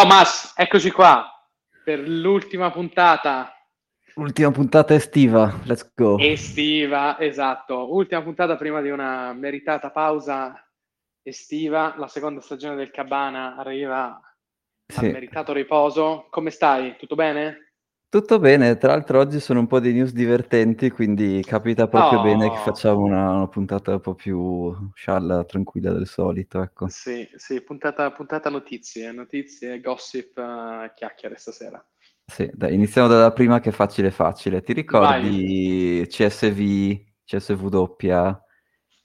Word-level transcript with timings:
Thomas, 0.00 0.52
eccoci 0.56 0.92
qua 0.92 1.28
per 1.82 1.98
l'ultima 1.98 2.70
puntata. 2.70 3.52
Ultima 4.14 4.52
puntata 4.52 4.94
estiva, 4.94 5.58
let's 5.64 5.92
go. 5.92 6.16
Estiva, 6.18 7.18
esatto. 7.18 7.92
Ultima 7.92 8.22
puntata 8.22 8.54
prima 8.54 8.80
di 8.80 8.90
una 8.90 9.32
meritata 9.32 9.90
pausa 9.90 10.54
estiva. 11.20 11.96
La 11.98 12.06
seconda 12.06 12.40
stagione 12.40 12.76
del 12.76 12.92
Cabana 12.92 13.56
arriva 13.56 14.20
sì. 14.86 15.06
al 15.06 15.10
meritato 15.10 15.52
riposo. 15.52 16.28
Come 16.30 16.50
stai? 16.50 16.96
Tutto 16.96 17.16
bene? 17.16 17.67
Tutto 18.10 18.38
bene, 18.38 18.78
tra 18.78 18.92
l'altro 18.92 19.18
oggi 19.18 19.38
sono 19.38 19.60
un 19.60 19.66
po' 19.66 19.80
di 19.80 19.92
news 19.92 20.12
divertenti, 20.12 20.88
quindi 20.88 21.42
capita 21.46 21.88
proprio 21.88 22.20
oh. 22.20 22.22
bene 22.22 22.48
che 22.48 22.56
oh. 22.56 22.62
facciamo 22.62 23.00
una, 23.00 23.32
una, 23.32 23.48
puntata 23.48 23.92
un 23.92 24.00
po' 24.00 24.14
più 24.14 24.74
scialla, 24.94 25.44
tranquilla 25.44 25.92
del 25.92 26.06
solito, 26.06 26.62
ecco. 26.62 26.88
Sì, 26.88 27.28
sì, 27.36 27.60
puntata, 27.60 28.10
puntata 28.12 28.48
notizie, 28.48 29.12
notizie, 29.12 29.78
gossip, 29.82 30.38
uh, 30.38 30.90
chiacchiere 30.94 31.36
stasera. 31.36 31.86
Sì, 32.24 32.50
dai, 32.54 32.72
iniziamo 32.72 33.08
dalla 33.08 33.32
prima 33.32 33.60
che 33.60 33.68
è 33.68 33.72
facile 33.72 34.10
facile. 34.10 34.62
Ti 34.62 34.72
ricordi. 34.72 36.06
CSV, 36.08 37.00
CSV 37.26 37.68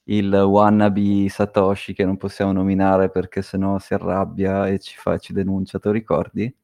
il 0.06 0.34
wannabe 0.34 1.28
Satoshi 1.28 1.94
che 1.94 2.06
non 2.06 2.16
possiamo 2.16 2.54
nominare 2.54 3.10
perché 3.10 3.42
sennò 3.42 3.80
si 3.80 3.94
arrabbia 3.94 4.68
e 4.70 4.80
ci, 4.80 4.96
fa, 4.98 5.18
ci 5.18 5.34
denuncia, 5.34 5.78
te 5.80 5.90
lo 5.90 5.94
ricordi? 5.94 6.56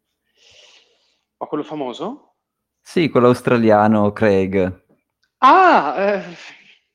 Ma 1.37 1.47
quello 1.47 1.63
famoso? 1.63 2.28
Sì, 2.89 3.07
quello 3.07 3.27
australiano 3.27 4.11
Craig. 4.11 4.85
Ah, 5.37 5.93
eh, 5.95 6.23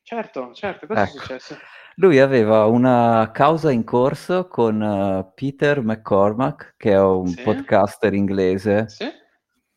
certo, 0.01 0.51
certo, 0.51 0.87
cosa 0.87 1.03
ecco. 1.03 1.15
è 1.15 1.19
successo? 1.19 1.55
Lui 1.95 2.19
aveva 2.19 2.65
una 2.65 3.31
causa 3.33 3.71
in 3.71 3.85
corso 3.85 4.49
con 4.49 4.81
uh, 4.81 5.31
Peter 5.33 5.81
McCormack, 5.81 6.73
che 6.75 6.91
è 6.91 6.99
un 6.99 7.27
sì. 7.27 7.41
podcaster 7.41 8.13
inglese. 8.13 8.89
Sì, 8.89 9.05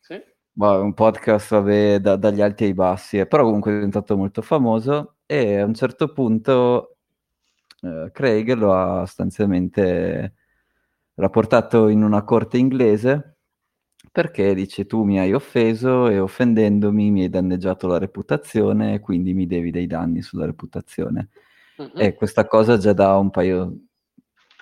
sì. 0.01 0.21
un 0.55 0.93
podcast, 0.93 1.51
vabbè, 1.51 1.99
da, 1.99 2.17
dagli 2.17 2.41
alti 2.41 2.65
ai 2.65 2.73
bassi, 2.73 3.17
eh, 3.17 3.25
però 3.25 3.45
comunque 3.45 3.71
è 3.71 3.75
diventato 3.75 4.17
molto 4.17 4.41
famoso 4.41 5.19
e 5.25 5.59
a 5.59 5.63
un 5.63 5.73
certo 5.73 6.11
punto 6.11 6.97
uh, 7.79 8.11
Craig 8.11 8.51
lo 8.55 8.73
ha 8.73 9.05
sostanzialmente 9.05 10.33
l'ha 11.13 11.29
portato 11.29 11.87
in 11.87 12.03
una 12.03 12.23
corte 12.23 12.57
inglese 12.57 13.38
perché 14.11 14.53
dice 14.53 14.85
tu 14.85 15.03
mi 15.03 15.19
hai 15.19 15.33
offeso 15.33 16.07
e 16.07 16.19
offendendomi 16.19 17.11
mi 17.11 17.21
hai 17.23 17.29
danneggiato 17.29 17.87
la 17.87 17.97
reputazione 17.97 18.95
e 18.95 18.99
quindi 18.99 19.33
mi 19.33 19.45
devi 19.45 19.71
dei 19.71 19.87
danni 19.87 20.21
sulla 20.21 20.45
reputazione. 20.45 21.29
Uh-huh. 21.77 21.91
E 21.95 22.13
questa 22.13 22.45
cosa 22.45 22.77
già 22.77 22.93
da 22.93 23.17
un 23.17 23.29
paio, 23.29 23.77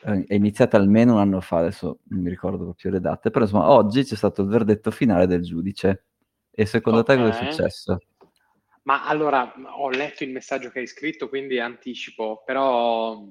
eh, 0.03 0.23
è 0.27 0.33
iniziata 0.35 0.77
almeno 0.77 1.13
un 1.13 1.19
anno 1.19 1.41
fa, 1.41 1.57
adesso 1.57 1.99
non 2.09 2.21
mi 2.21 2.29
ricordo 2.29 2.63
proprio 2.63 2.91
le 2.91 2.99
date, 2.99 3.29
però 3.29 3.45
insomma 3.45 3.71
oggi 3.71 4.03
c'è 4.03 4.15
stato 4.15 4.41
il 4.41 4.49
verdetto 4.49 4.91
finale 4.91 5.27
del 5.27 5.43
giudice. 5.43 6.05
E 6.51 6.65
secondo 6.65 6.99
okay. 6.99 7.15
te 7.15 7.21
cosa 7.23 7.39
è 7.39 7.51
successo? 7.51 7.97
Ma 8.83 9.05
allora, 9.05 9.53
ho 9.77 9.89
letto 9.89 10.23
il 10.23 10.31
messaggio 10.31 10.69
che 10.69 10.79
hai 10.79 10.87
scritto, 10.87 11.29
quindi 11.29 11.59
anticipo, 11.59 12.41
però 12.45 13.21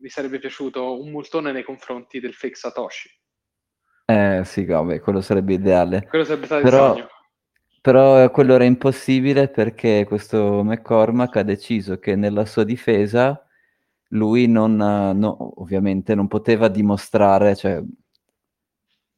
mi 0.00 0.08
sarebbe 0.08 0.38
piaciuto 0.38 1.00
un 1.00 1.10
multone 1.10 1.52
nei 1.52 1.62
confronti 1.62 2.20
del 2.20 2.34
fake 2.34 2.56
Satoshi. 2.56 3.08
Eh 4.06 4.42
sì, 4.44 4.64
vabbè, 4.64 5.00
quello 5.00 5.20
sarebbe 5.20 5.54
ideale. 5.54 6.06
Quello 6.08 6.24
sarebbe 6.24 6.46
stato 6.46 6.62
però, 6.62 6.86
il 6.86 6.92
sogno. 6.94 7.08
Però 7.80 8.30
quello 8.30 8.54
era 8.54 8.64
impossibile 8.64 9.48
perché 9.48 10.04
questo 10.06 10.62
McCormack 10.62 11.36
ha 11.36 11.42
deciso 11.42 11.98
che 11.98 12.16
nella 12.16 12.46
sua 12.46 12.64
difesa 12.64 13.44
lui 14.10 14.46
non, 14.46 14.76
no, 14.76 15.60
ovviamente 15.60 16.14
non 16.14 16.28
poteva 16.28 16.68
dimostrare, 16.68 17.56
cioè, 17.56 17.82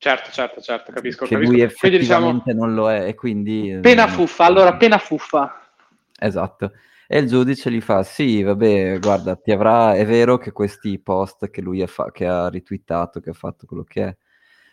Certo, 0.00 0.30
certo, 0.30 0.60
certo, 0.60 0.92
capisco. 0.92 1.24
Che 1.26 1.34
capisco. 1.34 1.52
lui 1.52 1.60
effettivamente 1.60 2.52
diciamo, 2.52 2.66
non 2.66 2.74
lo 2.74 2.90
è 2.90 3.08
e 3.08 3.14
quindi... 3.16 3.78
Pena 3.82 4.06
fuffa, 4.06 4.44
allora 4.44 4.76
pena 4.76 4.96
fuffa. 4.96 5.72
Esatto. 6.16 6.72
E 7.08 7.18
il 7.18 7.26
giudice 7.26 7.68
gli 7.72 7.80
fa, 7.80 8.04
sì, 8.04 8.42
vabbè, 8.42 9.00
guarda, 9.00 9.34
ti 9.34 9.50
avrà... 9.50 9.96
È 9.96 10.06
vero 10.06 10.38
che 10.38 10.52
questi 10.52 11.00
post 11.00 11.50
che 11.50 11.60
lui 11.60 11.82
ha, 11.82 11.88
fa... 11.88 12.12
che 12.12 12.28
ha 12.28 12.48
ritwittato, 12.48 13.18
che 13.18 13.30
ha 13.30 13.34
fatto 13.34 13.66
quello 13.66 13.82
che 13.82 14.04
è, 14.04 14.16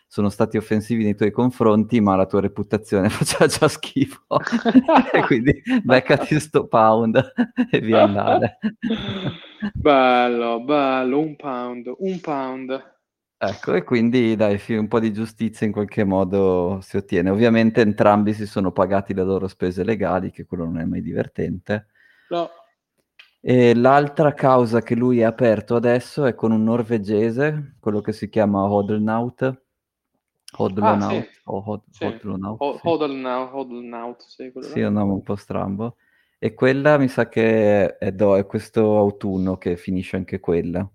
sono 0.06 0.28
stati 0.28 0.56
offensivi 0.56 1.04
nei 1.04 1.14
tuoi 1.14 1.30
confronti, 1.30 2.00
ma 2.00 2.16
la 2.16 2.26
tua 2.26 2.40
reputazione 2.40 3.08
faceva 3.10 3.46
già 3.46 3.68
schifo. 3.68 4.38
e 5.12 5.22
quindi 5.26 5.62
beccati 5.82 6.38
sto 6.40 6.66
pound 6.66 7.32
e 7.70 7.80
via 7.80 8.04
andare. 8.04 8.58
bello, 9.74 10.60
bello, 10.62 11.18
un 11.20 11.36
pound, 11.36 11.92
un 11.98 12.20
pound. 12.20 12.94
Ecco, 13.38 13.74
e 13.74 13.82
quindi 13.82 14.34
dai, 14.34 14.58
un 14.68 14.88
po' 14.88 14.98
di 14.98 15.12
giustizia 15.12 15.66
in 15.66 15.72
qualche 15.72 16.04
modo 16.04 16.78
si 16.80 16.96
ottiene. 16.96 17.28
Ovviamente 17.28 17.82
entrambi 17.82 18.32
si 18.32 18.46
sono 18.46 18.72
pagati 18.72 19.12
le 19.12 19.24
loro 19.24 19.46
spese 19.46 19.84
legali, 19.84 20.30
che 20.30 20.46
quello 20.46 20.64
non 20.64 20.78
è 20.78 20.84
mai 20.84 21.02
divertente. 21.02 21.88
No. 22.30 22.48
E 23.40 23.74
l'altra 23.74 24.32
causa 24.32 24.80
che 24.80 24.94
lui 24.94 25.22
ha 25.22 25.28
aperto 25.28 25.76
adesso 25.76 26.24
è 26.24 26.34
con 26.34 26.50
un 26.50 26.64
norvegese, 26.64 27.76
quello 27.78 28.00
che 28.00 28.12
si 28.12 28.28
chiama 28.28 28.64
Hodelnaut, 28.64 29.65
Hodlonaut 30.56 31.12
ah, 31.12 31.22
sì. 31.22 31.40
o 31.44 31.62
Hod- 31.66 31.82
sì. 31.90 32.04
Hodlonaut. 32.04 32.60
Ho- 32.60 32.72
sì. 32.74 32.80
Sì, 34.28 34.52
sì, 34.60 34.80
è 34.80 34.86
un 34.86 34.92
nome 34.94 35.12
un 35.12 35.22
po' 35.22 35.36
strambo. 35.36 35.96
E 36.38 36.54
quella 36.54 36.98
mi 36.98 37.08
sa 37.08 37.28
che 37.28 37.96
è, 37.96 38.12
do, 38.12 38.36
è 38.36 38.46
questo 38.46 38.98
autunno 38.98 39.56
che 39.56 39.76
finisce 39.76 40.16
anche 40.16 40.40
quella. 40.40 40.88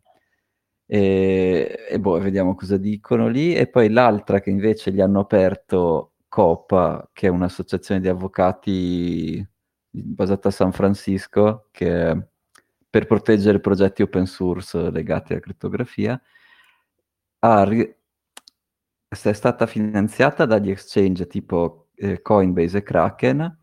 E, 0.86 1.86
e 1.90 2.00
boh, 2.00 2.20
vediamo 2.20 2.56
cosa 2.56 2.78
dicono 2.78 3.28
lì. 3.28 3.56
E 3.56 3.68
poi 3.68 3.90
l'altra 3.90 4.40
che 4.40 4.50
invece 4.50 4.92
gli 4.92 5.02
hanno 5.02 5.22
aperto 5.22 6.14
COPA, 6.28 7.10
che 7.14 7.28
è 7.28 7.30
un'associazione 7.30 8.02
di 8.02 8.08
avvocati 8.08 9.46
basata 9.90 10.48
a 10.50 10.52
San 10.52 10.72
Francisco, 10.72 11.68
che 11.72 12.28
per 12.90 13.06
proteggere 13.06 13.60
progetti 13.60 14.02
open 14.02 14.26
source 14.26 14.92
legati 14.92 15.34
alla 15.34 15.42
crittografia, 15.42 16.22
ha 17.40 17.64
ri- 17.64 17.96
è 19.12 19.34
stata 19.34 19.66
finanziata 19.66 20.46
dagli 20.46 20.70
exchange 20.70 21.28
tipo 21.28 21.90
eh, 21.96 22.22
Coinbase 22.22 22.78
e 22.78 22.84
Kraken 22.84 23.60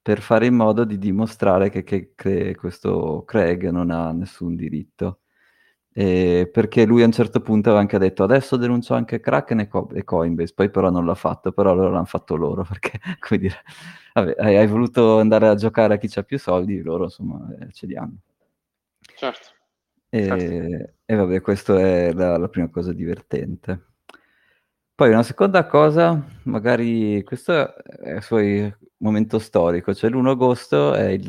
per 0.00 0.20
fare 0.20 0.46
in 0.46 0.54
modo 0.54 0.84
di 0.84 0.96
dimostrare 0.96 1.70
che, 1.70 1.82
che, 1.82 2.12
che 2.14 2.54
questo 2.54 3.24
Craig 3.24 3.68
non 3.70 3.90
ha 3.90 4.12
nessun 4.12 4.54
diritto. 4.54 5.22
E 5.92 6.48
perché 6.50 6.86
lui 6.86 7.02
a 7.02 7.06
un 7.06 7.12
certo 7.12 7.40
punto 7.40 7.68
aveva 7.68 7.82
anche 7.82 7.98
detto 7.98 8.22
adesso 8.22 8.56
denuncio 8.56 8.94
anche 8.94 9.20
Kraken 9.20 9.60
e, 9.60 9.68
Co- 9.68 9.90
e 9.92 10.04
Coinbase, 10.04 10.54
poi 10.54 10.70
però 10.70 10.88
non 10.88 11.04
l'ha 11.04 11.14
fatto, 11.16 11.52
però 11.52 11.72
allora 11.72 11.90
l'hanno 11.90 12.04
fatto 12.04 12.36
loro 12.36 12.62
perché 12.68 12.98
come 13.18 13.40
dire, 13.40 13.56
vabbè, 14.14 14.36
hai, 14.38 14.56
hai, 14.56 14.66
voluto 14.68 15.18
andare 15.18 15.48
a 15.48 15.54
giocare 15.56 15.94
a 15.94 15.96
chi 15.98 16.08
ha 16.18 16.22
più 16.22 16.38
soldi, 16.38 16.80
loro 16.80 17.04
insomma 17.04 17.46
eh, 17.60 17.72
ce 17.72 17.86
li 17.86 17.96
hanno. 17.96 18.18
Certo. 19.16 19.48
E, 20.08 20.24
certo. 20.24 20.92
e 21.04 21.14
vabbè, 21.14 21.40
questa 21.40 21.78
è 21.78 22.12
la, 22.12 22.38
la 22.38 22.48
prima 22.48 22.68
cosa 22.70 22.92
divertente. 22.92 23.91
Poi 25.02 25.10
una 25.10 25.24
seconda 25.24 25.66
cosa, 25.66 26.24
magari 26.44 27.24
questo 27.24 27.74
è 27.74 28.12
il 28.12 28.22
suo 28.22 28.38
momento 28.98 29.40
storico, 29.40 29.92
cioè 29.94 30.08
l'1 30.10 30.28
agosto 30.28 30.94
è 30.94 31.08
il, 31.08 31.28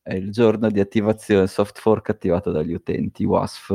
è 0.00 0.14
il 0.14 0.30
giorno 0.30 0.70
di 0.70 0.78
attivazione 0.78 1.48
soft 1.48 1.80
fork 1.80 2.10
attivato 2.10 2.52
dagli 2.52 2.72
utenti, 2.72 3.24
WASF, 3.24 3.70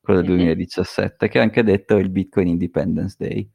quello 0.00 0.22
del 0.22 0.30
mm-hmm. 0.30 0.44
2017, 0.46 1.28
che 1.28 1.38
è 1.38 1.42
anche 1.42 1.62
detto 1.62 1.98
il 1.98 2.08
Bitcoin 2.08 2.48
Independence 2.48 3.14
Day. 3.18 3.46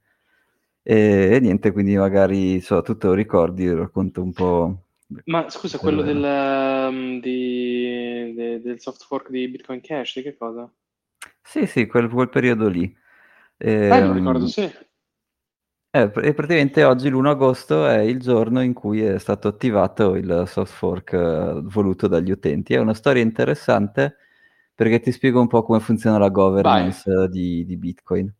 E, 0.84 1.30
e 1.31 1.40
niente, 1.40 1.72
quindi 1.72 1.97
magari 1.97 2.62
so, 2.62 2.84
tu 2.84 2.96
te 2.96 3.08
lo 3.08 3.13
ricordi, 3.13 3.74
racconto 3.74 4.22
un 4.22 4.34
po'. 4.34 4.84
Ma 5.25 5.50
scusa, 5.50 5.80
quello 5.80 6.03
del, 6.03 6.22
um, 6.22 7.19
di, 7.19 8.34
de, 8.36 8.62
del 8.62 8.80
soft 8.80 9.03
fork 9.03 9.31
di 9.31 9.47
Bitcoin 9.47 9.81
Cash, 9.81 10.18
di 10.18 10.22
che 10.22 10.38
cosa? 10.38 10.72
Sì, 11.42 11.66
sì, 11.66 11.88
quel, 11.88 12.08
quel 12.08 12.30
periodo 12.30 12.68
lì. 12.68 13.02
Eh, 13.58 13.90
ah, 13.90 14.00
non 14.00 14.14
ricordo, 14.14 14.47
sì. 14.47 14.69
Eh, 15.95 16.10
praticamente 16.10 16.83
oggi 16.83 17.07
l'1 17.07 17.27
agosto 17.27 17.86
è 17.86 18.00
il 18.00 18.19
giorno 18.19 18.63
in 18.63 18.74
cui 18.74 19.04
è 19.04 19.19
stato 19.19 19.48
attivato 19.48 20.16
il 20.16 20.45
soft 20.48 20.74
fork 20.74 21.12
uh, 21.13 21.62
voluto 21.69 22.07
dagli 22.07 22.31
utenti. 22.31 22.74
È 22.74 22.80
una 22.80 22.95
storia 22.95 23.22
interessante 23.22 24.18
perché 24.74 25.00
ti 25.00 25.12
spiego 25.12 25.39
un 25.39 25.45
po' 25.48 25.62
come 25.62 25.80
funziona 25.80 26.18
la 26.18 26.30
governance 26.30 27.30
di, 27.30 27.63
di, 27.63 27.77
Bitcoin. 27.77 28.33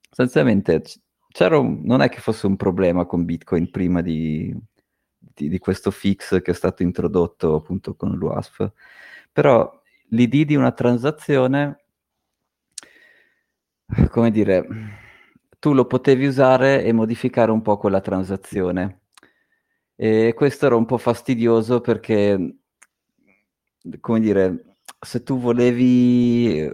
Sostanzialmente 0.00 0.82
un, 1.50 1.82
non 1.84 2.02
è 2.02 2.08
che 2.08 2.18
fosse 2.18 2.48
un 2.48 2.56
problema 2.56 3.04
con 3.04 3.24
Bitcoin 3.24 3.70
prima 3.70 4.02
di, 4.02 4.52
di, 5.16 5.48
di 5.48 5.58
questo 5.60 5.92
fix 5.92 6.42
che 6.42 6.50
è 6.50 6.54
stato 6.54 6.82
introdotto 6.82 7.54
appunto 7.54 7.94
con 7.94 8.10
l'UASF, 8.10 8.72
però 9.32 9.70
l'ID 10.08 10.46
di 10.46 10.56
una 10.56 10.72
transazione 10.72 11.84
come 14.10 14.30
dire, 14.30 14.66
tu 15.58 15.72
lo 15.72 15.86
potevi 15.86 16.26
usare 16.26 16.84
e 16.84 16.92
modificare 16.92 17.50
un 17.50 17.62
po' 17.62 17.76
quella 17.78 18.00
transazione. 18.00 19.00
E 19.96 20.32
questo 20.36 20.66
era 20.66 20.76
un 20.76 20.84
po' 20.84 20.98
fastidioso 20.98 21.80
perché, 21.80 22.56
come 24.00 24.20
dire, 24.20 24.76
se 25.00 25.22
tu 25.22 25.38
volevi 25.38 26.70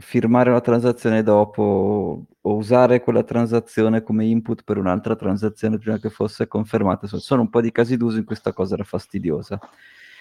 firmare 0.00 0.50
una 0.50 0.60
transazione 0.60 1.22
dopo 1.22 2.26
o 2.40 2.54
usare 2.54 3.00
quella 3.00 3.24
transazione 3.24 4.02
come 4.02 4.26
input 4.26 4.62
per 4.62 4.78
un'altra 4.78 5.16
transazione 5.16 5.78
prima 5.78 5.98
che 5.98 6.10
fosse 6.10 6.46
confermata. 6.46 7.06
Sono 7.06 7.42
un 7.42 7.50
po' 7.50 7.60
di 7.60 7.72
casi 7.72 7.96
d'uso 7.96 8.18
in 8.18 8.24
questa 8.24 8.52
cosa 8.52 8.74
era 8.74 8.84
fastidiosa. 8.84 9.58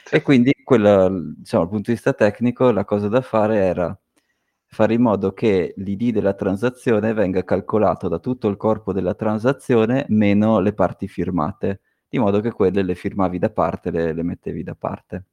E 0.10 0.22
quindi, 0.22 0.54
quella, 0.64 1.10
diciamo, 1.10 1.64
dal 1.64 1.72
punto 1.72 1.90
di 1.92 1.94
vista 1.94 2.14
tecnico, 2.14 2.72
la 2.72 2.86
cosa 2.86 3.08
da 3.10 3.22
fare 3.22 3.58
era 3.58 3.98
fare 4.70 4.94
in 4.94 5.02
modo 5.02 5.34
che 5.34 5.74
l'ID 5.78 6.12
della 6.12 6.34
transazione 6.34 7.14
venga 7.14 7.44
calcolato 7.44 8.08
da 8.08 8.20
tutto 8.20 8.48
il 8.48 8.58
corpo 8.58 8.94
della 8.94 9.14
transazione 9.14 10.06
meno 10.10 10.60
le 10.60 10.74
parti 10.74 11.08
firmate, 11.08 11.82
di 12.08 12.20
modo 12.20 12.40
che 12.42 12.52
quelle 12.52 12.84
le 12.84 12.96
firmavi 12.96 13.40
da 13.40 13.50
parte, 13.50 13.92
le, 13.92 14.14
le 14.14 14.24
mettevi 14.24 14.64
da 14.64 14.76
parte. 14.76 15.26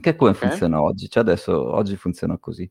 Che 0.00 0.10
è 0.10 0.16
come 0.16 0.30
okay. 0.30 0.48
funziona 0.48 0.82
oggi, 0.82 1.08
cioè 1.08 1.22
adesso 1.22 1.72
oggi 1.74 1.96
funziona 1.96 2.38
così. 2.38 2.68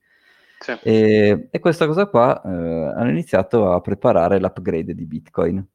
Sì. 0.59 0.77
E, 0.83 1.47
e, 1.51 1.59
questa 1.59 1.85
cosa 1.85 2.07
qua 2.07 2.41
eh, 2.43 2.49
hanno 2.49 3.09
iniziato 3.09 3.71
a 3.71 3.79
preparare 3.79 4.39
l'upgrade 4.39 4.93
di 4.93 5.05
Bitcoin. 5.05 5.65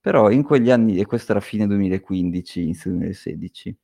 Però 0.00 0.30
in 0.30 0.42
quegli 0.42 0.70
anni, 0.70 0.98
e 0.98 1.04
questo 1.04 1.32
era 1.32 1.40
fine 1.40 1.66
2015, 1.66 2.62
inizio 2.62 2.90
2016, 2.92 3.76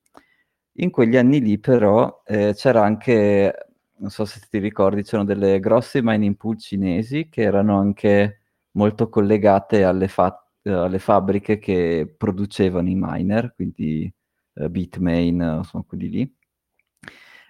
in 0.77 0.91
quegli 0.91 1.17
anni 1.17 1.41
lì 1.41 1.59
però 1.59 2.23
eh, 2.25 2.55
c'era 2.55 2.83
anche, 2.83 3.72
non 4.03 4.11
so 4.11 4.25
se 4.25 4.41
ti 4.51 4.59
ricordi, 4.59 5.03
c'erano 5.03 5.25
delle 5.25 5.61
grosse 5.61 6.01
mining 6.03 6.37
pool 6.37 6.59
cinesi 6.59 7.29
che 7.29 7.43
erano 7.43 7.79
anche 7.79 8.41
molto 8.73 9.09
collegate 9.09 9.85
alle, 9.85 10.09
fa- 10.09 10.45
alle 10.65 10.99
fabbriche 10.99 11.59
che 11.59 12.13
producevano 12.17 12.89
i 12.89 12.97
miner, 12.97 13.55
quindi 13.55 14.13
eh, 14.55 14.69
Bitmain, 14.69 15.59
insomma 15.59 15.85
quelli 15.87 16.09
lì 16.11 16.37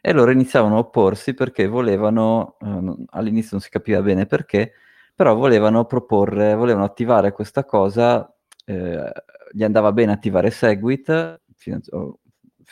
e 0.05 0.13
loro 0.13 0.33
iniziavano 0.33 0.75
a 0.75 0.79
opporsi 0.79 1.33
perché 1.33 1.69
volevano, 1.69 2.57
eh, 2.61 3.07
all'inizio 3.11 3.51
non 3.53 3.61
si 3.61 3.71
capiva 3.71 4.03
bene 4.03 4.27
perché, 4.27 4.73
però 5.15 5.35
volevano 5.37 5.85
proporre, 5.85 6.55
volevano 6.57 6.85
attivare 6.85 7.31
questa 7.31 7.65
cosa, 7.65 8.35
eh, 8.65 9.13
gli 9.53 9.63
andava 9.63 9.93
bene 9.93 10.11
attivare 10.13 10.51
Segwit 10.51 11.41
fino 11.55 11.77
a, 11.77 11.81
fino 11.81 12.17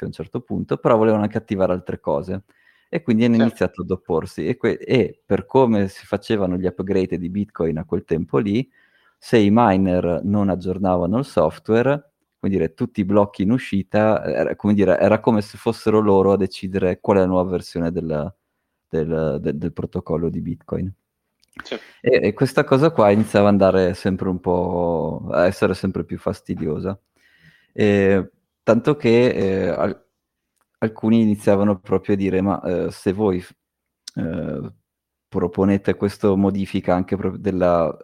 a, 0.01 0.05
un 0.07 0.13
certo 0.13 0.41
punto, 0.41 0.79
però 0.79 0.97
volevano 0.97 1.23
anche 1.23 1.39
attivare 1.39 1.73
altre 1.73 2.01
cose. 2.01 2.43
E 2.93 3.03
quindi 3.03 3.25
hanno 3.25 3.37
certo. 3.37 3.49
iniziato 3.49 3.83
ad 3.83 3.91
opporsi. 3.91 4.47
E, 4.47 4.57
que- 4.57 4.77
e 4.77 5.23
per 5.25 5.47
come 5.47 5.89
si 5.89 6.05
facevano 6.05 6.57
gli 6.57 6.67
upgrade 6.67 7.19
di 7.19 7.31
Bitcoin 7.31 7.79
a 7.79 7.85
quel 7.85 8.05
tempo 8.05 8.39
lì, 8.39 8.69
se 9.17 9.39
i 9.39 9.49
miner 9.53 10.21
non 10.25 10.49
aggiornavano 10.49 11.19
il 11.19 11.25
software, 11.25 12.13
come 12.41 12.53
dire, 12.53 12.75
tutti 12.75 13.01
i 13.01 13.05
blocchi 13.05 13.43
in 13.43 13.53
uscita, 13.53 14.25
era 14.25 14.57
come, 14.57 14.75
dire, 14.75 14.99
era 14.99 15.21
come 15.21 15.41
se 15.41 15.57
fossero 15.57 16.01
loro 16.01 16.33
a 16.33 16.37
decidere 16.37 16.99
qual 17.01 17.19
è 17.19 17.21
la 17.21 17.27
nuova 17.27 17.51
versione 17.51 17.93
del, 17.93 18.35
del, 18.89 19.39
del, 19.41 19.57
del 19.57 19.73
protocollo 19.73 20.29
di 20.29 20.41
Bitcoin. 20.41 20.93
Sì. 21.63 21.75
E, 22.01 22.29
e, 22.29 22.33
questa 22.33 22.65
cosa 22.65 22.91
qua 22.91 23.11
iniziava 23.11 23.49
ad 23.49 23.53
andare 23.53 23.95
sempre 23.95 24.29
un 24.29 24.41
po' 24.41 25.29
a 25.31 25.47
essere 25.47 25.75
sempre 25.75 26.05
più 26.05 26.19
fastidiosa. 26.19 26.99
E, 27.73 28.31
tanto 28.63 28.97
che 28.97 29.29
eh, 29.29 29.69
al, 29.69 30.07
alcuni 30.81 31.23
iniziavano 31.23 31.79
proprio 31.81 32.15
a 32.15 32.19
dire: 32.19 32.41
Ma 32.41 32.61
eh, 32.63 32.91
se 32.91 33.13
voi 33.13 33.45
eh, 34.17 34.73
proponete 35.29 35.95
questa 35.95 36.35
modifica 36.35 36.95
anche 36.95 37.17
della, 37.39 37.97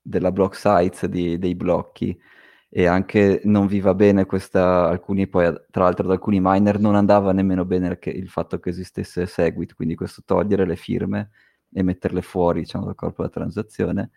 della 0.00 0.32
block 0.32 0.56
size 0.56 1.08
di, 1.08 1.38
dei 1.38 1.54
blocchi, 1.54 2.18
e 2.70 2.86
anche 2.86 3.40
non 3.44 3.66
vi 3.66 3.80
va 3.80 3.94
bene 3.94 4.26
questa, 4.26 4.88
alcuni 4.88 5.26
poi 5.26 5.52
tra 5.70 5.84
l'altro 5.84 6.04
ad 6.06 6.12
alcuni 6.12 6.38
miner 6.40 6.78
non 6.78 6.94
andava 6.94 7.32
nemmeno 7.32 7.64
bene 7.64 7.98
il 8.02 8.28
fatto 8.28 8.58
che 8.60 8.70
esistesse 8.70 9.26
Segwit, 9.26 9.74
quindi 9.74 9.94
questo 9.94 10.22
togliere 10.24 10.66
le 10.66 10.76
firme 10.76 11.30
e 11.72 11.82
metterle 11.82 12.22
fuori 12.22 12.60
diciamo, 12.60 12.84
dal 12.84 12.94
corpo 12.94 13.22
della 13.22 13.32
transazione, 13.32 14.10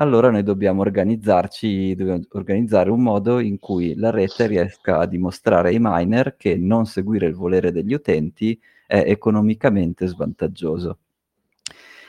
allora 0.00 0.30
noi 0.30 0.42
dobbiamo 0.42 0.80
organizzarci, 0.80 1.94
dobbiamo 1.94 2.22
organizzare 2.30 2.90
un 2.90 3.02
modo 3.02 3.38
in 3.38 3.58
cui 3.58 3.94
la 3.94 4.10
rete 4.10 4.46
riesca 4.46 4.98
a 4.98 5.06
dimostrare 5.06 5.68
ai 5.68 5.78
miner 5.78 6.36
che 6.36 6.56
non 6.56 6.86
seguire 6.86 7.26
il 7.26 7.34
volere 7.34 7.70
degli 7.70 7.92
utenti 7.92 8.58
è 8.86 9.02
economicamente 9.06 10.06
svantaggioso. 10.06 10.98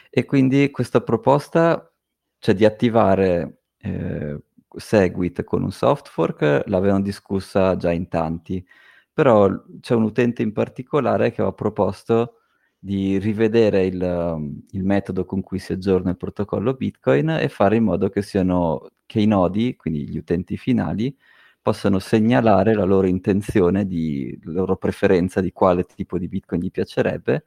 E 0.10 0.26
quindi 0.26 0.72
questa 0.72 1.02
proposta, 1.02 1.92
cioè 2.40 2.56
di 2.56 2.64
attivare 2.64 3.64
eh, 3.78 4.40
Segwit 4.74 5.44
con 5.44 5.62
un 5.64 5.72
soft 5.72 6.08
fork 6.08 6.64
l'avevano 6.68 7.02
discussa 7.02 7.76
già 7.76 7.92
in 7.92 8.08
tanti, 8.08 8.66
però 9.14 9.50
c'è 9.82 9.96
un 9.96 10.04
utente 10.04 10.42
in 10.42 10.54
particolare 10.54 11.32
che 11.32 11.42
aveva 11.42 11.54
proposto 11.56 12.41
di 12.84 13.20
rivedere 13.20 13.86
il, 13.86 14.02
um, 14.02 14.64
il, 14.72 14.84
metodo 14.84 15.26
con 15.26 15.42
cui 15.42 15.60
si 15.60 15.74
aggiorna 15.74 16.12
il 16.12 16.18
protocollo 16.18 16.74
Bitcoin 16.74 17.30
e 17.30 17.48
fare 17.50 17.76
in 17.76 17.84
modo 17.84 18.10
che, 18.10 18.24
siano, 18.24 18.90
che 19.06 19.20
i 19.22 19.28
nodi, 19.28 19.76
quindi 19.76 20.10
gli 20.10 20.18
utenti 20.18 20.58
finali, 20.58 21.16
possano 21.62 22.00
segnalare 22.00 22.74
la 22.74 22.86
loro 22.86 23.08
intenzione, 23.08 23.86
di, 23.86 24.40
la 24.46 24.54
loro 24.54 24.78
preferenza 24.78 25.42
di 25.42 25.52
quale 25.52 25.84
tipo 25.86 26.18
di 26.18 26.28
Bitcoin 26.28 26.62
gli 26.62 26.72
piacerebbe 26.72 27.44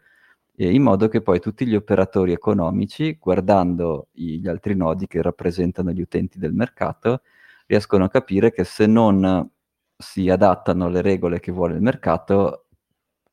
in 0.57 0.83
modo 0.83 1.09
che 1.09 1.21
poi 1.21 1.41
tutti 1.41 1.67
gli 1.67 1.75
operatori 1.75 2.33
economici, 2.33 3.17
guardando 3.21 4.09
gli 4.13 4.47
altri 4.47 4.77
nodi 4.77 5.07
che 5.07 5.21
rappresentano 5.21 5.91
gli 5.91 6.01
utenti 6.01 6.39
del 6.39 6.53
mercato, 6.53 7.23
riescono 7.67 8.05
a 8.05 8.09
capire 8.09 8.53
che 8.53 8.65
se 8.65 8.87
non 8.87 9.49
si 9.97 10.29
adattano 10.29 10.87
alle 10.87 11.03
regole 11.03 11.41
che 11.41 11.51
vuole 11.53 11.75
il 11.75 11.81
mercato, 11.81 12.64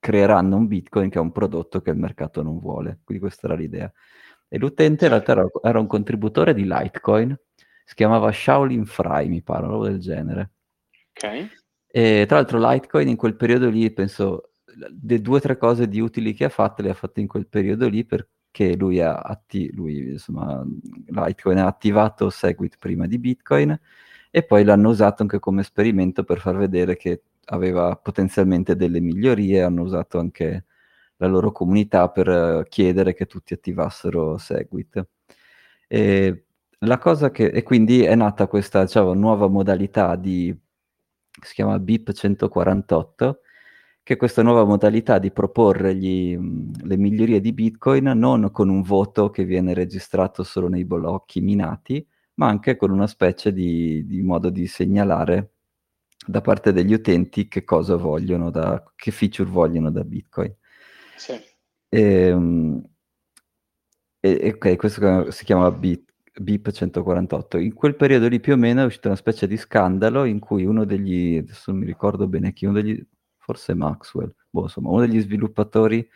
creeranno 0.01 0.57
un 0.57 0.68
Bitcoin 0.68 1.09
che 1.12 1.19
è 1.19 1.21
un 1.21 1.31
prodotto 1.31 1.80
che 1.80 1.92
il 1.92 1.98
mercato 1.98 2.42
non 2.42 2.59
vuole. 2.59 3.00
Quindi 3.03 3.24
questa 3.24 3.48
era 3.48 3.56
l'idea. 3.56 3.89
E 4.50 4.57
l'utente 4.57 5.06
in 5.06 5.12
realtà 5.12 5.33
era, 5.33 5.45
era 5.63 5.80
un 5.80 5.88
contributore 5.88 6.53
di 6.53 6.63
Litecoin, 6.63 7.39
si 7.86 7.95
chiamava 7.95 8.31
Shaolin 8.31 8.86
Fry, 8.86 9.30
mi 9.30 9.44
pare, 9.44 9.68
una 9.68 9.88
del 9.88 10.00
genere. 10.00 10.51
Ok. 11.12 11.59
E 11.88 12.25
tra 12.27 12.38
l'altro 12.38 12.57
Litecoin 12.59 13.07
in 13.07 13.15
quel 13.15 13.36
periodo 13.36 13.69
lì, 13.69 13.89
penso, 13.92 14.53
le 15.03 15.21
due 15.21 15.38
o 15.38 15.39
tre 15.39 15.56
cose 15.56 15.88
di 15.88 16.00
utili 16.00 16.33
che 16.33 16.45
ha 16.45 16.50
fatto 16.50 16.81
le 16.81 16.89
ha 16.89 16.94
fatte 16.95 17.21
in 17.21 17.27
quel 17.27 17.47
periodo 17.47 17.88
lì 17.88 18.04
perché 18.04 18.75
lui 18.75 19.00
ha, 19.00 19.19
atti- 19.19 19.71
lui, 19.71 20.13
insomma, 20.13 20.65
Litecoin 21.06 21.59
ha 21.59 21.68
attivato 21.68 22.31
Segwit 22.31 22.77
prima 22.80 23.06
di 23.06 23.19
Bitcoin 23.19 23.80
e 24.31 24.44
poi 24.44 24.63
l'hanno 24.63 24.89
usato 24.89 25.21
anche 25.21 25.39
come 25.39 25.62
esperimento 25.62 26.24
per 26.24 26.39
far 26.39 26.57
vedere 26.57 26.97
che 26.97 27.21
aveva 27.45 27.95
potenzialmente 27.95 28.75
delle 28.75 28.99
migliorie, 28.99 29.61
hanno 29.61 29.83
usato 29.83 30.19
anche 30.19 30.65
la 31.17 31.27
loro 31.27 31.51
comunità 31.51 32.09
per 32.09 32.27
uh, 32.27 32.63
chiedere 32.67 33.13
che 33.13 33.25
tutti 33.27 33.53
attivassero 33.53 34.38
Segwit. 34.38 35.05
E, 35.88 36.45
che, 37.31 37.45
e 37.45 37.63
quindi 37.63 38.03
è 38.03 38.15
nata 38.15 38.47
questa 38.47 38.83
diciamo, 38.83 39.13
nuova 39.13 39.47
modalità 39.47 40.16
di, 40.16 40.56
che 41.30 41.47
si 41.47 41.54
chiama 41.54 41.80
BIP 41.80 42.11
148, 42.11 43.42
che 44.04 44.16
questa 44.16 44.42
nuova 44.42 44.63
modalità 44.66 45.19
di 45.19 45.31
proporre 45.31 45.95
gli, 45.95 46.35
le 46.35 46.97
migliorie 46.97 47.39
di 47.39 47.54
Bitcoin 47.54 48.06
non 48.16 48.49
con 48.51 48.69
un 48.69 48.81
voto 48.81 49.30
che 49.30 49.44
viene 49.45 49.75
registrato 49.75 50.44
solo 50.44 50.68
nei 50.69 50.85
blocchi 50.85 51.39
minati, 51.42 52.06
ma 52.35 52.47
anche 52.47 52.75
con 52.77 52.89
una 52.89 53.07
specie 53.07 53.54
di, 53.54 54.06
di 54.07 54.21
modo 54.23 54.49
di 54.49 54.66
segnalare 54.66 55.50
da 56.25 56.42
parte 56.42 56.71
degli 56.71 56.94
utenti 56.94 57.47
che 57.47 57.63
cosa 57.63 57.95
vogliono, 57.95 58.51
da, 58.51 58.83
che 58.95 59.11
feature 59.11 59.49
vogliono 59.49 59.92
da 59.92 60.04
Bitcoin. 60.04 60.54
Sì. 61.16 61.40
Ehm, 61.90 62.81
e, 64.19 64.40
e, 64.42 64.49
ok, 64.54 64.75
questo 64.75 65.31
si 65.31 65.44
chiama 65.45 65.71
Bit, 65.71 66.13
BIP 66.40 66.71
148. 66.71 67.57
In 67.57 67.73
quel 67.73 67.95
periodo 67.95 68.28
lì 68.28 68.40
più 68.40 68.54
o 68.54 68.57
meno 68.57 68.81
è 68.81 68.85
uscita 68.85 69.07
una 69.07 69.18
specie 69.18 69.47
di 69.47 69.57
scandalo 69.57 70.23
in 70.25 70.40
cui 70.40 70.66
uno 70.66 70.85
degli, 70.85 71.37
adesso 71.37 71.71
non 71.71 71.81
mi 71.81 71.85
ricordo 71.85 72.28
bene 72.28 72.54
chi, 72.54 72.66
uno 72.66 72.81
degli 72.81 73.04
forse 73.37 73.73
Maxwell, 73.73 74.33
boh, 74.49 74.63
insomma, 74.63 74.90
uno 74.90 75.01
degli 75.01 75.19
sviluppatori 75.19 76.07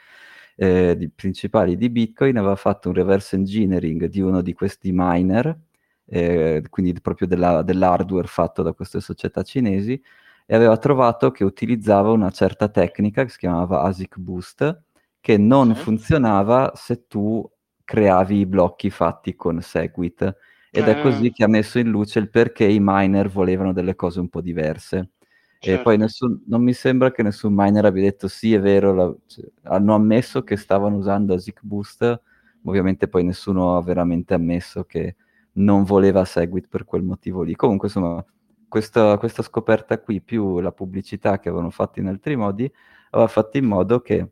eh, 0.55 0.95
di, 0.97 1.09
principali 1.09 1.75
di 1.75 1.89
Bitcoin 1.89 2.37
aveva 2.37 2.55
fatto 2.55 2.89
un 2.89 2.95
reverse 2.95 3.35
engineering 3.35 4.05
di 4.05 4.21
uno 4.21 4.41
di 4.41 4.53
questi 4.53 4.91
miner, 4.93 5.57
eh, 6.05 6.63
quindi 6.69 6.93
proprio 7.01 7.27
della, 7.27 7.61
dell'hardware 7.61 8.27
fatto 8.27 8.61
da 8.61 8.73
queste 8.73 8.99
società 8.99 9.41
cinesi, 9.43 10.01
e 10.45 10.55
aveva 10.55 10.77
trovato 10.77 11.31
che 11.31 11.43
utilizzava 11.43 12.11
una 12.11 12.29
certa 12.29 12.67
tecnica 12.69 13.23
che 13.23 13.29
si 13.29 13.39
chiamava 13.39 13.81
ASIC 13.81 14.17
Boost, 14.19 14.81
che 15.19 15.37
non 15.37 15.71
okay. 15.71 15.81
funzionava 15.81 16.73
se 16.75 17.07
tu 17.07 17.49
creavi 17.83 18.39
i 18.39 18.45
blocchi 18.45 18.89
fatti 18.89 19.35
con 19.35 19.61
Segwit. 19.61 20.21
Ed 20.69 20.87
eh. 20.87 20.97
è 20.97 21.01
così 21.01 21.31
che 21.31 21.43
ha 21.43 21.47
messo 21.47 21.79
in 21.79 21.89
luce 21.89 22.19
il 22.19 22.29
perché 22.29 22.65
i 22.65 22.79
miner 22.79 23.29
volevano 23.29 23.73
delle 23.73 23.95
cose 23.95 24.19
un 24.19 24.29
po' 24.29 24.41
diverse. 24.41 25.11
Certo. 25.57 25.79
E 25.79 25.83
poi 25.83 25.97
nessun, 25.97 26.43
non 26.47 26.61
mi 26.61 26.73
sembra 26.73 27.11
che 27.11 27.23
nessun 27.23 27.53
miner 27.55 27.85
abbia 27.85 28.03
detto 28.03 28.27
sì, 28.27 28.53
è 28.53 28.59
vero, 28.59 28.93
la, 28.93 29.15
cioè, 29.25 29.45
hanno 29.63 29.95
ammesso 29.95 30.43
che 30.43 30.57
stavano 30.57 30.97
usando 30.97 31.33
ASIC 31.33 31.61
Boost, 31.63 32.21
ovviamente 32.65 33.07
poi 33.07 33.23
nessuno 33.23 33.77
ha 33.77 33.81
veramente 33.81 34.35
ammesso 34.35 34.83
che 34.83 35.15
non 35.55 35.83
voleva 35.83 36.25
Segwit 36.25 36.67
per 36.67 36.85
quel 36.85 37.03
motivo 37.03 37.41
lì. 37.43 37.55
Comunque, 37.55 37.87
insomma, 37.87 38.23
questa, 38.67 39.17
questa 39.17 39.41
scoperta 39.43 39.99
qui, 39.99 40.21
più 40.21 40.59
la 40.59 40.71
pubblicità 40.71 41.39
che 41.39 41.49
avevano 41.49 41.69
fatto 41.69 41.99
in 41.99 42.07
altri 42.07 42.35
modi, 42.35 42.71
aveva 43.11 43.27
fatto 43.29 43.57
in 43.57 43.65
modo 43.65 44.01
che 44.01 44.29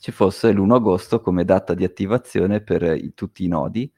ci 0.00 0.12
fosse 0.12 0.52
l'1 0.52 0.74
agosto 0.74 1.20
come 1.20 1.44
data 1.44 1.74
di 1.74 1.84
attivazione 1.84 2.60
per 2.60 2.82
i, 2.82 3.12
tutti 3.14 3.44
i 3.44 3.48
nodi 3.48 3.90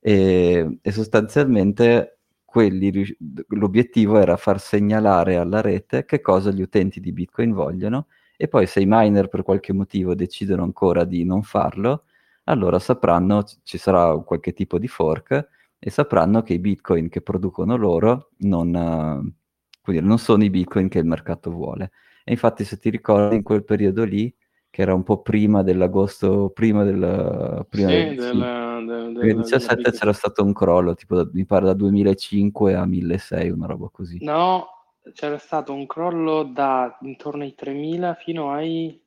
e, 0.00 0.78
e 0.80 0.92
sostanzialmente 0.92 2.18
quelli, 2.44 3.16
l'obiettivo 3.48 4.18
era 4.18 4.36
far 4.36 4.60
segnalare 4.60 5.36
alla 5.36 5.60
rete 5.62 6.04
che 6.04 6.20
cosa 6.20 6.50
gli 6.50 6.60
utenti 6.60 7.00
di 7.00 7.12
Bitcoin 7.12 7.52
vogliono 7.52 8.08
e 8.36 8.48
poi 8.48 8.66
se 8.66 8.80
i 8.80 8.86
miner 8.86 9.28
per 9.28 9.42
qualche 9.42 9.72
motivo 9.72 10.14
decidono 10.14 10.64
ancora 10.64 11.04
di 11.04 11.24
non 11.24 11.42
farlo, 11.42 12.04
allora 12.44 12.78
sapranno, 12.78 13.44
ci 13.62 13.78
sarà 13.78 14.18
qualche 14.18 14.52
tipo 14.52 14.78
di 14.78 14.88
fork 14.88 15.48
e 15.84 15.90
sapranno 15.90 16.42
che 16.42 16.52
i 16.52 16.60
bitcoin 16.60 17.08
che 17.08 17.22
producono 17.22 17.74
loro 17.74 18.30
non, 18.38 18.72
uh, 18.72 19.92
non 20.00 20.18
sono 20.18 20.44
i 20.44 20.50
bitcoin 20.50 20.88
che 20.88 21.00
il 21.00 21.06
mercato 21.06 21.50
vuole. 21.50 21.90
E 22.22 22.30
infatti 22.30 22.62
se 22.62 22.76
ti 22.76 22.88
ricordi 22.88 23.34
in 23.34 23.42
quel 23.42 23.64
periodo 23.64 24.04
lì, 24.04 24.32
che 24.70 24.80
era 24.80 24.94
un 24.94 25.02
po' 25.02 25.22
prima 25.22 25.64
dell'agosto, 25.64 26.50
prima 26.50 26.84
del... 26.84 27.66
Prima 27.68 27.88
sì, 27.88 28.14
del, 28.14 28.14
del, 28.14 28.86
del, 28.86 29.12
2017 29.12 29.90
c'era 29.90 30.12
stato 30.12 30.44
un 30.44 30.52
crollo, 30.52 30.94
tipo 30.94 31.16
da, 31.16 31.28
mi 31.32 31.44
pare 31.44 31.64
da 31.64 31.74
2005 31.74 32.76
a 32.76 32.86
1600, 32.86 33.52
una 33.52 33.66
roba 33.66 33.88
così. 33.90 34.18
No, 34.20 34.68
c'era 35.14 35.38
stato 35.38 35.72
un 35.74 35.86
crollo 35.86 36.44
da 36.44 36.96
intorno 37.00 37.42
ai 37.42 37.56
3000 37.56 38.14
fino 38.14 38.52
ai 38.52 39.02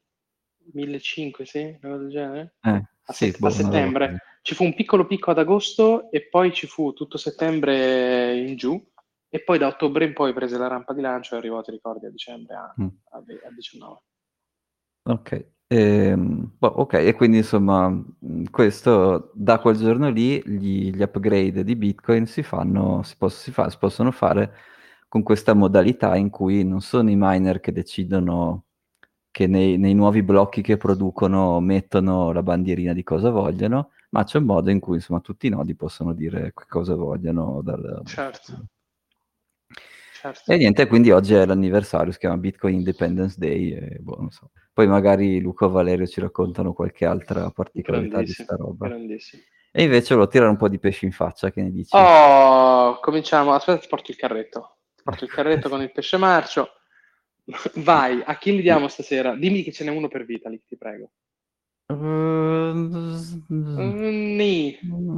1500, 0.74 1.46
sì? 1.46 1.78
Una 1.82 1.94
cosa 1.94 1.98
del 2.00 2.10
genere? 2.10 2.56
Eh, 2.64 2.84
a, 3.06 3.14
sì, 3.14 3.28
set- 3.28 3.40
boh, 3.40 3.48
a 3.48 3.52
settembre. 3.52 4.20
Ci 4.46 4.54
fu 4.54 4.64
un 4.64 4.76
piccolo 4.76 5.08
picco 5.08 5.32
ad 5.32 5.40
agosto 5.40 6.12
e 6.12 6.28
poi 6.28 6.54
ci 6.54 6.68
fu 6.68 6.94
tutto 6.94 7.18
settembre 7.18 8.38
in 8.38 8.56
giù 8.56 8.80
e 9.28 9.42
poi 9.42 9.58
da 9.58 9.66
ottobre 9.66 10.06
in 10.06 10.14
poi 10.14 10.34
prese 10.34 10.56
la 10.60 10.68
rampa 10.68 10.94
di 10.94 11.02
lancio 11.02 11.34
e 11.34 11.40
arrivò, 11.40 11.64
ti 11.64 11.72
ricordi, 11.72 12.06
a 12.06 12.12
dicembre 12.12 12.54
a, 12.54 12.76
mm. 12.80 12.88
a, 13.10 13.18
a 13.18 13.52
19. 13.56 14.00
Ok. 15.02 15.48
Ehm, 15.66 16.52
boh, 16.60 16.68
ok, 16.68 16.94
e 16.94 17.14
quindi 17.16 17.38
insomma, 17.38 17.92
questo 18.52 19.32
da 19.34 19.58
quel 19.58 19.78
giorno 19.78 20.12
lì 20.12 20.40
gli, 20.46 20.92
gli 20.92 21.02
upgrade 21.02 21.64
di 21.64 21.76
Bitcoin 21.76 22.28
si 22.28 22.44
fanno, 22.44 23.02
si, 23.02 23.16
poss- 23.18 23.42
si, 23.42 23.52
fa, 23.52 23.68
si 23.72 23.80
possono 23.80 24.12
fare 24.12 24.54
con 25.08 25.24
questa 25.24 25.56
modalità 25.56 26.16
in 26.18 26.30
cui 26.30 26.64
non 26.64 26.82
sono 26.82 27.10
i 27.10 27.16
miner 27.18 27.60
che 27.62 27.72
decidono 27.72 28.66
che 29.32 29.48
nei, 29.48 29.80
nei, 29.80 29.96
nuovi 29.96 30.22
blocchi 30.22 30.62
che 30.62 30.78
producono 30.78 31.60
mettono 31.62 32.32
la 32.32 32.44
bandierina 32.44 32.94
di 32.94 33.04
cosa 33.04 33.32
vogliono, 33.32 33.90
ma 34.16 34.24
c'è 34.24 34.38
un 34.38 34.46
modo 34.46 34.70
in 34.70 34.80
cui 34.80 34.96
insomma 34.96 35.20
tutti 35.20 35.48
i 35.48 35.50
nodi 35.50 35.76
possono 35.76 36.14
dire 36.14 36.54
cosa 36.54 36.96
vogliono. 36.96 37.62
Dal... 37.62 38.02
Certo. 38.06 38.68
certo. 40.14 40.52
E 40.52 40.56
niente, 40.56 40.88
quindi 40.88 41.12
oggi 41.12 41.34
è 41.34 41.46
l'anniversario, 41.46 42.14
si 42.14 42.20
chiama 42.20 42.38
Bitcoin 42.38 42.76
Independence 42.76 43.36
Day, 43.38 43.72
e, 43.74 43.98
boh, 44.00 44.30
so. 44.30 44.52
Poi 44.72 44.88
magari 44.88 45.42
Luca 45.42 45.66
o 45.66 45.70
Valerio 45.70 46.08
ci 46.08 46.22
raccontano 46.22 46.72
qualche 46.72 47.06
altra 47.06 47.50
particolarità 47.50 48.22
di 48.22 48.32
sta 48.32 48.56
roba. 48.56 48.88
E 48.88 49.84
invece 49.84 50.14
volevo 50.14 50.32
tirare 50.32 50.50
un 50.50 50.58
po' 50.58 50.70
di 50.70 50.80
pesce 50.80 51.06
in 51.06 51.12
faccia, 51.12 51.52
che 51.52 51.62
ne 51.62 51.72
dici? 51.72 51.94
Oh, 51.94 52.98
cominciamo. 53.02 53.52
Aspetta, 53.52 53.80
ti 53.80 53.88
porto 53.90 54.12
il 54.12 54.18
carretto. 54.18 54.78
Ti 54.96 55.04
porto 55.04 55.26
il 55.26 55.30
carretto 55.30 55.68
con 55.68 55.82
il 55.82 55.92
pesce 55.92 56.16
marcio. 56.16 56.70
Vai, 57.76 58.22
a 58.26 58.38
chi 58.38 58.56
li 58.56 58.62
diamo 58.62 58.88
stasera? 58.88 59.36
Dimmi 59.36 59.62
che 59.62 59.74
ce 59.74 59.84
n'è 59.84 59.92
uno 59.92 60.08
per 60.08 60.24
Vitalik, 60.24 60.64
ti 60.66 60.78
prego. 60.78 61.12
Uh, 61.88 62.74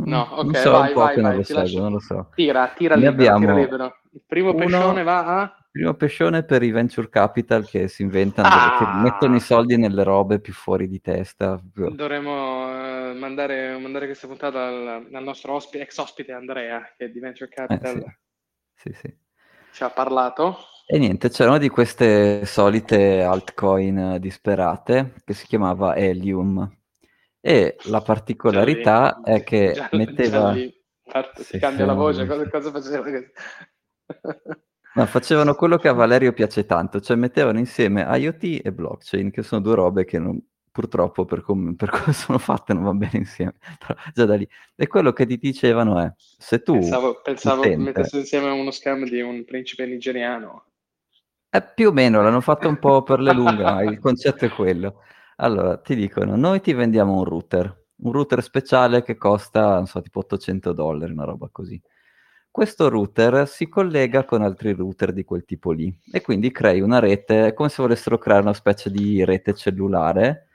no, 0.06 0.28
ok, 0.32 0.58
so, 0.58 0.72
vai, 0.72 0.94
vai, 0.94 1.16
vai, 1.16 1.22
non, 1.22 1.36
lo 1.38 1.44
seguo, 1.44 1.80
non 1.82 1.94
lo 1.94 2.00
so. 2.00 2.30
Tira, 2.36 2.68
tira 2.76 2.96
ne 2.96 3.10
libero, 3.10 3.36
abbiamo 3.36 3.40
tira 3.40 3.54
libero. 3.56 3.98
Il 4.12 4.24
primo 4.28 4.50
uno, 4.50 4.66
pescione 4.66 5.04
va 5.04 5.26
a... 5.26 5.44
Il 5.44 5.66
primo 5.72 5.94
pescione 5.94 6.44
per 6.44 6.64
i 6.64 6.72
venture 6.72 7.08
capital 7.08 7.66
che 7.66 7.88
si 7.88 8.02
inventano, 8.02 8.50
ah! 8.52 8.78
che 8.80 8.86
mettono 9.02 9.36
i 9.38 9.40
soldi 9.40 9.78
nelle 9.78 10.04
robe 10.04 10.42
più 10.42 10.52
fuori 10.52 10.90
di 10.90 11.00
testa. 11.00 11.58
Dovremmo 11.64 12.66
uh, 12.66 13.16
mandare, 13.16 13.78
mandare, 13.78 14.06
questa 14.08 14.28
puntata 14.28 14.68
al, 14.68 15.08
al 15.10 15.24
nostro 15.24 15.54
ospite, 15.54 15.84
ex 15.84 15.98
ospite 16.00 16.34
Andrea, 16.34 16.82
che 16.98 17.06
è 17.06 17.10
di 17.10 17.20
venture 17.20 17.50
capital. 17.50 17.96
Eh, 17.96 18.20
sì. 18.76 18.92
sì, 18.92 18.94
sì. 18.94 19.18
Ci 19.72 19.84
ha 19.84 19.90
parlato. 19.90 20.58
E 20.90 20.98
niente, 20.98 21.30
c'era 21.30 21.50
una 21.50 21.60
di 21.60 21.68
queste 21.68 22.46
solite 22.46 23.22
altcoin 23.22 24.16
disperate 24.22 25.16
che 25.26 25.34
si 25.34 25.46
chiamava 25.46 25.98
Helium. 25.98 26.66
E 27.42 27.76
la 27.84 28.00
particolarità 28.00 29.22
lì, 29.26 29.34
è 29.34 29.44
che 29.44 29.74
già, 29.76 29.90
metteva... 29.92 30.54
Già 30.54 30.72
Parte, 31.10 31.44
sì, 31.44 31.58
cambia 31.58 31.86
la 31.86 31.94
voce, 31.94 32.26
cosa, 32.26 32.50
cosa 32.50 32.72
faceva? 32.72 33.06
No, 34.96 35.06
facevano 35.06 35.56
quello 35.56 35.78
che 35.78 35.88
a 35.88 35.94
Valerio 35.94 36.34
piace 36.34 36.66
tanto, 36.66 37.00
cioè 37.00 37.16
mettevano 37.16 37.60
insieme 37.60 38.06
IoT 38.10 38.62
e 38.64 38.72
blockchain, 38.74 39.32
che 39.32 39.44
sono 39.44 39.62
due 39.62 39.76
robe 39.76 40.06
che 40.06 40.20
non, 40.20 40.42
purtroppo 40.70 41.24
per 41.24 41.42
come, 41.42 41.76
per 41.76 41.90
come, 41.92 42.14
sono 42.14 42.38
fatte 42.38 42.74
non 42.74 42.84
va 42.84 42.94
bene 42.94 43.20
insieme. 43.20 43.56
Però 43.80 44.00
già 44.14 44.26
da 44.26 44.36
lì. 44.36 44.48
E 44.76 44.88
quello 44.88 45.14
che 45.14 45.26
ti 45.26 45.38
dicevano 45.38 46.00
è, 46.00 46.12
se 46.16 46.62
tu... 46.62 46.74
Pensavo, 46.74 47.22
pensavo 47.22 47.62
utente, 47.62 47.78
mettesse 47.78 48.18
insieme 48.18 48.50
uno 48.50 48.72
scam 48.72 49.06
di 49.06 49.22
un 49.22 49.46
principe 49.46 49.86
nigeriano. 49.86 50.67
Eh, 51.50 51.62
più 51.74 51.90
o 51.90 51.92
meno, 51.94 52.22
l'hanno 52.22 52.42
fatto 52.42 52.68
un 52.68 52.78
po' 52.78 53.04
per 53.04 53.20
le 53.22 53.32
lunghe, 53.34 53.64
ma 53.64 53.82
il 53.82 54.00
concetto 54.00 54.46
è 54.46 54.50
quello. 54.50 55.02
Allora, 55.38 55.78
ti 55.78 55.96
dicono, 55.96 56.36
noi 56.36 56.60
ti 56.62 56.74
vendiamo 56.74 57.14
un 57.14 57.24
router, 57.24 57.86
un 57.98 58.12
router 58.12 58.44
speciale 58.44 59.02
che 59.02 59.16
costa, 59.16 59.76
non 59.76 59.86
so, 59.86 60.02
tipo 60.02 60.20
800 60.20 60.74
dollari, 60.74 61.12
una 61.12 61.24
roba 61.24 61.48
così. 61.50 61.82
Questo 62.52 62.90
router 62.90 63.48
si 63.48 63.70
collega 63.70 64.26
con 64.26 64.42
altri 64.42 64.74
router 64.74 65.14
di 65.14 65.24
quel 65.24 65.46
tipo 65.46 65.72
lì 65.72 65.96
e 66.12 66.22
quindi 66.22 66.52
crei 66.52 66.82
una 66.82 67.00
rete, 67.00 67.54
come 67.54 67.70
se 67.70 67.82
volessero 67.84 68.18
creare 68.18 68.42
una 68.42 68.54
specie 68.54 68.90
di 68.90 69.24
rete 69.24 69.54
cellulare 69.54 70.48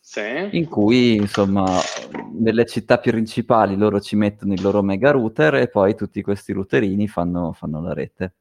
sì. 0.00 0.48
in 0.52 0.66
cui, 0.66 1.16
insomma, 1.16 1.66
nelle 2.32 2.64
città 2.64 2.98
principali 2.98 3.76
loro 3.76 4.00
ci 4.00 4.16
mettono 4.16 4.54
il 4.54 4.62
loro 4.62 4.82
mega 4.82 5.10
router 5.10 5.56
e 5.56 5.68
poi 5.68 5.94
tutti 5.94 6.22
questi 6.22 6.52
routerini 6.54 7.06
fanno, 7.08 7.52
fanno 7.52 7.82
la 7.82 7.92
rete. 7.92 8.36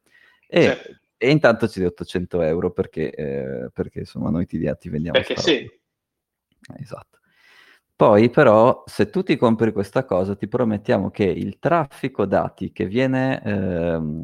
E 0.48 0.64
certo 0.64 1.02
e 1.24 1.32
intanto 1.32 1.68
ci 1.68 1.80
dai 1.80 1.88
800 1.88 2.42
euro 2.42 2.72
perché, 2.72 3.12
eh, 3.12 3.70
perché 3.72 4.00
insomma 4.00 4.30
noi 4.30 4.46
ti, 4.46 4.60
ti 4.80 4.90
vendiamo 4.90 5.18
perché 5.18 5.38
sì. 5.38 5.70
Esatto. 6.78 7.20
Poi 7.96 8.30
però 8.30 8.84
se 8.86 9.10
tu 9.10 9.24
ti 9.24 9.38
compri 9.38 9.72
questa 9.72 10.04
cosa 10.04 10.36
ti 10.36 10.48
promettiamo 10.48 11.10
che 11.12 11.24
il 11.24 11.60
traffico 11.60 12.26
dati 12.26 12.72
che 12.72 12.86
viene, 12.86 13.42
ehm, 13.42 14.22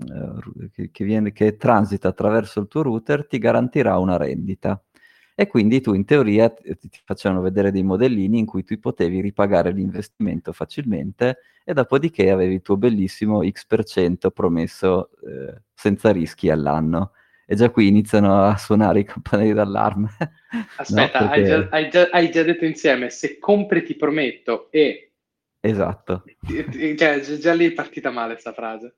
eh, 0.76 0.90
che, 0.92 1.04
viene 1.06 1.32
che 1.32 1.56
transita 1.56 2.10
attraverso 2.10 2.60
il 2.60 2.68
tuo 2.68 2.82
router 2.82 3.28
ti 3.28 3.38
garantirà 3.38 3.98
una 4.00 4.18
rendita 4.18 4.82
e 5.40 5.48
quindi 5.48 5.80
tu 5.80 5.94
in 5.94 6.04
teoria 6.04 6.50
ti, 6.50 6.76
ti 6.78 7.00
facevano 7.06 7.40
vedere 7.40 7.72
dei 7.72 7.82
modellini 7.82 8.40
in 8.40 8.46
cui 8.46 8.66
tu 8.66 8.78
potevi 8.78 9.22
ripagare 9.22 9.72
l'investimento 9.72 10.52
facilmente 10.52 11.38
e 11.64 11.72
dopodiché 11.72 12.30
avevi 12.30 12.56
il 12.56 12.62
tuo 12.62 12.76
bellissimo 12.76 13.42
X% 13.50 14.32
promesso 14.32 15.12
eh, 15.26 15.62
senza 15.74 16.12
rischi 16.12 16.50
all'anno. 16.50 17.14
E 17.46 17.56
già 17.56 17.70
qui 17.70 17.88
iniziano 17.88 18.44
a 18.44 18.58
suonare 18.58 19.00
i 19.00 19.04
campanelli 19.06 19.54
d'allarme. 19.54 20.10
Aspetta, 20.76 21.22
no? 21.22 21.30
Perché... 21.30 21.42
hai, 21.42 21.48
già, 21.48 21.68
hai, 21.70 21.90
già, 21.90 22.10
hai, 22.12 22.32
già, 22.32 22.44
detto 22.44 22.66
insieme, 22.66 23.10
se 23.10 23.40
compri 23.40 23.86
ti 23.86 23.96
prometto 23.96 24.70
e... 24.72 25.14
Esatto. 25.62 26.26
Cioè, 26.98 27.20
già 27.38 27.54
lì 27.54 27.66
è 27.66 27.72
partita 27.72 28.12
male 28.12 28.34
questa 28.34 28.52
frase. 28.52 28.96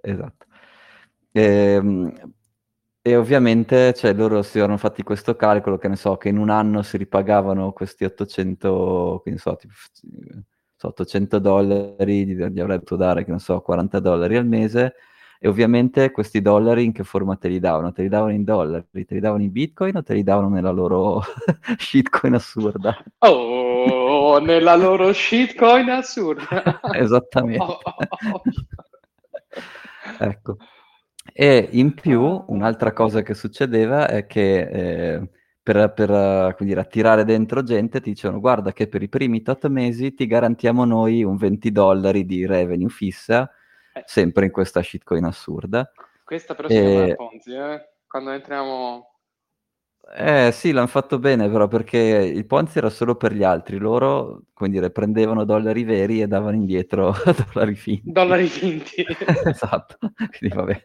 Esatto. 0.00 0.46
Ehm, 1.30 2.12
e 3.02 3.16
ovviamente 3.16 3.92
cioè, 3.94 4.12
loro 4.14 4.42
si 4.42 4.58
erano 4.58 4.76
fatti 4.76 5.02
questo 5.02 5.34
calcolo, 5.34 5.76
che 5.76 5.88
ne 5.88 5.96
so, 5.96 6.16
che 6.16 6.28
in 6.28 6.38
un 6.38 6.50
anno 6.50 6.82
si 6.82 6.96
ripagavano 6.96 7.72
questi 7.72 8.04
800, 8.04 9.20
che 9.24 9.30
ne 9.32 9.38
so, 9.38 9.56
tipo, 9.56 9.72
so 10.76 10.88
800 10.88 11.38
dollari, 11.40 12.24
gli, 12.26 12.34
gli 12.36 12.60
avrei 12.60 12.76
dovuto 12.76 12.94
dare, 12.96 13.24
che 13.24 13.32
ne 13.32 13.40
so, 13.40 13.60
40 13.60 13.98
dollari 13.98 14.36
al 14.36 14.46
mese, 14.46 14.94
e 15.40 15.48
ovviamente 15.48 16.12
questi 16.12 16.40
dollari 16.40 16.84
in 16.84 16.92
che 16.92 17.02
forma 17.02 17.34
te 17.34 17.48
li 17.48 17.58
davano? 17.58 17.90
Te 17.90 18.02
li 18.02 18.08
davano 18.08 18.30
in 18.30 18.44
dollari, 18.44 18.86
te 18.92 19.14
li 19.14 19.18
davano 19.18 19.42
in 19.42 19.50
bitcoin 19.50 19.96
o 19.96 20.02
te 20.04 20.14
li 20.14 20.22
davano 20.22 20.48
nella 20.48 20.70
loro 20.70 21.20
shitcoin 21.78 22.34
assurda? 22.34 22.96
Oh, 23.18 24.38
nella 24.38 24.76
loro 24.76 25.12
shitcoin 25.12 25.90
assurda! 25.90 26.80
Esattamente. 26.94 27.64
Oh, 27.64 27.80
oh, 27.84 28.42
oh. 30.18 30.24
ecco. 30.24 30.56
E 31.34 31.68
in 31.72 31.94
più, 31.94 32.44
un'altra 32.48 32.92
cosa 32.92 33.22
che 33.22 33.34
succedeva 33.34 34.08
è 34.08 34.26
che 34.26 34.60
eh, 34.60 35.28
per, 35.62 35.92
per 35.92 36.56
dire, 36.58 36.80
attirare 36.80 37.24
dentro 37.24 37.62
gente 37.62 38.00
ti 38.00 38.10
dicevano 38.10 38.40
guarda 38.40 38.72
che 38.72 38.88
per 38.88 39.02
i 39.02 39.08
primi 39.08 39.42
tot 39.42 39.66
mesi 39.68 40.12
ti 40.14 40.26
garantiamo 40.26 40.84
noi 40.84 41.22
un 41.22 41.36
20 41.36 41.70
dollari 41.72 42.26
di 42.26 42.44
revenue 42.46 42.88
fissa, 42.88 43.50
eh. 43.92 44.02
sempre 44.04 44.46
in 44.46 44.50
questa 44.50 44.82
shitcoin 44.82 45.24
assurda. 45.24 45.90
Questa 46.24 46.54
però 46.54 46.68
si 46.68 46.76
e... 46.76 46.80
chiama 46.80 47.14
Ponzi, 47.14 47.52
eh? 47.52 47.88
Quando 48.06 48.30
entriamo... 48.30 49.11
Eh 50.14 50.50
sì, 50.52 50.72
l'hanno 50.72 50.88
fatto 50.88 51.18
bene 51.18 51.48
però 51.48 51.68
perché 51.68 51.98
il 51.98 52.44
Ponzi 52.44 52.78
era 52.78 52.90
solo 52.90 53.14
per 53.16 53.32
gli 53.32 53.44
altri, 53.44 53.78
loro, 53.78 54.42
come 54.52 54.68
dire, 54.70 54.90
prendevano 54.90 55.44
dollari 55.44 55.84
veri 55.84 56.20
e 56.20 56.26
davano 56.26 56.56
indietro 56.56 57.14
dollari 57.52 57.74
finti. 57.74 58.10
Dollari 58.10 58.46
finti. 58.46 59.04
esatto, 59.46 59.98
quindi 60.38 60.54
vabbè. 60.56 60.84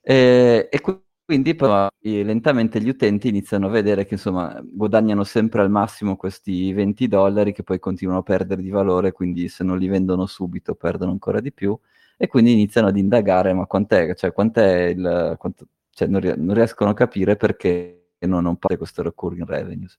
E, 0.00 0.68
e, 0.70 0.80
quindi 1.24 1.54
però 1.54 1.88
lentamente 2.00 2.80
gli 2.80 2.88
utenti 2.88 3.28
iniziano 3.28 3.66
a 3.66 3.70
vedere 3.70 4.04
che 4.04 4.14
insomma 4.14 4.60
guadagnano 4.64 5.22
sempre 5.22 5.60
al 5.60 5.70
massimo 5.70 6.16
questi 6.16 6.72
20 6.72 7.06
dollari 7.06 7.52
che 7.52 7.62
poi 7.62 7.78
continuano 7.78 8.20
a 8.20 8.22
perdere 8.24 8.62
di 8.62 8.70
valore, 8.70 9.12
quindi 9.12 9.48
se 9.48 9.62
non 9.62 9.78
li 9.78 9.86
vendono 9.86 10.26
subito 10.26 10.74
perdono 10.74 11.12
ancora 11.12 11.40
di 11.40 11.52
più 11.52 11.78
e 12.16 12.26
quindi 12.26 12.52
iniziano 12.52 12.88
ad 12.88 12.96
indagare 12.96 13.52
ma 13.52 13.66
quant'è, 13.66 14.14
cioè, 14.16 14.32
quant'è 14.32 14.86
il... 14.86 15.36
Quanto, 15.38 15.66
cioè, 15.90 16.08
non, 16.08 16.22
non, 16.36 16.54
riescono 16.54 16.90
a 16.90 16.94
capire 16.94 17.36
perché 17.36 18.12
non, 18.20 18.42
non 18.42 18.56
parte 18.56 18.76
questo 18.76 19.02
recurring 19.02 19.46
revenues. 19.46 19.98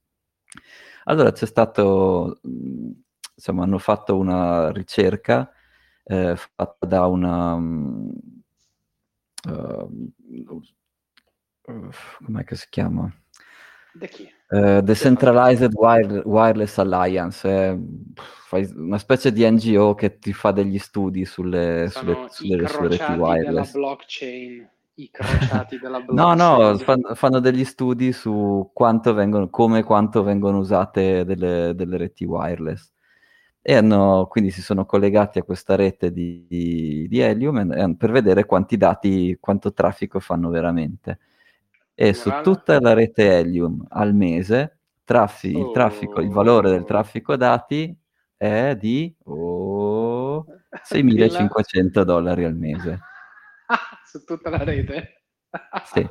Allora 1.06 1.32
c'è 1.32 1.46
stato, 1.46 2.40
insomma 3.36 3.64
hanno 3.64 3.80
fatto 3.80 4.18
una 4.18 4.72
ricerca 4.72 5.52
eh, 6.04 6.36
fatta 6.36 6.86
da 6.86 7.06
una... 7.08 7.56
Uh, 9.44 10.62
com'è 11.62 12.44
che 12.44 12.56
si 12.56 12.68
chiama? 12.70 13.12
Da 13.94 14.06
chi? 14.06 14.32
Uh, 14.50 14.82
Decentralized 14.82 15.72
Wire- 15.74 16.22
Wireless 16.26 16.78
Alliance, 16.78 17.50
è 17.50 17.78
una 18.76 18.98
specie 18.98 19.32
di 19.32 19.50
NGO 19.50 19.96
che 19.96 20.20
ti 20.20 20.34
fa 20.34 20.52
degli 20.52 20.78
studi 20.78 21.26
sulle, 21.26 21.88
sulle, 21.90 22.28
sulle, 22.30 22.68
sulle 22.68 22.88
reti 22.90 23.12
wireless. 23.14 23.72
blockchain. 23.72 24.70
I 24.96 25.10
crociati 25.10 25.80
della 25.80 26.00
blockchain. 26.00 26.38
No, 26.38 26.70
no, 26.70 26.78
fanno, 26.78 27.16
fanno 27.16 27.40
degli 27.40 27.64
studi 27.64 28.12
su 28.12 28.70
quanto 28.74 29.14
vengono, 29.14 29.50
come 29.50 29.80
e 29.80 29.84
quanto 29.84 30.24
vengono 30.24 30.58
usate 30.60 31.24
delle, 31.26 31.74
delle 31.76 31.98
reti 31.98 32.26
wireless 32.26 32.92
e 33.64 33.76
hanno, 33.76 34.28
quindi 34.28 34.50
si 34.50 34.62
sono 34.62 34.86
collegati 34.86 35.38
a 35.38 35.44
questa 35.44 35.76
rete 35.76 36.12
di, 36.12 36.46
di, 36.50 37.08
di 37.08 37.20
Helium 37.20 37.72
e, 37.72 37.82
e, 37.84 37.96
per 37.96 38.12
vedere 38.12 38.46
quanti 38.46 38.76
dati, 38.76 39.38
quanto 39.40 39.72
traffico 39.72 40.20
fanno 40.20 40.50
veramente 40.50 41.20
e 41.94 42.14
su 42.14 42.32
tutta 42.42 42.80
la 42.80 42.94
rete 42.94 43.38
Helium 43.38 43.86
al 43.90 44.16
mese 44.16 44.80
traffi- 45.04 45.54
oh. 45.54 45.68
il, 45.68 45.72
traffico, 45.74 46.22
il 46.22 46.30
valore 46.30 46.72
del 46.72 46.84
traffico 46.84 47.36
dati 47.36 47.96
è 48.36 48.76
di 48.76 49.14
oh, 49.26 50.44
6.500 50.90 52.02
dollari 52.02 52.44
al 52.44 52.56
mese. 52.56 53.00
Su 54.12 54.26
tutta 54.26 54.50
la 54.50 54.64
rete? 54.64 55.24
sì. 55.94 56.08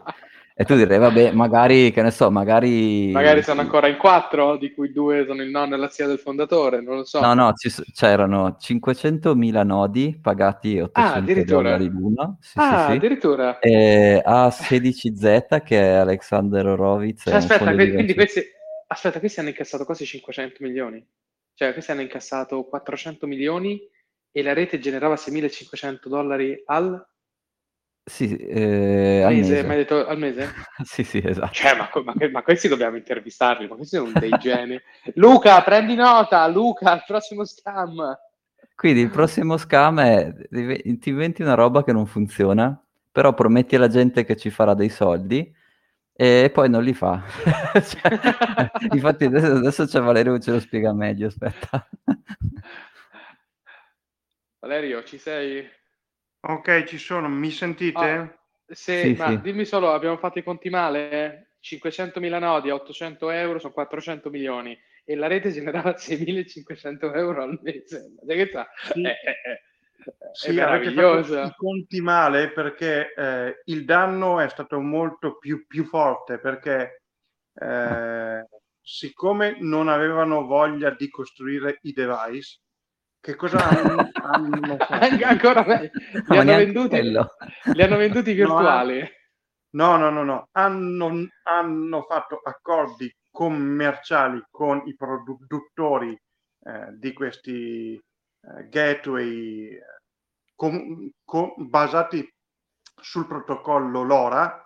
E 0.55 0.65
tu 0.65 0.77
direi, 0.77 0.99
vabbè, 0.99 1.33
magari, 1.33 1.91
che 1.91 2.03
ne 2.03 2.11
so, 2.11 2.31
magari... 2.31 3.11
Magari 3.13 3.43
sono 3.43 3.63
ancora 3.63 3.89
in 3.89 3.97
quattro, 3.97 4.59
di 4.59 4.75
cui 4.75 4.93
due 4.93 5.25
sono 5.27 5.43
il 5.43 5.49
nonno 5.49 5.75
e 5.75 5.79
la 5.79 5.89
zia 5.89 6.07
del 6.07 6.19
fondatore, 6.19 6.83
non 6.83 6.97
lo 6.97 7.05
so. 7.05 7.19
No, 7.21 7.33
no, 7.33 7.55
ci, 7.55 7.73
c'erano 7.95 8.59
500.000 8.61 9.65
nodi 9.65 10.19
pagati 10.21 10.79
800 10.79 11.41
ah, 11.41 11.45
dollari 11.45 11.89
l'uno. 11.89 12.37
Sì, 12.41 12.59
ah, 12.59 12.81
sì, 12.81 12.91
sì. 12.91 12.97
addirittura. 12.99 13.59
E 13.59 14.23
A16Z, 14.27 15.63
che 15.63 15.81
è 15.81 15.95
Alexander 15.95 16.67
Horowitz. 16.67 17.23
Cioè, 17.25 17.35
aspetta, 17.37 17.73
quindi 17.73 18.13
questi... 18.13 18.43
aspetta, 18.89 19.19
questi 19.19 19.41
hanno 19.41 19.49
incassato 19.49 19.87
quasi 19.87 20.05
500 20.05 20.57
milioni. 20.61 21.03
Cioè, 21.55 21.73
questi 21.73 21.91
hanno 21.91 22.03
incassato 22.03 22.65
400 22.65 23.27
milioni 23.27 23.81
e 24.31 24.43
la 24.43 24.53
rete 24.53 24.79
generava 24.79 25.15
6.500 25.15 26.09
dollari 26.09 26.63
al 26.67 27.03
sì, 28.05 28.37
eh, 28.37 29.23
al 29.23 29.35
mese. 29.35 29.63
Mi 29.63 29.71
hai 29.71 29.77
detto 29.77 30.07
al 30.07 30.19
mese? 30.19 30.53
sì, 30.85 31.05
sì, 31.05 31.23
esatto. 31.25 31.53
Cioè, 31.53 31.77
ma, 31.77 31.89
ma, 32.03 32.15
ma, 32.31 32.43
questi 32.43 32.69
dobbiamo 32.69 32.97
intervistarli, 32.97 33.69
ma 33.69 33.77
questi 33.77 33.97
sono 33.97 34.13
dei 34.19 34.31
geni. 34.39 34.81
Luca, 35.15 35.63
prendi 35.63 35.95
nota, 35.95 36.47
Luca, 36.49 36.95
il 36.95 37.05
prossimo 37.07 37.45
scam. 37.45 38.19
Quindi 38.75 39.01
il 39.01 39.11
prossimo 39.11 39.59
scam 39.59 40.01
è, 40.01 40.33
ti 40.49 41.11
inventi 41.11 41.43
una 41.43 41.55
roba 41.55 41.85
che 41.85 41.93
non 41.93 42.07
funziona, 42.07 42.83
però 43.13 43.35
prometti 43.35 43.77
alla 43.77 43.89
gente 43.89 44.25
che 44.25 44.37
ci 44.37 44.49
farà 44.49 44.73
dei 44.75 44.89
soldi 44.89 45.55
e 46.13 46.51
poi 46.53 46.69
non 46.69 46.83
li 46.83 46.95
fa. 46.95 47.23
cioè, 47.73 48.21
infatti 48.93 49.25
adesso, 49.25 49.53
adesso 49.53 49.85
c'è 49.85 50.01
Valerio 50.01 50.35
che 50.35 50.41
ce 50.41 50.51
lo 50.53 50.61
spiega 50.61 50.93
meglio, 50.93 51.27
aspetta. 51.27 51.87
Valerio, 54.61 55.05
ci 55.05 55.19
sei? 55.19 55.67
Ok, 56.43 56.85
ci 56.85 56.99
sono, 56.99 57.29
mi 57.29 57.51
sentite? 57.51 57.99
Ah, 57.99 58.39
se, 58.67 59.09
sì, 59.09 59.15
ma 59.15 59.31
sì. 59.31 59.41
dimmi 59.43 59.65
solo, 59.65 59.93
abbiamo 59.93 60.17
fatto 60.17 60.39
i 60.39 60.43
conti 60.43 60.71
male? 60.71 61.57
500.000 61.61 62.39
nodi 62.39 62.71
a 62.71 62.75
800 62.75 63.31
euro 63.31 63.59
sono 63.59 63.75
400 63.75 64.31
milioni 64.31 64.79
e 65.05 65.15
la 65.15 65.27
rete 65.27 65.51
generava 65.51 65.95
6.500 65.97 67.15
euro 67.15 67.43
al 67.43 67.59
mese. 67.63 68.15
Che 68.27 68.51
Sì. 68.93 69.03
È, 69.03 69.09
è, 69.09 69.33
è, 69.43 69.63
sì, 70.33 70.53
meraviglioso. 70.53 71.43
i 71.43 71.53
conti 71.57 72.01
male 72.01 72.51
perché 72.53 73.13
eh, 73.13 73.61
il 73.65 73.85
danno 73.85 74.41
è 74.41 74.49
stato 74.49 74.81
molto 74.81 75.37
più, 75.37 75.67
più 75.67 75.85
forte 75.85 76.39
perché 76.39 77.03
eh, 77.55 78.47
siccome 78.81 79.57
non 79.61 79.89
avevano 79.89 80.47
voglia 80.47 80.91
di 80.91 81.11
costruire 81.11 81.79
i 81.83 81.93
device, 81.93 82.61
che 83.21 83.37
cosa 83.37 83.69
hanno, 83.69 84.11
hanno 84.15 84.77
fatto? 84.77 85.25
Ancora. 85.25 85.63
Li, 85.63 86.39
hanno 86.39 86.57
venduti, 86.57 87.03
li 87.03 87.83
hanno 87.83 87.97
venduti 87.97 88.33
virtuali. 88.33 89.09
No, 89.73 89.97
no, 89.97 90.11
no, 90.11 90.25
no. 90.25 90.49
Hanno, 90.53 91.29
hanno 91.45 92.03
fatto 92.09 92.41
accordi 92.43 93.15
commerciali 93.31 94.43
con 94.51 94.83
i 94.87 94.97
produttori 94.97 96.19
eh, 96.65 96.89
di 96.93 97.13
questi 97.13 97.95
eh, 97.95 98.69
gateway 98.69 99.79
com, 100.55 101.11
com, 101.25 101.55
basati 101.57 102.29
sul 103.01 103.27
protocollo 103.27 104.03
LoRa 104.03 104.65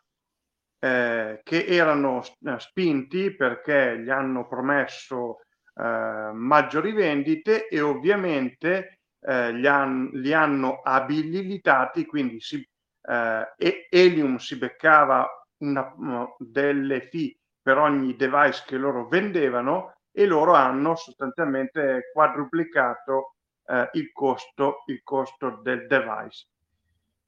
eh, 0.81 1.41
che 1.43 1.65
erano 1.67 2.23
eh, 2.23 2.59
spinti 2.59 3.35
perché 3.35 4.01
gli 4.01 4.11
hanno 4.11 4.49
promesso 4.49 5.44
eh, 5.77 6.31
maggiori 6.33 6.93
vendite 6.93 7.69
e 7.69 7.81
ovviamente 7.81 9.01
eh, 9.21 9.53
li, 9.53 9.67
han, 9.67 10.11
li, 10.13 10.33
hanno 10.33 10.81
abilitati, 10.83 12.07
quindi 12.07 12.41
si, 12.41 12.67
eh, 13.03 13.87
Helium 13.91 14.37
si 14.37 14.57
beccava 14.57 15.29
una, 15.59 15.95
delle 16.39 17.09
fee 17.09 17.37
per 17.61 17.79
ogni 17.79 18.15
device 18.17 18.65
che 18.67 18.77
loro 18.77 19.09
vendevano 19.09 19.95
e 20.13 20.27
loro 20.27 20.53
hanno 20.53 20.95
sostanzialmente 20.95 22.11
quadruplicato 22.13 23.35
eh, 23.67 23.89
il, 23.95 24.13
costo, 24.13 24.85
il 24.87 25.03
costo 25.03 25.61
del 25.63 25.87
device. 25.87 26.47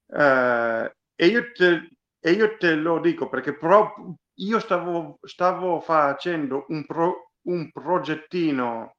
Eh, 0.09 0.95
e, 1.15 1.25
io 1.25 1.51
te, 1.51 1.89
e 2.19 2.31
io 2.31 2.55
te 2.57 2.75
lo 2.75 2.99
dico 2.99 3.27
perché 3.27 3.57
proprio 3.57 4.15
io 4.35 4.59
stavo, 4.59 5.17
stavo 5.23 5.79
facendo 5.79 6.65
un, 6.69 6.85
pro, 6.85 7.26
un 7.47 7.71
progettino 7.71 8.95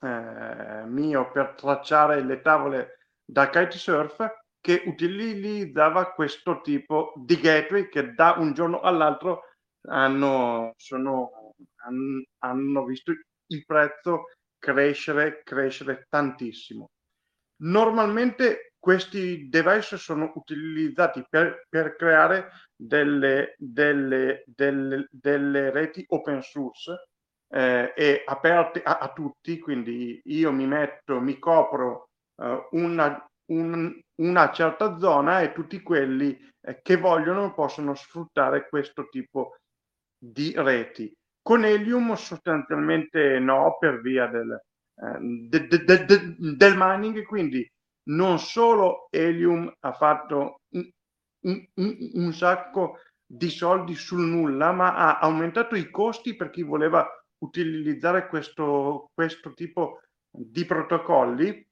eh, 0.00 0.84
mio 0.86 1.30
per 1.30 1.54
tracciare 1.56 2.22
le 2.22 2.40
tavole 2.40 2.98
da 3.24 3.48
kitesurf 3.48 4.24
che 4.60 4.82
utilizzava 4.86 6.12
questo 6.12 6.60
tipo 6.60 7.12
di 7.16 7.38
gateway 7.40 7.88
che 7.88 8.12
da 8.14 8.34
un 8.38 8.52
giorno 8.52 8.80
all'altro 8.80 9.42
hanno, 9.88 10.72
sono, 10.76 11.54
hanno, 11.76 12.24
hanno 12.38 12.84
visto 12.84 13.12
il 13.12 13.64
prezzo 13.64 14.24
crescere, 14.58 15.42
crescere 15.44 16.06
tantissimo. 16.08 16.90
Normalmente 17.58 18.72
questi 18.78 19.48
device 19.48 19.96
sono 19.96 20.32
utilizzati 20.34 21.24
per, 21.28 21.64
per 21.68 21.96
creare 21.96 22.50
delle, 22.74 23.54
delle, 23.56 24.42
delle, 24.46 25.06
delle 25.10 25.70
reti 25.70 26.04
open 26.08 26.42
source 26.42 27.08
eh, 27.48 27.92
è 27.92 28.22
aperte 28.26 28.82
a, 28.82 28.98
a, 28.98 29.12
tutti, 29.12 29.58
quindi 29.58 30.20
io 30.24 30.52
mi 30.52 30.66
metto, 30.66 31.20
mi 31.20 31.38
copro 31.38 32.08
eh, 32.42 32.68
una, 32.72 33.26
un, 33.52 34.00
una 34.16 34.52
certa 34.52 34.98
zona 34.98 35.40
e 35.40 35.52
tutti 35.52 35.82
quelli 35.82 36.36
eh, 36.60 36.80
che 36.82 36.96
vogliono 36.96 37.54
possono 37.54 37.94
sfruttare 37.94 38.68
questo 38.68 39.08
tipo 39.08 39.56
di 40.18 40.52
reti. 40.56 41.12
Con 41.42 41.64
Helium 41.64 42.14
sostanzialmente 42.14 43.38
no, 43.38 43.76
per 43.78 44.00
via 44.00 44.26
del, 44.26 44.60
eh, 45.00 45.18
de, 45.20 45.66
de, 45.68 46.04
de, 46.04 46.36
del 46.38 46.74
mining, 46.76 47.22
quindi 47.24 47.68
non 48.08 48.38
solo 48.38 49.06
Helium 49.10 49.72
ha 49.80 49.92
fatto 49.92 50.60
un, 50.70 50.90
un, 51.74 51.96
un, 52.14 52.32
sacco 52.32 52.98
di 53.24 53.48
soldi 53.48 53.94
sul 53.94 54.26
nulla, 54.26 54.72
ma 54.72 54.94
ha 54.94 55.18
aumentato 55.18 55.74
i 55.74 55.90
costi 55.90 56.34
per 56.34 56.50
chi 56.50 56.62
voleva 56.62 57.06
utilizzare 57.38 58.28
questo, 58.28 59.10
questo 59.12 59.52
tipo 59.52 60.00
di 60.30 60.64
protocolli 60.64 61.66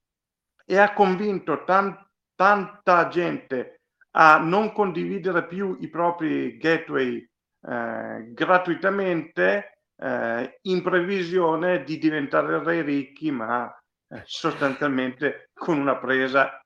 e 0.66 0.77
ha 0.79 0.92
convinto 0.92 1.64
tan, 1.64 1.96
tanta 2.35 3.09
gente 3.09 3.81
a 4.12 4.38
non 4.38 4.72
condividere 4.72 5.46
più 5.46 5.77
i 5.81 5.88
propri 5.88 6.57
gateway 6.57 7.16
eh, 7.16 8.33
gratuitamente 8.33 9.79
eh, 9.96 10.59
in 10.62 10.83
previsione 10.83 11.85
di 11.85 11.98
diventare 11.98 12.62
re 12.62 12.83
ricchi, 12.83 13.31
ma 13.31 13.72
eh, 14.09 14.22
sostanzialmente 14.24 15.50
con 15.53 15.79
una 15.79 15.96
presa 15.96 16.61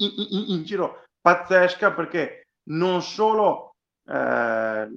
in, 0.00 0.10
in, 0.16 0.44
in, 0.48 0.64
giro 0.64 1.04
pazzesca 1.20 1.92
perché 1.92 2.48
non 2.70 3.02
solo 3.02 3.67
eh, 4.08 4.88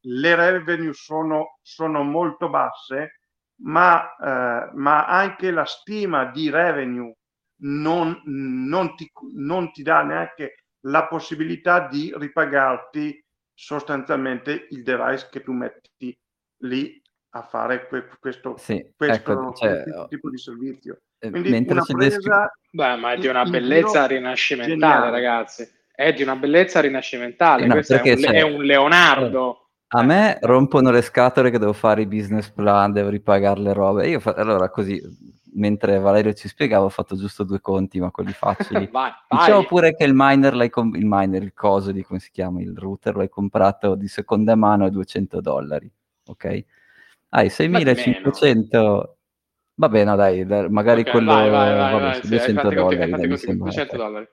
le, 0.00 0.34
revenue 0.34 0.92
sono, 0.92 1.58
sono 1.62 2.02
molto 2.02 2.48
basse, 2.48 3.20
ma, 3.62 4.14
eh, 4.16 4.70
ma, 4.74 5.06
anche 5.06 5.50
la 5.50 5.64
stima 5.64 6.26
di 6.26 6.50
revenue 6.50 7.14
non, 7.62 8.20
non, 8.24 8.94
ti, 8.96 9.10
non 9.34 9.70
ti 9.72 9.82
dà 9.82 10.02
neanche 10.02 10.64
la 10.86 11.06
possibilità 11.06 11.86
di 11.86 12.12
ripagarti 12.16 13.24
sostanzialmente 13.52 14.66
il 14.70 14.82
device 14.82 15.28
che 15.30 15.42
tu 15.42 15.52
metti 15.52 16.16
lì 16.62 17.00
a 17.30 17.42
fare 17.42 17.86
que- 17.88 18.08
questo, 18.18 18.56
sì, 18.56 18.92
questo, 18.96 19.32
ecco, 19.32 19.52
cioè, 19.54 19.84
tipo 20.08 20.30
di 20.30 20.38
servizio. 20.38 21.00
Eh, 21.18 21.30
Quindi 21.30 21.64
una 21.68 21.84
presa... 21.84 22.50
Beh, 22.70 22.96
ma 22.96 23.12
è 23.12 23.18
di 23.18 23.26
una 23.26 23.44
bellezza 23.44 24.06
rinascimentale, 24.06 24.78
geniale. 24.78 25.10
ragazzi 25.10 25.76
è 25.98 26.12
di 26.12 26.22
una 26.22 26.36
bellezza 26.36 26.78
rinascimentale. 26.80 27.66
No, 27.66 27.72
Questo 27.74 27.94
è 27.96 28.12
un, 28.12 28.24
è 28.32 28.42
un, 28.42 28.62
Leonardo. 28.62 29.70
A 29.88 30.04
me 30.04 30.38
rompono 30.42 30.92
le 30.92 31.02
scatole 31.02 31.50
che 31.50 31.58
devo 31.58 31.72
fare 31.72 32.02
i 32.02 32.06
business 32.06 32.50
plan, 32.50 32.92
devo 32.92 33.08
ripagare 33.08 33.58
le 33.58 33.72
robe. 33.72 34.06
Io 34.06 34.20
fa... 34.20 34.34
allora 34.34 34.70
così, 34.70 35.02
mentre 35.54 35.98
Valerio 35.98 36.34
ci 36.34 36.46
spiegava, 36.46 36.84
ho 36.84 36.88
fatto 36.88 37.16
giusto 37.16 37.42
due 37.42 37.60
conti, 37.60 37.98
ma 37.98 38.12
quelli 38.12 38.30
facili. 38.30 38.86
vai, 38.92 39.10
Dicevo 39.28 39.64
pure 39.64 39.96
che 39.96 40.04
il 40.04 40.12
miner, 40.14 40.54
l'hai 40.54 40.70
com- 40.70 40.94
il 40.94 41.04
miner, 41.04 41.42
il 41.42 41.52
coso 41.52 41.90
di 41.90 42.04
come 42.04 42.20
si 42.20 42.30
chiama, 42.30 42.60
il 42.60 42.76
router, 42.76 43.16
l'hai 43.16 43.28
comprato 43.28 43.96
di 43.96 44.06
seconda 44.06 44.54
mano 44.54 44.84
a 44.84 44.90
200 44.90 45.40
dollari, 45.40 45.90
ok? 46.26 46.64
Hai 47.30 47.50
6500... 47.50 49.16
Va 49.74 49.88
bene, 49.88 50.14
dai, 50.14 50.44
magari 50.68 51.00
okay, 51.00 51.12
quello... 51.12 51.32
Vai, 51.32 51.50
vai, 51.50 51.74
vai, 51.74 51.92
vabbè, 51.92 52.20
vai, 52.20 52.20
200 52.20 52.68
sì, 52.68 52.74
dollari. 52.74 53.10
Dai, 53.10 53.28
così, 53.28 53.56
200 53.56 53.96
dollari. 53.96 54.28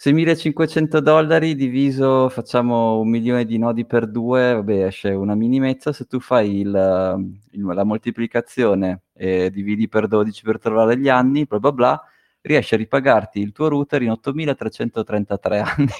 6.500 0.00 0.98
dollari 0.98 1.56
diviso, 1.56 2.28
facciamo 2.28 3.00
un 3.00 3.08
milione 3.08 3.44
di 3.44 3.58
nodi 3.58 3.84
per 3.84 4.06
due, 4.06 4.54
vabbè, 4.54 4.86
esce 4.86 5.10
una 5.10 5.34
minimezza. 5.34 5.92
Se 5.92 6.04
tu 6.04 6.20
fai 6.20 6.60
il, 6.60 6.70
la 6.70 7.84
moltiplicazione 7.84 9.00
e 9.12 9.50
dividi 9.50 9.88
per 9.88 10.06
12 10.06 10.42
per 10.44 10.60
trovare 10.60 10.96
gli 10.96 11.08
anni, 11.08 11.46
bla 11.46 11.58
bla 11.58 11.72
bla, 11.72 12.04
riesci 12.42 12.74
a 12.74 12.76
ripagarti 12.76 13.40
il 13.40 13.50
tuo 13.50 13.66
router 13.66 14.02
in 14.02 14.10
8.333 14.10 15.64
anni. 15.64 15.90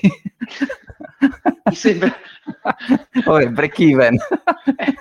Mi 1.64 1.74
sembra... 1.74 2.14
Vabbè, 3.26 3.48
break 3.48 3.80
even. 3.80 4.14
eh, 4.14 4.94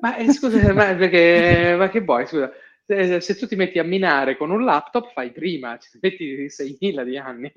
ma 0.00 0.16
eh, 0.16 0.32
scusa, 0.32 0.72
ma, 0.72 0.94
perché, 0.94 1.74
ma 1.76 1.88
che 1.88 2.00
vuoi, 2.02 2.24
scusa? 2.26 2.52
Se, 2.86 3.20
se, 3.20 3.36
tu 3.36 3.46
ti 3.46 3.56
metti 3.56 3.78
a 3.78 3.82
minare 3.82 4.36
con 4.36 4.50
un 4.50 4.62
laptop, 4.62 5.12
fai 5.12 5.32
prima, 5.32 5.76
ci 5.78 5.98
metti 6.00 6.46
6.000 6.46 7.02
di 7.02 7.16
anni. 7.16 7.52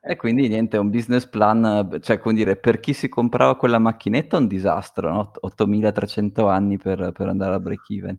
E 0.00 0.16
quindi 0.16 0.48
niente, 0.48 0.76
un 0.78 0.90
business 0.90 1.26
plan, 1.26 1.98
cioè 2.00 2.18
come 2.18 2.34
dire, 2.34 2.56
per 2.56 2.80
chi 2.80 2.92
si 2.92 3.08
comprava 3.08 3.56
quella 3.56 3.78
macchinetta 3.78 4.36
un 4.38 4.46
disastro, 4.46 5.12
no? 5.12 5.32
8300 5.40 6.48
anni 6.48 6.78
per, 6.78 7.12
per 7.12 7.28
andare 7.28 7.54
a 7.54 7.60
break 7.60 7.90
even. 7.90 8.16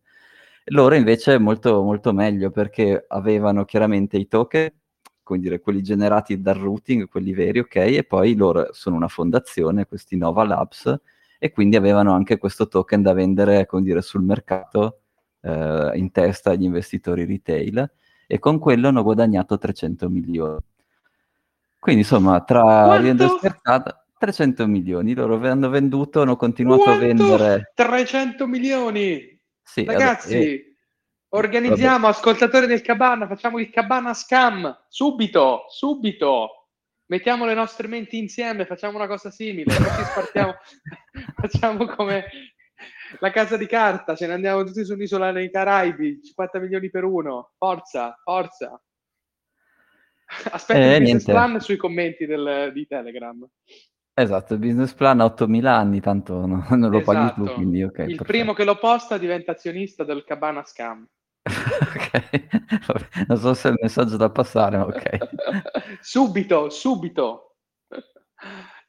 Loro 0.72 0.96
invece 0.96 1.36
è 1.36 1.38
molto, 1.38 1.82
molto 1.82 2.14
meglio 2.14 2.52
perché 2.52 3.06
avevano 3.08 3.66
chiaramente 3.66 4.18
i 4.18 4.28
token, 4.28 4.70
come 5.24 5.40
dire, 5.40 5.60
quelli 5.62 5.82
generati 5.82 6.42
dal 6.42 6.56
routing, 6.56 7.08
quelli 7.08 7.34
veri, 7.34 7.60
ok, 7.60 7.76
e 7.76 8.04
poi 8.04 8.36
loro 8.36 8.68
sono 8.72 8.96
una 8.96 9.08
fondazione, 9.08 9.86
questi 9.88 10.18
Nova 10.18 10.44
Labs, 10.46 10.96
e 11.40 11.52
quindi 11.52 11.76
avevano 11.76 12.14
anche 12.14 12.38
questo 12.38 12.68
token 12.68 13.02
da 13.02 13.14
vendere, 13.14 13.66
come 13.66 13.84
dire, 13.84 14.02
sul 14.02 14.22
mercato 14.24 15.02
eh, 15.42 15.92
in 15.96 16.12
testa 16.12 16.52
agli 16.52 16.64
investitori 16.64 17.26
retail, 17.26 17.92
e 18.28 18.40
con 18.40 18.60
quello 18.60 18.90
hanno 18.90 19.04
guadagnato 19.04 19.58
300 19.58 20.10
milioni. 20.10 20.58
Quindi 21.80 22.02
insomma, 22.02 22.44
tra 22.44 22.98
ridendo 22.98 23.26
e 23.26 23.38
scherzata, 23.38 24.04
300 24.20 24.68
milioni. 24.68 25.14
Loro 25.16 25.40
hanno 25.48 25.70
venduto, 25.70 26.22
hanno 26.22 26.36
continuato 26.36 26.84
Quanto? 26.84 27.04
a 27.04 27.08
vendere... 27.08 27.72
300 27.74 28.46
milioni! 28.46 29.42
Sì, 29.64 29.86
Ragazzi, 29.86 30.36
eh, 30.36 30.76
organizziamo, 31.30 32.00
vabbè. 32.00 32.14
ascoltatori 32.14 32.68
del 32.68 32.82
Cabana, 32.82 33.28
facciamo 33.28 33.60
il 33.60 33.70
Cabana 33.70 34.14
Scam, 34.14 34.86
subito, 34.90 35.66
subito! 35.70 36.68
Mettiamo 37.06 37.46
le 37.46 37.54
nostre 37.54 37.88
menti 37.88 38.18
insieme, 38.18 38.66
facciamo 38.66 38.98
una 38.98 39.08
cosa 39.08 39.32
simile, 39.32 39.74
poi 39.74 39.86
ci 39.96 40.04
spartiamo, 40.04 40.56
facciamo 41.36 41.86
come 41.86 42.26
la 43.20 43.32
casa 43.32 43.58
di 43.58 43.66
carta, 43.66 44.16
ce 44.16 44.28
ne 44.28 44.34
andiamo 44.34 44.64
tutti 44.64 44.84
su 44.86 44.94
un'isola 44.94 45.32
nei 45.32 45.50
Caraibi, 45.50 46.22
50 46.22 46.60
milioni 46.60 46.90
per 46.90 47.04
uno, 47.04 47.52
forza, 47.58 48.20
forza! 48.24 48.80
Aspetta 50.52 50.80
eh, 50.80 50.96
il 50.96 51.02
business 51.02 51.26
niente. 51.26 51.32
plan 51.32 51.60
sui 51.60 51.78
commenti 51.78 52.26
del, 52.26 52.72
di 52.74 52.86
Telegram. 52.88 53.48
Esatto, 54.14 54.54
il 54.54 54.60
business 54.60 54.94
plan 54.94 55.22
ha 55.22 55.26
8000 55.26 55.74
anni, 55.76 56.02
tanto 56.02 56.46
no, 56.46 56.66
non 56.76 56.90
lo 56.90 57.00
esatto. 57.00 57.18
paghi 57.18 57.34
tu, 57.34 57.54
quindi 57.54 57.84
ok. 57.84 57.90
Il 57.90 57.96
perfetto. 57.96 58.24
primo 58.24 58.54
che 58.54 58.64
lo 58.64 58.78
posta 58.78 59.18
diventa 59.18 59.54
azionista 59.54 60.04
del 60.04 60.24
Cabana 60.24 60.64
Scam. 60.64 61.08
ok, 61.50 63.28
non 63.28 63.38
so 63.38 63.54
se 63.54 63.70
è 63.70 63.72
il 63.72 63.80
messaggio 63.82 64.18
da 64.18 64.30
passare, 64.30 64.78
ma 64.78 64.86
ok. 64.86 65.18
subito, 66.02 66.70
subito. 66.70 67.56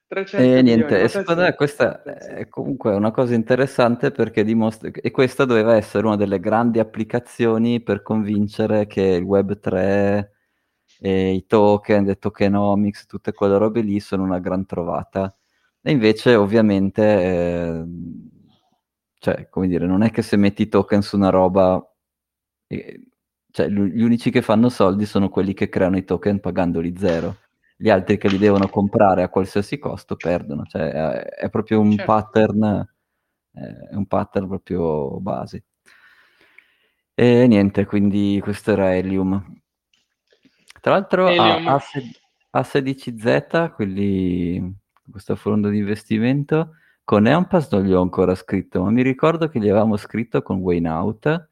300 0.09 0.57
e 0.57 0.63
niente, 0.63 1.07
secondo 1.07 1.43
me 1.43 1.55
questa 1.55 2.03
è 2.03 2.49
comunque 2.49 2.93
una 2.93 3.13
cosa 3.13 3.35
interessante 3.35 4.11
perché 4.11 4.43
dimostra 4.43 4.91
e 4.93 5.13
questa 5.13 5.45
doveva 5.45 5.77
essere 5.77 6.05
una 6.05 6.17
delle 6.17 6.41
grandi 6.41 6.81
applicazioni 6.81 7.81
per 7.81 8.03
convincere 8.03 8.89
che 8.89 9.03
il 9.03 9.23
Web 9.23 9.61
3 9.61 10.33
e 11.01 11.33
i 11.33 11.47
token, 11.47 12.05
le 12.05 12.19
tokenomics, 12.19 13.07
tutte 13.07 13.33
quelle 13.33 13.57
robe 13.59 13.81
lì 13.81 14.01
sono 14.01 14.23
una 14.23 14.39
gran 14.39 14.67
trovata. 14.67 15.35
E 15.83 15.91
invece 15.93 16.35
ovviamente, 16.35 17.03
eh, 17.03 17.85
cioè, 19.19 19.49
come 19.49 19.67
dire, 19.67 19.87
non 19.87 20.03
è 20.03 20.11
che 20.11 20.23
se 20.23 20.37
metti 20.37 20.69
token 20.69 21.03
su 21.03 21.17
una 21.17 21.31
roba, 21.31 21.83
eh, 22.67 23.09
cioè, 23.51 23.69
gli 23.69 24.03
unici 24.03 24.31
che 24.31 24.43
fanno 24.43 24.69
soldi 24.69 25.07
sono 25.07 25.29
quelli 25.29 25.55
che 25.55 25.69
creano 25.69 25.97
i 25.97 26.05
token 26.05 26.41
pagandoli 26.41 26.95
zero. 26.97 27.37
Gli 27.77 27.89
altri 27.91 28.19
che 28.19 28.29
li 28.29 28.39
devono 28.39 28.69
comprare 28.69 29.23
a 29.23 29.29
qualsiasi 29.31 29.79
costo 29.79 30.17
perdono. 30.17 30.65
Cioè, 30.67 30.91
è, 30.91 31.25
è 31.47 31.51
proprio 31.51 31.81
un 31.81 31.93
certo. 31.93 32.05
pattern, 32.05 32.87
è 33.53 33.95
un 33.95 34.07
pattern 34.07 34.49
proprio 34.49 35.19
base. 35.21 35.65
E 37.15 37.47
niente, 37.47 37.85
quindi 37.87 38.39
questo 38.43 38.73
era 38.73 38.95
Helium. 38.95 39.60
Tra 40.81 40.93
l'altro 40.93 41.27
a, 41.29 41.81
a, 42.51 42.61
16Z, 42.61 43.73
quelli, 43.73 44.75
questo 45.11 45.37
fondo 45.37 45.69
di 45.69 45.79
investimento, 45.79 46.77
con 47.05 47.27
Empass 47.27 47.71
non 47.71 47.83
gli 47.85 47.93
ho 47.93 48.01
ancora 48.01 48.35
scritto, 48.35 48.83
ma 48.83 48.91
mi 48.91 49.03
ricordo 49.03 49.49
che 49.49 49.59
gli 49.59 49.69
avevamo 49.69 49.97
scritto 49.97 50.43
con 50.43 50.59
Wayne 50.59 50.89
Out 50.89 51.49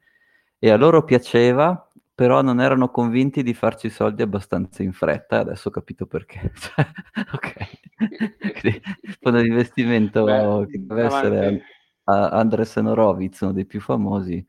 e 0.57 0.69
a 0.69 0.75
loro 0.77 1.03
piaceva, 1.03 1.89
però 2.13 2.41
non 2.41 2.59
erano 2.59 2.89
convinti 2.89 3.43
di 3.43 3.53
farci 3.53 3.89
soldi 3.89 4.21
abbastanza 4.21 4.83
in 4.83 4.91
fretta, 4.91 5.39
adesso 5.39 5.69
ho 5.69 5.71
capito 5.71 6.05
perché. 6.05 6.51
Cioè, 6.53 6.85
ok, 7.33 7.79
Quindi, 8.59 8.81
il 9.01 9.17
fondo 9.19 9.41
di 9.41 9.47
investimento 9.47 10.23
Beh, 10.23 10.65
che 10.69 10.85
deve 10.85 11.05
avanti. 11.05 11.27
essere 11.27 11.63
Andres 12.03 12.75
Horowitz, 12.75 13.41
uno 13.41 13.53
dei 13.53 13.65
più 13.65 13.81
famosi, 13.81 14.45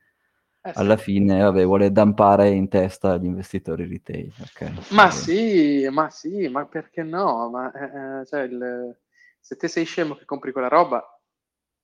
alla 0.75 0.97
sì. 0.97 1.05
fine 1.05 1.41
vabbè, 1.41 1.65
vuole 1.65 1.93
dampare 1.93 2.49
in 2.49 2.69
testa 2.69 3.13
agli 3.13 3.25
investitori 3.25 3.87
retail. 3.87 4.33
Okay. 4.51 4.75
Ma 4.91 5.11
sì, 5.11 5.89
ma 5.91 6.11
sì, 6.11 6.49
ma 6.49 6.67
perché 6.67 7.03
no? 7.03 7.51
Ma, 7.51 7.71
eh, 7.73 8.21
eh, 8.21 8.27
cioè 8.27 8.43
il, 8.43 8.97
se 9.39 9.57
te 9.57 9.69
sei 9.69 9.85
scemo 9.85 10.15
che 10.15 10.25
compri 10.25 10.53
quella 10.53 10.69
roba, 10.69 11.05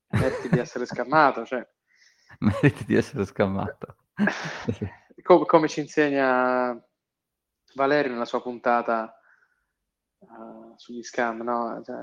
meriti 0.08 0.48
di 0.48 0.58
essere 0.58 0.86
scammato. 0.86 1.44
Cioè. 1.44 1.66
meriti 2.40 2.84
di 2.84 2.94
essere 2.94 3.24
scammato. 3.24 3.96
Com- 5.22 5.44
come 5.44 5.68
ci 5.68 5.80
insegna 5.80 6.78
Valerio 7.74 8.12
nella 8.12 8.24
sua 8.24 8.40
puntata 8.40 9.18
uh, 10.18 10.74
sugli 10.76 11.02
scam, 11.02 11.42
no? 11.42 11.82
Cioè, 11.84 11.96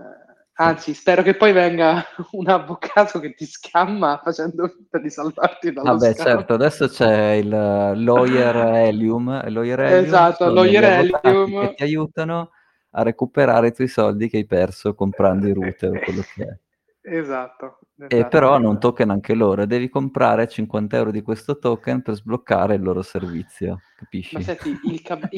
Anzi, 0.55 0.93
spero 0.93 1.23
che 1.23 1.35
poi 1.35 1.51
venga 1.51 2.03
un 2.33 2.47
avvocato 2.47 3.19
che 3.19 3.33
ti 3.33 3.45
scamma 3.45 4.19
facendo 4.23 4.67
finta 4.67 4.99
di 4.99 5.09
salvarti 5.09 5.73
dallo 5.73 5.97
Vabbè, 5.97 6.13
scam. 6.13 6.25
certo, 6.25 6.53
adesso 6.53 6.87
c'è 6.87 7.31
il 7.31 7.49
lawyer 7.49 8.55
Helium. 8.55 9.49
Lawyer 9.49 9.79
Helium 9.79 10.03
esatto, 10.05 10.49
lawyer 10.51 10.83
Helium. 10.83 11.59
Che 11.59 11.73
ti 11.75 11.83
aiutano 11.83 12.51
a 12.91 13.01
recuperare 13.01 13.69
i 13.69 13.73
tuoi 13.73 13.87
soldi 13.87 14.29
che 14.29 14.37
hai 14.37 14.45
perso 14.45 14.93
comprando 14.93 15.47
i 15.47 15.53
router 15.53 15.95
o 15.95 15.99
quello 15.99 16.21
che 16.21 16.43
è. 16.43 16.57
Esatto. 17.03 17.79
esatto. 17.97 18.15
E 18.15 18.25
però 18.27 18.53
hanno 18.53 18.69
un 18.69 18.79
token 18.79 19.09
anche 19.09 19.33
loro, 19.33 19.65
devi 19.65 19.89
comprare 19.89 20.47
50 20.47 20.97
euro 20.97 21.09
di 21.09 21.23
questo 21.23 21.57
token 21.57 22.03
per 22.03 22.13
sbloccare 22.13 22.75
il 22.75 22.83
loro 22.83 23.01
servizio, 23.01 23.81
capisci? 23.97 24.35
Ma 24.35 24.41
senti, 24.41 24.79
il, 24.83 25.01
cab- 25.01 25.27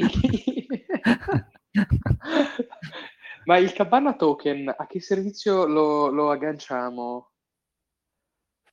Ma 3.46 3.58
il 3.58 3.74
Cabana 3.74 4.16
Token 4.16 4.74
a 4.76 4.86
che 4.88 5.00
servizio 5.00 5.66
lo, 5.66 6.10
lo 6.10 6.32
agganciamo? 6.32 7.32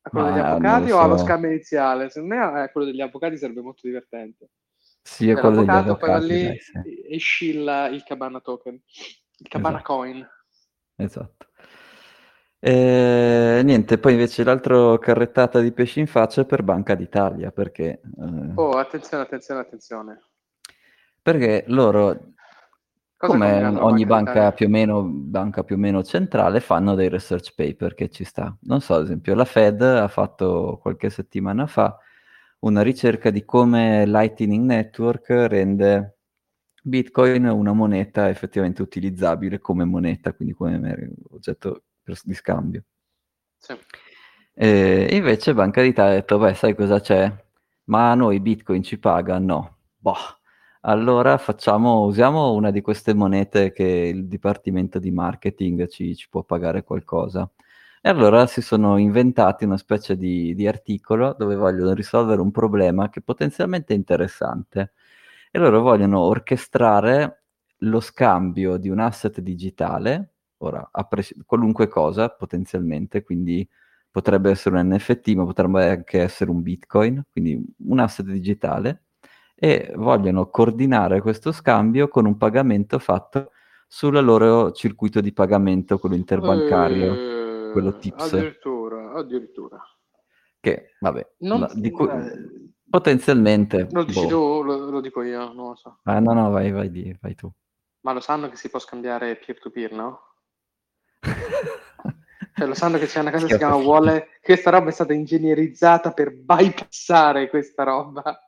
A 0.02 0.10
quello 0.10 0.26
Ma 0.26 0.32
degli 0.32 0.42
avvocati 0.42 0.88
so. 0.88 0.96
o 0.96 1.00
allo 1.00 1.16
scambio 1.18 1.50
iniziale? 1.50 2.10
Secondo 2.10 2.34
me 2.34 2.62
a 2.62 2.70
quello 2.70 2.86
degli 2.86 3.00
avvocati 3.00 3.36
sarebbe 3.36 3.60
molto 3.60 3.86
divertente. 3.86 4.50
Sì, 5.02 5.28
è 5.30 5.34
quello 5.34 5.60
degli 5.60 5.68
avvocati. 5.68 6.26
Poi 6.26 6.26
lì 6.26 6.44
dai, 6.44 6.58
sì. 6.58 7.00
e 7.02 7.18
scilla 7.18 7.88
il 7.88 8.02
Cabana 8.02 8.40
Token, 8.40 8.74
il 8.74 9.48
Cabana 9.48 9.76
esatto. 9.76 9.94
Coin. 9.94 10.28
Esatto. 10.96 11.46
E, 12.64 13.60
niente, 13.64 13.98
poi 13.98 14.12
invece 14.12 14.44
l'altro 14.44 14.96
carrettata 14.98 15.60
di 15.60 15.72
pesci 15.72 15.98
in 15.98 16.06
faccia 16.06 16.42
è 16.42 16.46
per 16.46 16.62
Banca 16.62 16.94
d'Italia, 16.94 17.50
perché... 17.50 18.00
Eh, 18.00 18.52
oh, 18.54 18.78
attenzione, 18.78 19.24
attenzione, 19.24 19.60
attenzione. 19.60 20.20
Perché 21.20 21.64
loro, 21.66 22.31
Cosa 23.22 23.34
come 23.34 23.64
ogni 23.78 24.04
banca, 24.04 24.32
banca 24.32 24.52
più, 24.52 24.68
meno, 24.68 25.04
banca 25.04 25.62
più 25.62 25.76
o 25.76 25.78
meno 25.78 26.02
centrale, 26.02 26.58
fanno 26.58 26.96
dei 26.96 27.08
research 27.08 27.54
paper 27.54 27.94
che 27.94 28.08
ci 28.08 28.24
sta. 28.24 28.52
Non 28.62 28.80
so, 28.80 28.94
ad 28.94 29.04
esempio, 29.04 29.36
la 29.36 29.44
Fed 29.44 29.80
ha 29.80 30.08
fatto 30.08 30.80
qualche 30.82 31.08
settimana 31.08 31.68
fa 31.68 31.96
una 32.62 32.82
ricerca 32.82 33.30
di 33.30 33.44
come 33.44 34.06
Lightning 34.06 34.64
Network 34.64 35.28
rende 35.28 36.16
Bitcoin 36.82 37.46
una 37.46 37.72
moneta 37.72 38.28
effettivamente 38.28 38.82
utilizzabile 38.82 39.60
come 39.60 39.84
moneta, 39.84 40.32
quindi 40.32 40.54
come 40.54 41.12
oggetto 41.30 41.84
di 42.24 42.34
scambio. 42.34 42.82
Sì. 43.56 43.78
E 44.52 45.08
invece 45.12 45.54
Banca 45.54 45.80
d'Italia 45.80 46.14
ha 46.14 46.16
detto, 46.16 46.38
beh, 46.38 46.54
sai 46.54 46.74
cosa 46.74 46.98
c'è? 46.98 47.32
Ma 47.84 48.10
a 48.10 48.16
noi 48.16 48.40
Bitcoin 48.40 48.82
ci 48.82 48.98
paga? 48.98 49.38
No. 49.38 49.76
Boh. 49.96 50.40
Allora 50.84 51.38
facciamo, 51.38 52.02
usiamo 52.04 52.52
una 52.52 52.70
di 52.72 52.80
queste 52.80 53.14
monete 53.14 53.70
che 53.72 53.84
il 53.84 54.26
Dipartimento 54.26 54.98
di 54.98 55.10
Marketing 55.12 55.86
ci, 55.88 56.16
ci 56.16 56.28
può 56.28 56.42
pagare 56.42 56.82
qualcosa. 56.82 57.48
E 58.00 58.08
allora 58.08 58.46
si 58.48 58.60
sono 58.62 58.96
inventati 58.96 59.64
una 59.64 59.76
specie 59.76 60.16
di, 60.16 60.54
di 60.56 60.66
articolo 60.66 61.34
dove 61.38 61.54
vogliono 61.54 61.92
risolvere 61.94 62.40
un 62.40 62.50
problema 62.50 63.10
che 63.10 63.20
potenzialmente 63.20 63.94
è 63.94 63.96
interessante. 63.96 64.92
E 65.52 65.58
loro 65.58 65.80
vogliono 65.82 66.20
orchestrare 66.20 67.44
lo 67.78 68.00
scambio 68.00 68.76
di 68.76 68.88
un 68.88 68.98
asset 68.98 69.40
digitale, 69.40 70.32
ora 70.58 70.88
pres- 71.08 71.34
qualunque 71.46 71.86
cosa 71.88 72.28
potenzialmente, 72.30 73.22
quindi 73.22 73.68
potrebbe 74.10 74.50
essere 74.50 74.80
un 74.80 74.88
NFT, 74.88 75.28
ma 75.34 75.44
potrebbe 75.44 75.88
anche 75.90 76.20
essere 76.22 76.50
un 76.50 76.62
Bitcoin, 76.62 77.24
quindi 77.30 77.64
un 77.86 77.98
asset 78.00 78.26
digitale, 78.26 79.02
e 79.64 79.92
vogliono 79.94 80.50
coordinare 80.50 81.20
questo 81.20 81.52
scambio 81.52 82.08
con 82.08 82.26
un 82.26 82.36
pagamento 82.36 82.98
fatto 82.98 83.52
sul 83.86 84.12
loro 84.24 84.72
circuito 84.72 85.20
di 85.20 85.32
pagamento, 85.32 86.00
quello 86.00 86.16
interbancario, 86.16 87.68
eh, 87.68 87.70
quello 87.70 87.96
TIPS. 87.96 88.32
Addirittura, 88.32 89.12
addirittura. 89.12 89.80
Che, 90.58 90.96
vabbè, 90.98 91.34
non, 91.38 91.68
di 91.74 91.92
cui, 91.92 92.08
eh, 92.08 92.72
potenzialmente... 92.90 93.86
Lo 93.92 94.02
dici 94.02 94.22
boh. 94.22 94.26
tu, 94.26 94.62
lo, 94.64 94.90
lo, 94.90 95.00
dico 95.00 95.22
io, 95.22 95.52
non 95.52 95.68
lo 95.68 95.76
so. 95.76 96.00
Ah, 96.02 96.18
no, 96.18 96.32
no, 96.32 96.50
vai, 96.50 96.72
vai, 96.72 97.16
vai 97.20 97.34
tu. 97.36 97.48
Ma 98.00 98.12
lo 98.12 98.20
sanno 98.20 98.48
che 98.48 98.56
si 98.56 98.68
può 98.68 98.80
scambiare 98.80 99.36
peer-to-peer, 99.36 99.92
no? 99.92 100.22
cioè, 102.56 102.66
lo 102.66 102.74
sanno 102.74 102.98
che 102.98 103.06
c'è 103.06 103.20
una 103.20 103.30
cosa 103.30 103.46
che 103.46 103.52
si 103.52 103.58
chiama 103.58 103.76
wallet, 103.76 104.40
questa 104.42 104.70
roba 104.70 104.88
è 104.88 104.92
stata 104.92 105.12
ingegnerizzata 105.12 106.12
per 106.12 106.34
bypassare 106.34 107.48
questa 107.48 107.84
roba. 107.84 108.40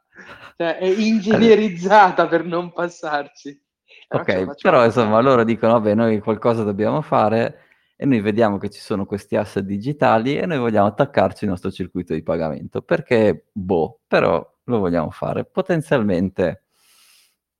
Cioè, 0.56 0.78
è 0.78 0.84
ingegnerizzata 0.84 2.26
per 2.26 2.44
non 2.44 2.72
passarci. 2.72 3.60
Ok, 4.08 4.60
però 4.60 4.84
insomma 4.84 5.20
loro 5.20 5.44
dicono, 5.44 5.72
vabbè, 5.72 5.94
noi 5.94 6.20
qualcosa 6.20 6.62
dobbiamo 6.62 7.00
fare 7.00 7.60
e 7.96 8.06
noi 8.06 8.20
vediamo 8.20 8.58
che 8.58 8.70
ci 8.70 8.80
sono 8.80 9.06
questi 9.06 9.36
asset 9.36 9.64
digitali 9.64 10.36
e 10.36 10.46
noi 10.46 10.58
vogliamo 10.58 10.86
attaccarci 10.86 11.44
al 11.44 11.50
nostro 11.50 11.70
circuito 11.70 12.12
di 12.14 12.22
pagamento 12.22 12.82
perché, 12.82 13.46
boh, 13.50 14.00
però 14.06 14.46
lo 14.64 14.78
vogliamo 14.78 15.10
fare. 15.10 15.44
Potenzialmente, 15.44 16.64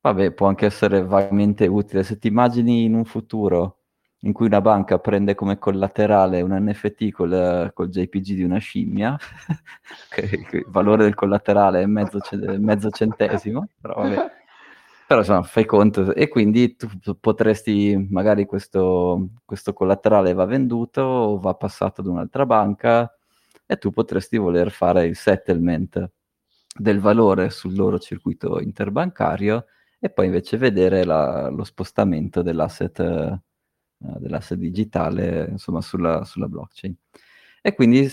vabbè, 0.01 0.33
può 0.33 0.47
anche 0.47 0.67
essere 0.67 1.05
vagamente 1.05 1.67
utile. 1.67 2.03
Se 2.05 2.19
ti 2.19 2.29
immagini 2.29 2.85
in 2.85 2.95
un 2.95 3.05
futuro 3.05 3.84
in 4.25 4.33
cui 4.33 4.47
una 4.47 4.61
banca 4.61 4.99
prende 4.99 5.35
come 5.35 5.59
collaterale 5.59 6.41
un 6.41 6.53
NFT 6.53 7.11
col, 7.11 7.71
col 7.75 7.89
JPG 7.89 8.35
di 8.35 8.43
una 8.43 8.59
scimmia, 8.59 9.17
che, 10.11 10.29
che, 10.29 10.57
il 10.57 10.67
valore 10.69 11.05
del 11.05 11.15
collaterale 11.15 11.83
è 11.83 11.87
mezzo, 11.87 12.19
mezzo 12.59 12.91
centesimo, 12.91 13.69
però 13.81 13.95
vabbè. 14.03 14.43
Però 15.07 15.21
insomma 15.21 15.43
fai 15.43 15.67
conto 15.67 16.15
e 16.15 16.29
quindi 16.29 16.77
tu 16.77 16.89
potresti 17.21 18.07
magari 18.11 18.47
questo, 18.47 19.29
questo 19.45 19.75
collaterale 19.75 20.33
va 20.33 20.47
venduto 20.47 21.03
o 21.03 21.39
va 21.39 21.53
passato 21.55 22.01
ad 22.01 22.07
un'altra 22.07 22.47
banca 22.47 23.15
e 23.67 23.77
tu 23.77 23.91
potresti 23.91 24.39
voler 24.39 24.71
fare 24.71 25.05
il 25.05 25.17
settlement 25.17 26.11
del 26.75 27.01
valore 27.01 27.51
sul 27.51 27.75
loro 27.77 27.99
circuito 27.99 28.59
interbancario 28.61 29.67
e 30.01 30.09
poi 30.11 30.27
invece 30.27 30.57
vedere 30.57 31.05
la, 31.05 31.49
lo 31.51 31.65
spostamento 31.65 32.41
dell'asset, 32.43 33.39
uh, 34.05 34.19
dell'asset 34.19 34.59
digitale 34.59 35.49
insomma 35.51 35.81
sulla, 35.81 36.25
sulla 36.25 36.49
blockchain. 36.49 36.95
E 37.63 37.75
quindi 37.75 38.09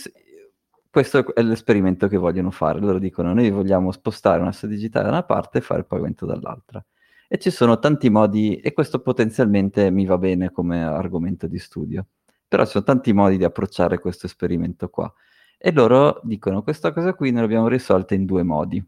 questo 0.92 1.34
è 1.34 1.42
l'esperimento 1.42 2.10
che 2.10 2.18
vogliono 2.18 2.52
fare. 2.52 2.80
Loro 2.80 3.00
dicono: 3.00 3.34
Noi 3.34 3.50
vogliamo 3.50 3.92
spostare 3.92 4.42
un 4.42 4.48
asset 4.48 4.70
digitale 4.70 5.06
da 5.06 5.12
una 5.12 5.24
parte 5.24 5.60
e 5.60 5.62
fare 5.62 5.80
il 5.80 5.86
pagamento 5.86 6.26
dall'altra. 6.26 6.84
E 7.30 7.38
ci 7.38 7.50
sono 7.50 7.80
tanti 7.80 8.10
modi, 8.10 8.58
e 8.58 8.74
questo 8.74 9.00
potenzialmente 9.02 9.90
mi 9.90 10.06
va 10.06 10.18
bene 10.18 10.52
come 10.52 10.84
argomento 10.84 11.48
di 11.48 11.60
studio. 11.60 12.08
Però 12.46 12.66
ci 12.66 12.72
sono 12.72 12.84
tanti 12.84 13.14
modi 13.14 13.38
di 13.38 13.46
approcciare 13.46 14.00
questo 14.00 14.26
esperimento 14.26 14.90
qua. 14.90 15.12
E 15.58 15.72
loro 15.72 16.20
dicono: 16.24 16.62
Questa 16.62 16.92
cosa 16.92 17.14
qui 17.14 17.32
noi 17.32 17.42
l'abbiamo 17.42 17.70
risolta 17.70 18.14
in 18.14 18.26
due 18.26 18.44
modi. 18.44 18.86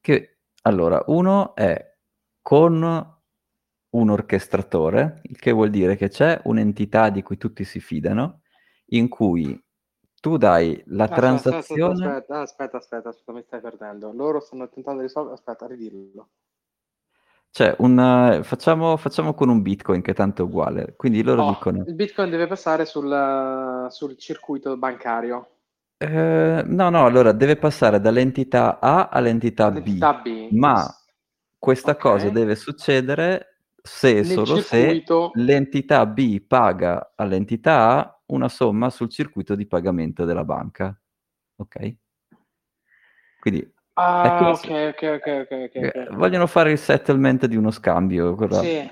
Che, 0.00 0.38
allora, 0.62 1.02
uno 1.06 1.54
è 1.54 1.94
con 2.42 3.15
un 3.90 4.10
orchestratore, 4.10 5.20
il 5.24 5.38
che 5.38 5.52
vuol 5.52 5.70
dire 5.70 5.96
che 5.96 6.08
c'è 6.08 6.40
un'entità 6.44 7.10
di 7.10 7.22
cui 7.22 7.36
tutti 7.36 7.64
si 7.64 7.80
fidano, 7.80 8.42
in 8.86 9.08
cui 9.08 9.58
tu 10.20 10.36
dai 10.36 10.82
la 10.86 11.04
aspetta, 11.04 11.20
transazione... 11.20 12.06
Aspetta, 12.06 12.40
aspetta, 12.40 12.76
aspetta, 12.78 13.08
aspetta, 13.10 13.32
mi 13.32 13.42
stai 13.42 13.60
perdendo. 13.60 14.12
Loro 14.12 14.40
stanno 14.40 14.68
tentando 14.68 15.00
di 15.00 15.06
risolvere... 15.06 15.34
Aspetta, 15.34 15.66
ridillo. 15.66 16.28
Cioè, 17.50 17.74
un, 17.78 18.40
facciamo, 18.42 18.96
facciamo, 18.96 19.34
con 19.34 19.48
un 19.48 19.62
bitcoin 19.62 20.02
che 20.02 20.14
tanto 20.14 20.42
è 20.42 20.44
uguale. 20.44 20.94
Quindi 20.96 21.22
loro 21.22 21.44
oh, 21.44 21.50
dicono... 21.50 21.84
Il 21.86 21.94
bitcoin 21.94 22.28
deve 22.28 22.46
passare 22.46 22.84
sul, 22.84 23.86
sul 23.88 24.18
circuito 24.18 24.76
bancario. 24.76 25.50
Eh, 25.96 26.62
no, 26.66 26.90
no, 26.90 27.06
allora 27.06 27.32
deve 27.32 27.56
passare 27.56 28.00
dall'entità 28.00 28.78
A 28.80 29.08
all'entità, 29.08 29.66
all'entità 29.66 30.12
B, 30.14 30.48
B, 30.48 30.52
Ma 30.52 30.86
questa 31.58 31.92
okay. 31.92 32.12
cosa 32.12 32.28
deve 32.28 32.54
succedere 32.54 33.55
se 33.86 34.18
e 34.18 34.24
solo 34.24 34.60
circuito... 34.60 35.30
se 35.34 35.40
l'entità 35.40 36.04
B 36.04 36.40
paga 36.40 37.12
all'entità 37.14 37.98
A 37.98 38.20
una 38.26 38.48
somma 38.48 38.90
sul 38.90 39.08
circuito 39.08 39.54
di 39.54 39.66
pagamento 39.66 40.24
della 40.24 40.44
banca. 40.44 40.98
Ok? 41.56 41.96
Quindi 43.40 43.74
Ah, 43.98 44.50
ok, 44.50 44.92
ok, 44.94 45.02
ok, 45.02 45.50
ok. 45.50 45.74
Eh, 45.74 46.08
vogliono 46.10 46.46
fare 46.46 46.70
il 46.70 46.78
settlement 46.78 47.46
di 47.46 47.56
uno 47.56 47.70
scambio. 47.70 48.34
Quello... 48.34 48.56
Sì, 48.56 48.86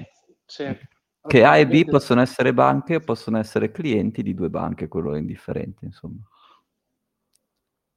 sì. 0.46 0.64
Che 0.64 1.38
okay, 1.38 1.42
A 1.42 1.56
e 1.58 1.66
B 1.66 1.84
possono 1.84 2.22
essere 2.22 2.54
banche, 2.54 3.00
possono 3.00 3.38
essere 3.38 3.70
clienti 3.70 4.22
di 4.22 4.34
due 4.34 4.48
banche, 4.48 4.88
quello 4.88 5.14
è 5.14 5.18
indifferente, 5.18 5.84
insomma. 5.84 6.20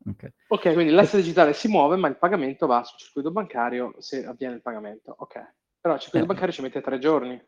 Ok, 0.06 0.34
okay 0.48 0.74
quindi 0.74 0.94
l'asset 0.94 1.20
digitale 1.20 1.54
si 1.54 1.68
muove, 1.68 1.98
ma 1.98 2.08
il 2.08 2.18
pagamento 2.18 2.68
va 2.68 2.84
sul 2.84 2.98
circuito 2.98 3.32
bancario 3.32 3.96
se 4.00 4.26
avviene 4.26 4.56
il 4.56 4.62
pagamento. 4.62 5.14
Ok. 5.18 5.56
Però 5.88 5.94
il 5.94 6.02
circuito 6.02 6.26
eh. 6.26 6.28
bancario 6.28 6.54
ci 6.54 6.62
mette 6.62 6.82
tre 6.82 7.00
giorni. 7.00 7.42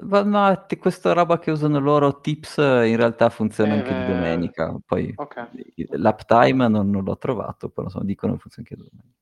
Ma 0.00 0.66
questa 0.78 1.12
roba 1.12 1.38
che 1.38 1.50
usano 1.50 1.78
loro 1.78 2.20
tips 2.20 2.56
in 2.56 2.96
realtà 2.96 3.28
funziona 3.28 3.74
eh, 3.74 3.78
anche 3.78 3.94
di 3.94 4.06
domenica. 4.06 4.74
Poi 4.86 5.12
okay. 5.14 5.48
l'uptime 5.90 6.66
non, 6.68 6.88
non, 6.88 7.04
l'ho 7.04 7.18
trovato, 7.18 7.68
però 7.68 7.88
insomma, 7.88 8.04
dicono 8.04 8.32
che 8.32 8.38
funziona 8.38 8.68
anche 8.70 8.82
di 8.82 8.88
domenica. 8.90 9.18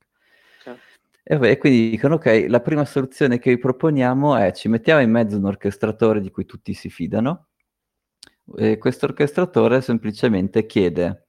Okay. 0.61 0.79
E, 1.25 1.35
vabbè, 1.37 1.59
quindi 1.59 1.91
dicono: 1.91 2.15
Ok, 2.15 2.47
la 2.49 2.61
prima 2.61 2.85
soluzione 2.85 3.41
che 3.41 3.51
vi 3.51 3.59
proponiamo 3.59 4.37
è 4.37 4.53
ci 4.53 4.69
mettiamo 4.69 5.01
in 5.01 5.11
mezzo 5.11 5.37
un 5.37 5.47
orchestratore 5.47 6.21
di 6.21 6.31
cui 6.31 6.45
tutti 6.45 6.73
si 6.73 6.89
fidano. 6.89 7.49
E 8.57 8.79
questo 8.79 9.07
orchestratore 9.07 9.81
semplicemente 9.81 10.67
chiede 10.67 11.27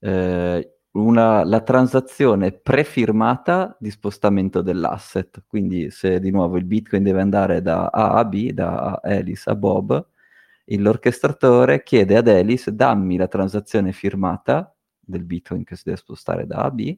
eh, 0.00 0.69
una, 0.92 1.44
la 1.44 1.60
transazione 1.60 2.52
prefirmata 2.52 3.76
di 3.78 3.90
spostamento 3.90 4.62
dell'asset. 4.62 5.44
Quindi 5.46 5.90
se 5.90 6.20
di 6.20 6.30
nuovo 6.30 6.56
il 6.56 6.64
Bitcoin 6.64 7.02
deve 7.02 7.20
andare 7.20 7.62
da 7.62 7.86
A 7.86 8.14
a 8.14 8.24
B, 8.24 8.50
da 8.50 9.00
Alice 9.02 9.48
a 9.48 9.54
Bob, 9.54 10.06
l'orchestratore 10.64 11.82
chiede 11.82 12.16
ad 12.16 12.28
Alice 12.28 12.74
dammi 12.74 13.16
la 13.16 13.28
transazione 13.28 13.92
firmata 13.92 14.74
del 14.98 15.24
Bitcoin 15.24 15.64
che 15.64 15.76
si 15.76 15.82
deve 15.84 15.96
spostare 15.96 16.46
da 16.46 16.58
A 16.58 16.64
a 16.66 16.70
B 16.70 16.96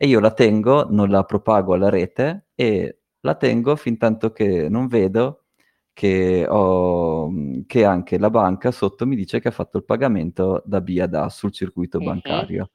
e 0.00 0.06
io 0.06 0.20
la 0.20 0.30
tengo, 0.30 0.86
non 0.88 1.10
la 1.10 1.24
propago 1.24 1.74
alla 1.74 1.88
rete 1.88 2.46
e 2.54 3.00
la 3.20 3.34
tengo 3.34 3.74
fin 3.74 3.98
tanto 3.98 4.30
che 4.30 4.68
non 4.68 4.86
vedo 4.86 5.46
che, 5.92 6.46
ho, 6.48 7.32
che 7.66 7.84
anche 7.84 8.18
la 8.18 8.30
banca 8.30 8.70
sotto 8.70 9.04
mi 9.04 9.16
dice 9.16 9.40
che 9.40 9.48
ha 9.48 9.50
fatto 9.50 9.78
il 9.78 9.84
pagamento 9.84 10.62
da 10.64 10.80
B 10.80 10.98
ad 11.00 11.14
A 11.14 11.28
sul 11.28 11.50
circuito 11.50 11.98
mm-hmm. 11.98 12.06
bancario. 12.06 12.70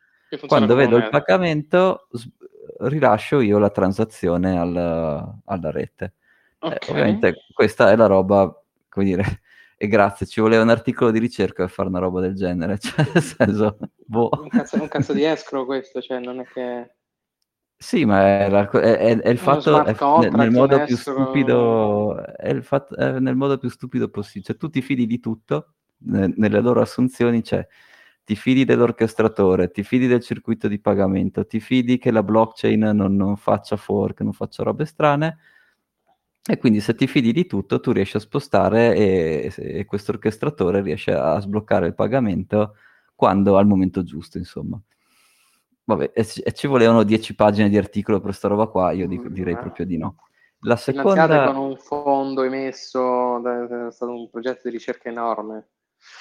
Quando 0.47 0.75
vedo 0.75 0.97
il 0.97 1.09
pagamento, 1.09 2.07
rilascio 2.79 3.39
io 3.39 3.59
la 3.59 3.69
transazione 3.69 4.57
al, 4.57 4.75
alla 5.45 5.71
rete. 5.71 6.13
Eh, 6.59 6.67
okay. 6.67 6.77
Eh, 6.81 6.91
ovviamente 6.91 7.35
questa 7.53 7.91
è 7.91 7.95
la 7.95 8.05
roba, 8.05 8.53
come 8.89 9.05
dire, 9.05 9.23
e 9.77 9.87
grazie, 9.87 10.25
ci 10.25 10.41
voleva 10.41 10.63
un 10.63 10.69
articolo 10.69 11.11
di 11.11 11.19
ricerca 11.19 11.63
per 11.63 11.71
fare 11.71 11.89
una 11.89 11.99
roba 11.99 12.21
del 12.21 12.35
genere, 12.35 12.77
cioè 12.79 13.05
nel 13.13 13.23
senso, 13.23 13.77
boh. 14.05 14.29
Un 14.41 14.49
cazzo, 14.49 14.81
un 14.81 14.87
cazzo 14.87 15.13
di 15.13 15.23
escrow 15.23 15.65
questo, 15.65 16.01
cioè 16.01 16.19
non 16.19 16.39
è 16.39 16.45
che... 16.45 16.95
Sì, 17.75 18.05
ma 18.05 18.45
è, 18.45 18.49
la, 18.49 18.69
è, 18.69 18.97
è, 18.97 19.19
è 19.19 19.29
il 19.29 19.37
fatto 19.37 19.83
è, 19.83 19.93
nel, 20.21 20.31
nel 20.31 20.51
modo 20.51 20.81
più 20.85 20.95
stupido, 20.95 22.25
è 22.37 22.47
il 22.47 22.63
fatto, 22.63 22.95
nel 23.19 23.35
modo 23.35 23.57
più 23.57 23.69
stupido 23.69 24.07
possibile. 24.07 24.45
Cioè, 24.45 24.55
tu 24.55 24.69
ti 24.69 24.81
fidi 24.81 25.05
di 25.05 25.19
tutto, 25.19 25.73
ne, 26.05 26.31
nelle 26.33 26.61
loro 26.61 26.79
assunzioni 26.79 27.41
c'è, 27.41 27.67
ti 28.23 28.35
fidi 28.35 28.65
dell'orchestratore, 28.65 29.71
ti 29.71 29.83
fidi 29.83 30.07
del 30.07 30.21
circuito 30.21 30.67
di 30.67 30.79
pagamento, 30.79 31.45
ti 31.45 31.59
fidi 31.59 31.97
che 31.97 32.11
la 32.11 32.23
blockchain 32.23 32.79
non, 32.93 33.15
non 33.15 33.35
faccia 33.35 33.75
fork, 33.75 34.21
non 34.21 34.33
faccia 34.33 34.63
robe 34.63 34.85
strane, 34.85 35.37
e 36.45 36.57
quindi 36.57 36.81
se 36.81 36.95
ti 36.95 37.07
fidi 37.07 37.31
di 37.31 37.45
tutto, 37.45 37.79
tu 37.79 37.91
riesci 37.91 38.17
a 38.17 38.19
spostare 38.19 38.95
e, 38.95 39.53
e 39.55 39.85
questo 39.85 40.11
orchestratore 40.11 40.81
riesce 40.81 41.13
a 41.13 41.39
sbloccare 41.39 41.87
il 41.87 41.95
pagamento 41.95 42.75
quando 43.15 43.57
al 43.57 43.67
momento 43.67 44.03
giusto, 44.03 44.37
insomma. 44.37 44.79
Vabbè, 45.85 46.11
e, 46.13 46.27
e 46.43 46.51
ci 46.53 46.67
volevano 46.67 47.03
10 47.03 47.35
pagine 47.35 47.69
di 47.69 47.77
articolo 47.77 48.17
per 48.17 48.27
questa 48.27 48.47
roba 48.47 48.67
qua, 48.67 48.91
io 48.91 49.07
dico, 49.07 49.27
direi 49.29 49.55
proprio 49.55 49.85
di 49.85 49.97
no. 49.97 50.15
La 50.65 50.77
seconda... 50.77 51.51
con 51.51 51.57
un 51.57 51.77
fondo 51.77 52.43
emesso, 52.43 53.37
è 53.87 53.91
stato 53.91 54.13
un 54.13 54.29
progetto 54.29 54.61
di 54.63 54.71
ricerca 54.71 55.09
enorme. 55.09 55.67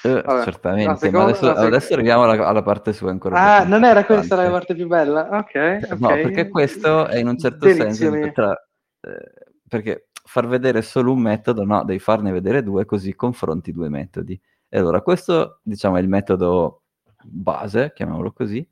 Eh, 0.03 0.21
Vabbè, 0.21 0.43
certamente, 0.43 0.97
seconda, 0.97 1.17
ma 1.17 1.23
adesso, 1.23 1.45
seconda... 1.45 1.67
adesso 1.67 1.93
arriviamo 1.93 2.23
alla, 2.23 2.47
alla, 2.47 2.61
parte 2.61 2.91
sua 2.91 3.11
ancora. 3.11 3.39
Ah, 3.39 3.63
non 3.63 3.85
era 3.85 4.03
questa 4.03 4.35
la 4.35 4.49
parte 4.49 4.75
più 4.75 4.87
bella? 4.87 5.29
Ok. 5.31 5.39
okay. 5.39 5.97
No, 5.97 6.07
perché 6.07 6.49
questo 6.49 7.07
è 7.07 7.17
in 7.17 7.27
un 7.27 7.37
certo 7.37 7.65
Delizio 7.65 8.11
senso... 8.11 8.31
Tra, 8.31 8.67
eh, 9.01 9.31
perché 9.67 10.09
far 10.25 10.47
vedere 10.47 10.81
solo 10.81 11.13
un 11.13 11.19
metodo, 11.19 11.63
no, 11.63 11.83
devi 11.83 11.99
farne 11.99 12.31
vedere 12.31 12.63
due 12.63 12.85
così 12.85 13.15
confronti 13.15 13.71
due 13.71 13.89
metodi. 13.89 14.39
E 14.67 14.77
allora 14.77 15.01
questo, 15.01 15.59
diciamo, 15.61 15.97
è 15.97 16.01
il 16.01 16.09
metodo 16.09 16.83
base, 17.23 17.93
chiamiamolo 17.93 18.31
così, 18.33 18.67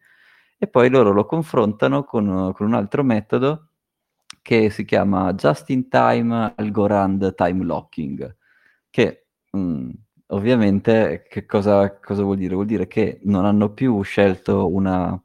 e 0.57 0.67
poi 0.67 0.89
loro 0.89 1.11
lo 1.11 1.25
confrontano 1.25 2.03
con, 2.03 2.51
con 2.53 2.67
un 2.67 2.73
altro 2.73 3.03
metodo 3.03 3.67
che 4.41 4.69
si 4.69 4.85
chiama 4.85 5.33
Just 5.33 5.69
in 5.69 5.87
Time 5.87 6.53
Algorand 6.55 7.33
Time 7.35 7.63
Locking, 7.63 8.35
che 8.89 9.27
mh, 9.51 9.59
mm, 9.59 9.89
ovviamente 10.31 11.25
che 11.29 11.45
cosa, 11.45 11.97
cosa 11.99 12.23
vuol 12.23 12.37
dire? 12.37 12.55
Vuol 12.55 12.65
dire 12.65 12.87
che 12.87 13.19
non 13.23 13.45
hanno 13.45 13.73
più 13.73 14.01
scelto 14.01 14.71
una, 14.73 15.21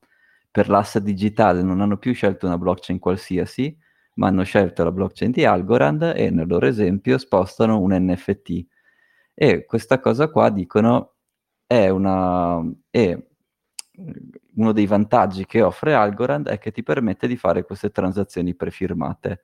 per 0.51 0.69
l'asset 0.69 1.03
digitale, 1.03 1.63
non 1.63 1.81
hanno 1.81 1.97
più 1.99 2.15
scelto 2.15 2.47
una 2.47 2.59
blockchain 2.59 2.99
qualsiasi, 2.99 3.77
ma 4.15 4.29
hanno 4.29 4.45
scelto 4.45 4.85
la 4.85 4.93
blockchain 4.93 5.31
di 5.31 5.45
Algorand 5.45 6.15
e 6.17 6.31
nel 6.31 6.47
loro 6.47 6.67
esempio 6.67 7.19
spostano 7.19 7.81
un 7.81 7.93
NFT. 7.93 8.67
E 9.35 9.65
questa 9.67 10.01
cosa 10.01 10.29
qua 10.31 10.51
dicono 10.51 11.15
è 11.67 11.89
una... 11.89 12.63
È 12.91 13.19
uno 14.57 14.73
dei 14.73 14.87
vantaggi 14.87 15.47
che 15.47 15.63
offre 15.63 15.95
Algorand 15.95 16.49
è 16.49 16.59
che 16.59 16.71
ti 16.71 16.83
permette 16.83 17.27
di 17.27 17.37
fare 17.37 17.65
queste 17.65 17.91
transazioni 17.91 18.55
prefirmate, 18.55 19.43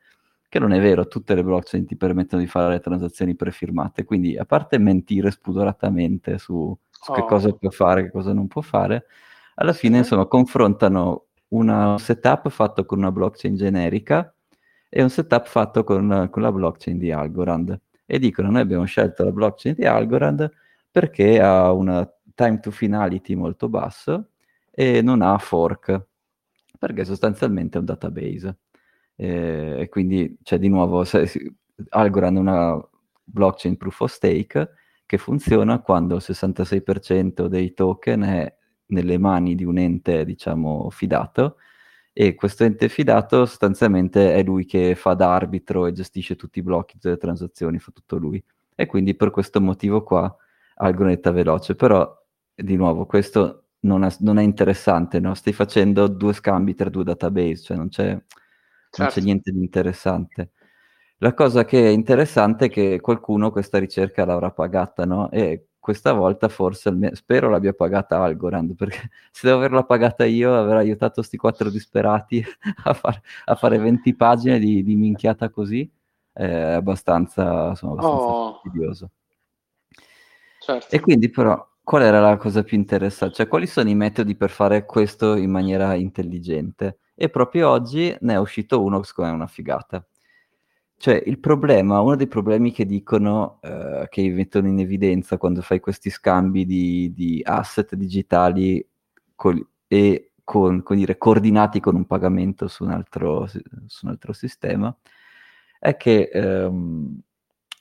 che 0.53 0.59
non 0.59 0.73
è 0.75 0.81
vero, 0.83 1.09
tutte 1.09 1.35
le 1.35 1.43
blockchain 1.43 1.87
ti 1.87 1.97
permettono 1.97 2.43
di 2.43 2.47
fare 2.47 2.75
le 2.75 2.81
transazioni 2.81 3.35
prefirmate, 3.35 4.05
quindi 4.05 4.37
a 4.37 4.45
parte 4.45 4.77
mentire 4.77 5.31
spudoratamente 5.31 6.37
su, 6.37 6.77
su 6.91 7.11
oh. 7.11 7.15
che 7.15 7.25
cosa 7.25 7.51
può 7.55 7.71
fare, 7.71 8.03
che 8.03 8.11
cosa 8.11 8.35
non 8.35 8.49
può 8.49 8.61
fare, 8.61 9.07
alla 9.55 9.73
fine 9.73 9.97
insomma 9.97 10.27
confrontano 10.27 11.29
un 11.49 11.97
setup 11.99 12.51
fatto 12.51 12.85
con 12.85 12.99
una 12.99 13.11
blockchain 13.11 13.57
generica 13.57 14.31
e 14.91 15.03
un 15.03 15.09
setup 15.09 15.47
fatto 15.47 15.85
con, 15.85 16.29
con, 16.31 16.43
la 16.43 16.53
blockchain 16.53 16.99
di 16.99 17.11
Algorand. 17.11 17.81
E 18.05 18.19
dicono, 18.19 18.51
noi 18.51 18.61
abbiamo 18.61 18.85
scelto 18.85 19.25
la 19.25 19.33
blockchain 19.33 19.75
di 19.75 19.87
Algorand 19.87 20.51
perché 20.91 21.41
ha 21.41 21.73
una 21.73 22.07
time 22.35 22.61
to 22.61 22.71
finality 22.71 23.35
molto 23.35 23.71
basso 23.71 24.33
e 24.71 25.01
non 25.01 25.23
ha 25.23 25.39
fork, 25.39 26.09
perché 26.79 27.07
sostanzialmente 27.07 27.79
è 27.79 27.81
un 27.81 27.87
database. 27.87 28.59
E, 29.15 29.77
e 29.81 29.89
quindi 29.89 30.39
c'è 30.43 30.59
di 30.59 30.69
nuovo, 30.69 31.05
se, 31.05 31.29
Algorand 31.91 32.37
è 32.37 32.41
una 32.41 32.89
blockchain 33.25 33.77
proof 33.77 34.01
of 34.01 34.11
stake 34.11 34.71
che 35.07 35.19
funziona 35.19 35.81
quando 35.81 36.17
il 36.17 36.23
66% 36.25 37.47
dei 37.47 37.75
token 37.75 38.23
è 38.23 38.57
nelle 38.87 39.19
mani 39.19 39.55
di 39.55 39.65
un 39.65 39.79
ente, 39.79 40.25
diciamo, 40.25 40.89
fidato, 40.91 41.57
e 42.13 42.35
questo 42.35 42.65
ente 42.65 42.89
fidato 42.89 43.47
sostanzialmente 43.47 44.35
è 44.35 44.43
lui 44.43 44.67
che 44.67 44.95
fa 44.95 45.15
da 45.15 45.35
arbitro 45.35 45.87
e 45.87 45.93
gestisce 45.93 46.37
tutti 46.37 46.59
i 46.59 46.63
blocchi 46.63 46.99
delle 47.01 47.17
transazioni, 47.17 47.79
fa 47.79 47.91
tutto 47.93 48.17
lui. 48.17 48.43
E 48.75 48.87
quindi 48.87 49.15
per 49.15 49.31
questo 49.31 49.61
motivo 49.61 50.03
qua 50.03 50.35
Algonetta 50.77 51.31
veloce, 51.31 51.75
però 51.75 52.11
di 52.55 52.77
nuovo 52.77 53.07
questo 53.07 53.65
non 53.81 54.05
è, 54.05 54.15
non 54.21 54.39
è 54.39 54.43
interessante, 54.43 55.21
no? 55.21 55.35
stai 55.35 55.53
facendo 55.53 56.07
due 56.07 56.33
scambi 56.33 56.75
tra 56.75 56.91
due 56.91 57.05
database, 57.05 57.63
cioè 57.63 57.77
non 57.77 57.89
c'è, 57.89 58.21
certo. 58.93 59.03
non 59.03 59.07
c'è 59.07 59.15
certo. 59.15 59.25
niente 59.25 59.51
di 59.53 59.59
interessante. 59.59 60.51
La 61.19 61.35
cosa 61.35 61.65
che 61.65 61.87
è 61.87 61.89
interessante 61.89 62.67
è 62.67 62.69
che 62.69 63.01
qualcuno 63.01 63.51
questa 63.51 63.79
ricerca 63.79 64.25
l'avrà 64.25 64.51
pagata, 64.51 65.05
no? 65.05 65.31
E 65.31 65.69
questa 65.83 66.13
volta 66.13 66.49
forse 66.49 66.93
spero 67.15 67.51
l'abbia 67.51 67.73
pagata 67.73 68.23
Algorand 68.23 68.77
perché 68.77 69.11
se 69.33 69.49
devo 69.49 69.59
averla 69.59 69.83
pagata 69.83 70.25
io 70.25 70.57
aver 70.57 70.77
aiutato 70.77 71.15
questi 71.15 71.37
quattro 71.37 71.71
disperati 71.71 72.41
a, 72.85 72.95
far, 72.95 73.21
a, 73.47 73.57
fare 73.57 73.79
20 73.79 74.15
pagine 74.15 74.61
di, 74.61 74.85
di 74.85 74.95
minchiata 74.95 75.51
così 75.51 75.91
è 76.33 76.45
abbastanza, 76.45 77.71
insomma, 77.71 77.95
abbastanza 77.95 78.25
oh. 78.25 78.53
fastidioso 78.53 79.11
certo. 80.61 80.95
e 80.95 81.01
quindi 81.01 81.31
però 81.31 81.69
qual 81.83 82.03
era 82.03 82.21
la 82.21 82.37
cosa 82.37 82.63
più 82.63 82.77
interessante 82.77 83.35
cioè 83.35 83.49
quali 83.49 83.67
sono 83.67 83.89
i 83.89 83.97
metodi 83.97 84.37
per 84.37 84.51
fare 84.51 84.85
questo 84.85 85.35
in 85.35 85.51
maniera 85.51 85.95
intelligente 85.95 86.99
e 87.23 87.31
proprio 87.31 87.69
oggi 87.71 88.13
ne 88.23 88.33
è 88.33 88.37
uscito 88.37 88.83
uno 88.83 88.99
che 88.99 89.07
secondo 89.07 89.31
me 89.31 89.37
è 89.37 89.41
una 89.41 89.49
figata. 89.49 90.05
Cioè, 90.97 91.23
il 91.25 91.39
problema, 91.39 92.01
uno 92.01 92.17
dei 92.17 92.27
problemi 92.27 92.73
che 92.73 92.85
dicono, 92.85 93.61
eh, 93.63 94.09
che 94.11 94.29
mettono 94.31 94.67
in 94.67 94.81
evidenza 94.81 95.37
quando 95.37 95.63
fai 95.63 95.79
questi 95.79 96.11
scambi 96.11 96.67
di, 96.67 97.13
di 97.15 97.41
asset 97.45 97.95
digitali 97.95 98.85
col, 99.37 99.65
e 99.87 100.33
con, 100.43 100.83
con 100.83 100.97
dire, 100.97 101.17
coordinati 101.17 101.79
con 101.79 101.95
un 101.95 102.07
pagamento 102.07 102.67
su 102.67 102.83
un 102.83 102.91
altro, 102.91 103.47
su 103.47 104.07
un 104.07 104.11
altro 104.11 104.33
sistema, 104.33 104.93
è 105.79 105.97
che 105.97 106.29
ehm, 106.33 107.21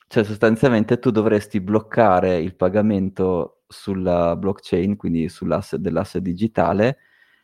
cioè 0.07 0.23
sostanzialmente 0.23 0.99
tu 0.99 1.09
dovresti 1.09 1.61
bloccare 1.61 2.37
il 2.37 2.55
pagamento 2.55 3.63
sulla 3.67 4.35
blockchain, 4.35 4.95
quindi 4.97 5.29
sull'asset 5.29 5.79
dell'asset 5.79 6.21
digitale, 6.21 6.99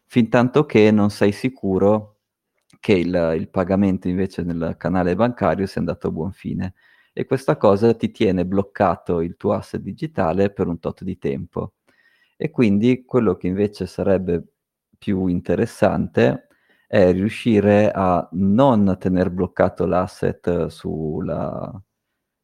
fin 0.08 0.30
tanto 0.30 0.66
che 0.66 0.90
non 0.92 1.10
sei 1.10 1.32
sicuro 1.32 2.22
che 2.80 2.94
il, 2.94 3.36
il, 3.38 3.50
pagamento 3.50 4.08
invece 4.08 4.44
nel 4.44 4.76
canale 4.78 5.16
bancario 5.16 5.66
sia 5.66 5.82
andato 5.82 6.08
a 6.08 6.12
buon 6.12 6.32
fine 6.32 6.74
e 7.14 7.26
questa 7.26 7.58
cosa 7.58 7.94
ti 7.94 8.12
tiene 8.12 8.46
bloccato 8.46 9.22
il 9.22 9.36
tuo 9.38 9.54
asset 9.54 9.82
digitale 9.82 10.52
per 10.52 10.68
un 10.68 10.80
tot 10.80 11.04
di 11.04 11.18
tempo. 11.18 11.74
E 12.38 12.52
quindi 12.52 13.04
quello 13.06 13.36
che 13.36 13.48
invece 13.48 13.88
sarebbe 13.88 14.44
più 14.98 15.28
interessante 15.28 16.48
è 16.88 17.12
riuscire 17.12 17.92
a 17.92 18.28
non 18.34 18.96
tenere 19.00 19.32
bloccato 19.32 19.86
l'asset 19.86 20.68
sulla, 20.68 21.82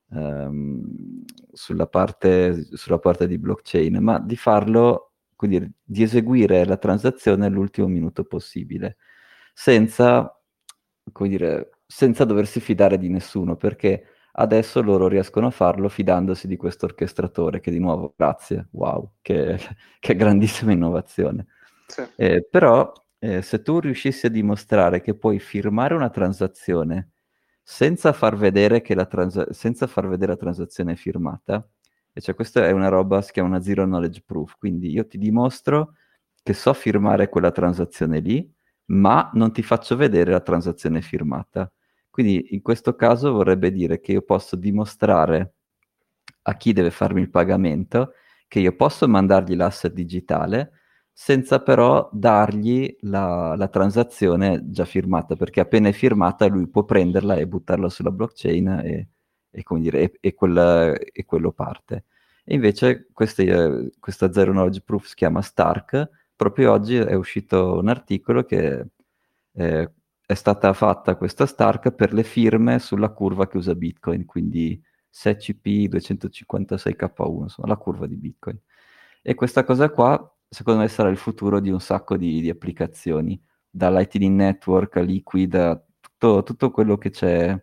um, 0.09 1.23
sulla, 1.51 1.87
parte, 1.87 2.67
sulla 2.75 2.99
parte 2.99 3.27
di 3.27 3.37
blockchain, 3.37 3.97
ma 4.01 4.19
di 4.19 4.35
farlo, 4.35 5.12
quindi 5.43 5.69
di 5.83 6.03
eseguire 6.03 6.63
la 6.63 6.77
transazione 6.77 7.47
all'ultimo 7.47 7.87
minuto 7.87 8.23
possibile 8.23 8.95
senza, 9.53 10.41
dire, 11.19 11.71
senza 11.85 12.23
doversi 12.23 12.61
fidare 12.61 12.97
di 12.97 13.09
nessuno, 13.09 13.57
perché 13.57 14.05
adesso 14.31 14.81
loro 14.81 15.09
riescono 15.09 15.47
a 15.47 15.51
farlo 15.51 15.89
fidandosi 15.89 16.47
di 16.47 16.55
questo 16.55 16.85
orchestratore, 16.85 17.59
che 17.59 17.71
di 17.71 17.79
nuovo, 17.79 18.13
grazie, 18.15 18.69
wow, 18.71 19.15
che, 19.21 19.59
che 19.99 20.15
grandissima 20.15 20.71
innovazione. 20.71 21.47
Sì. 21.87 22.03
Eh, 22.15 22.47
però 22.49 22.89
eh, 23.19 23.41
se 23.41 23.61
tu 23.61 23.79
riuscissi 23.79 24.27
a 24.27 24.29
dimostrare 24.29 25.01
che 25.01 25.13
puoi 25.13 25.39
firmare 25.39 25.93
una 25.93 26.09
transazione 26.09 27.09
senza 27.61 28.13
far 28.13 28.37
vedere, 28.37 28.81
che 28.81 28.95
la, 28.95 29.09
senza 29.51 29.87
far 29.87 30.07
vedere 30.07 30.31
la 30.31 30.37
transazione 30.37 30.95
firmata, 30.95 31.67
e 32.13 32.21
cioè 32.21 32.35
questa 32.35 32.67
è 32.67 32.71
una 32.71 32.89
roba, 32.89 33.21
si 33.21 33.31
chiama 33.31 33.49
una 33.49 33.61
zero 33.61 33.85
knowledge 33.85 34.21
proof, 34.25 34.55
quindi 34.57 34.91
io 34.91 35.07
ti 35.07 35.17
dimostro 35.17 35.95
che 36.43 36.53
so 36.53 36.73
firmare 36.73 37.29
quella 37.29 37.51
transazione 37.51 38.19
lì, 38.19 38.49
ma 38.85 39.29
non 39.33 39.51
ti 39.51 39.63
faccio 39.63 39.95
vedere 39.95 40.31
la 40.31 40.41
transazione 40.41 41.01
firmata. 41.01 41.71
Quindi 42.09 42.53
in 42.53 42.61
questo 42.61 42.95
caso 42.95 43.31
vorrebbe 43.31 43.71
dire 43.71 43.99
che 43.99 44.11
io 44.11 44.21
posso 44.21 44.55
dimostrare 44.55 45.53
a 46.43 46.55
chi 46.55 46.73
deve 46.73 46.91
farmi 46.91 47.21
il 47.21 47.29
pagamento 47.29 48.13
che 48.47 48.59
io 48.59 48.75
posso 48.75 49.07
mandargli 49.07 49.55
l'asset 49.55 49.93
digitale 49.93 50.73
senza 51.11 51.61
però 51.61 52.09
dargli 52.11 52.95
la, 53.01 53.55
la 53.55 53.67
transazione 53.67 54.61
già 54.69 54.85
firmata, 54.85 55.35
perché 55.35 55.59
appena 55.59 55.89
è 55.89 55.91
firmata 55.91 56.47
lui 56.47 56.67
può 56.67 56.83
prenderla 56.83 57.35
e 57.35 57.47
buttarla 57.47 57.89
sulla 57.89 58.11
blockchain 58.11 58.67
e, 58.83 59.09
e, 59.53 59.63
come 59.63 59.81
dire, 59.81 60.01
e, 60.01 60.17
e, 60.19 60.33
quel, 60.33 60.99
e 61.13 61.25
quello 61.25 61.51
parte. 61.51 62.05
E 62.43 62.55
invece 62.55 63.07
queste, 63.13 63.91
questa 63.99 64.31
Zero 64.31 64.51
Knowledge 64.51 64.81
Proof 64.81 65.05
si 65.05 65.15
chiama 65.15 65.41
Stark. 65.41 66.09
Proprio 66.35 66.71
oggi 66.71 66.95
è 66.97 67.13
uscito 67.13 67.77
un 67.77 67.87
articolo 67.87 68.43
che 68.43 68.87
eh, 69.53 69.91
è 70.25 70.33
stata 70.33 70.73
fatta 70.73 71.15
questa 71.15 71.45
Stark 71.45 71.91
per 71.91 72.13
le 72.13 72.23
firme 72.23 72.79
sulla 72.79 73.09
curva 73.09 73.47
che 73.47 73.57
usa 73.57 73.75
Bitcoin, 73.75 74.25
quindi 74.25 74.81
SECP 75.09 75.65
256K1, 75.93 77.41
insomma 77.43 77.67
la 77.67 77.77
curva 77.77 78.07
di 78.07 78.15
Bitcoin. 78.15 78.59
E 79.21 79.35
questa 79.35 79.63
cosa 79.63 79.89
qua, 79.89 80.35
secondo 80.49 80.81
me, 80.81 80.87
sarà 80.87 81.09
il 81.09 81.17
futuro 81.17 81.59
di 81.59 81.69
un 81.69 81.79
sacco 81.79 82.17
di, 82.17 82.41
di 82.41 82.49
applicazioni, 82.49 83.39
da 83.69 83.89
Lightning 83.89 84.35
Network 84.35 84.97
a 84.97 85.01
Liquid, 85.01 85.85
tutto, 85.99 86.43
tutto 86.43 86.71
quello 86.71 86.97
che 86.97 87.09
c'è 87.11 87.57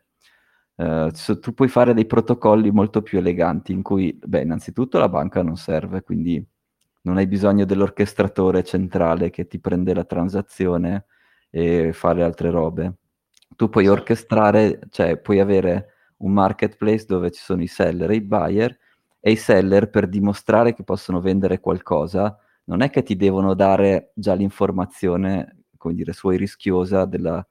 Uh, 0.81 1.11
tu 1.41 1.53
puoi 1.53 1.68
fare 1.68 1.93
dei 1.93 2.07
protocolli 2.07 2.70
molto 2.70 3.03
più 3.03 3.18
eleganti 3.18 3.72
in 3.72 3.83
cui, 3.83 4.18
beh, 4.18 4.41
innanzitutto 4.41 4.99
la 4.99 5.11
banca 5.11 5.43
non 5.43 5.57
serve, 5.57 6.03
quindi 6.03 6.43
non 7.03 7.18
hai 7.18 7.26
bisogno 7.26 7.66
dell'orchestratore 7.66 8.64
centrale 8.64 9.28
che 9.28 9.47
ti 9.47 9.59
prende 9.61 9.93
la 9.93 10.05
transazione 10.05 11.05
e 11.51 11.93
fare 11.93 12.22
altre 12.22 12.51
robe. 12.51 12.95
Tu 13.57 13.68
puoi 13.68 13.89
orchestrare, 13.89 14.81
cioè 14.89 15.18
puoi 15.18 15.41
avere 15.41 15.89
un 16.18 16.33
marketplace 16.33 17.05
dove 17.07 17.31
ci 17.31 17.43
sono 17.43 17.62
i 17.62 17.66
seller 17.66 18.11
e 18.11 18.14
i 18.14 18.20
buyer 18.22 18.78
e 19.20 19.33
i 19.33 19.37
seller 19.37 19.91
per 19.91 20.09
dimostrare 20.09 20.72
che 20.74 20.83
possono 20.83 21.20
vendere 21.20 21.61
qualcosa 21.61 22.39
non 22.64 22.83
è 22.83 22.89
che 22.89 23.03
ti 23.03 23.16
devono 23.16 23.55
dare 23.55 24.12
già 24.14 24.33
l'informazione, 24.33 25.64
come 25.76 25.95
dire, 25.95 26.12
suoi 26.12 26.37
rischiosa 26.37 27.05
della 27.05 27.47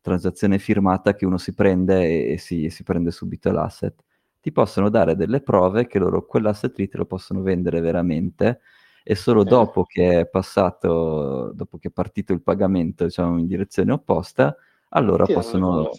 transazione 0.00 0.58
firmata 0.58 1.14
che 1.14 1.26
uno 1.26 1.38
si 1.38 1.54
prende 1.54 2.04
e, 2.04 2.32
e, 2.32 2.38
si, 2.38 2.64
e, 2.64 2.70
si, 2.70 2.82
prende 2.82 3.10
subito 3.10 3.50
l'asset. 3.50 4.04
Ti 4.40 4.52
possono 4.52 4.88
dare 4.88 5.16
delle 5.16 5.40
prove 5.40 5.86
che 5.86 5.98
loro 5.98 6.24
quell'asset 6.24 6.76
lì 6.78 6.88
te 6.88 6.96
lo 6.96 7.06
possono 7.06 7.42
vendere 7.42 7.80
veramente 7.80 8.60
e 9.02 9.14
solo 9.14 9.40
okay. 9.40 9.52
dopo 9.52 9.84
che 9.84 10.20
è 10.20 10.26
passato, 10.26 11.52
dopo 11.54 11.78
che 11.78 11.88
è 11.88 11.90
partito 11.90 12.32
il 12.32 12.42
pagamento, 12.42 13.04
diciamo, 13.04 13.38
in 13.38 13.46
direzione 13.46 13.92
opposta, 13.92 14.54
allora 14.90 15.24
ti 15.24 15.32
possono... 15.32 15.90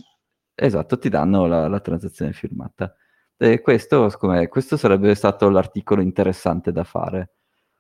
Esatto, 0.53 0.97
ti 0.99 1.09
danno 1.09 1.45
la, 1.47 1.67
la 1.67 1.79
transazione 1.79 2.33
firmata. 2.33 2.93
E 3.35 3.61
questo, 3.61 4.11
questo 4.49 4.77
sarebbe 4.77 5.15
stato 5.15 5.49
l'articolo 5.49 6.01
interessante 6.01 6.71
da 6.71 6.83
fare. 6.83 7.31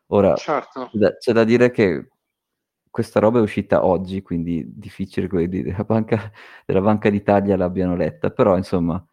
Ora, 0.07 0.33
certo. 0.35 0.89
c'è 1.19 1.33
da 1.33 1.43
dire 1.43 1.69
che 1.69 2.07
questa 2.89 3.19
roba 3.19 3.39
è 3.39 3.41
uscita 3.41 3.85
oggi, 3.85 4.21
quindi 4.21 4.63
difficile 4.67 5.27
che 5.27 5.47
della 5.47 5.83
banca, 5.83 6.31
della 6.65 6.81
banca 6.81 7.09
d'Italia 7.09 7.55
l'abbiano 7.55 7.95
letta, 7.95 8.31
però 8.31 8.57
insomma, 8.57 9.03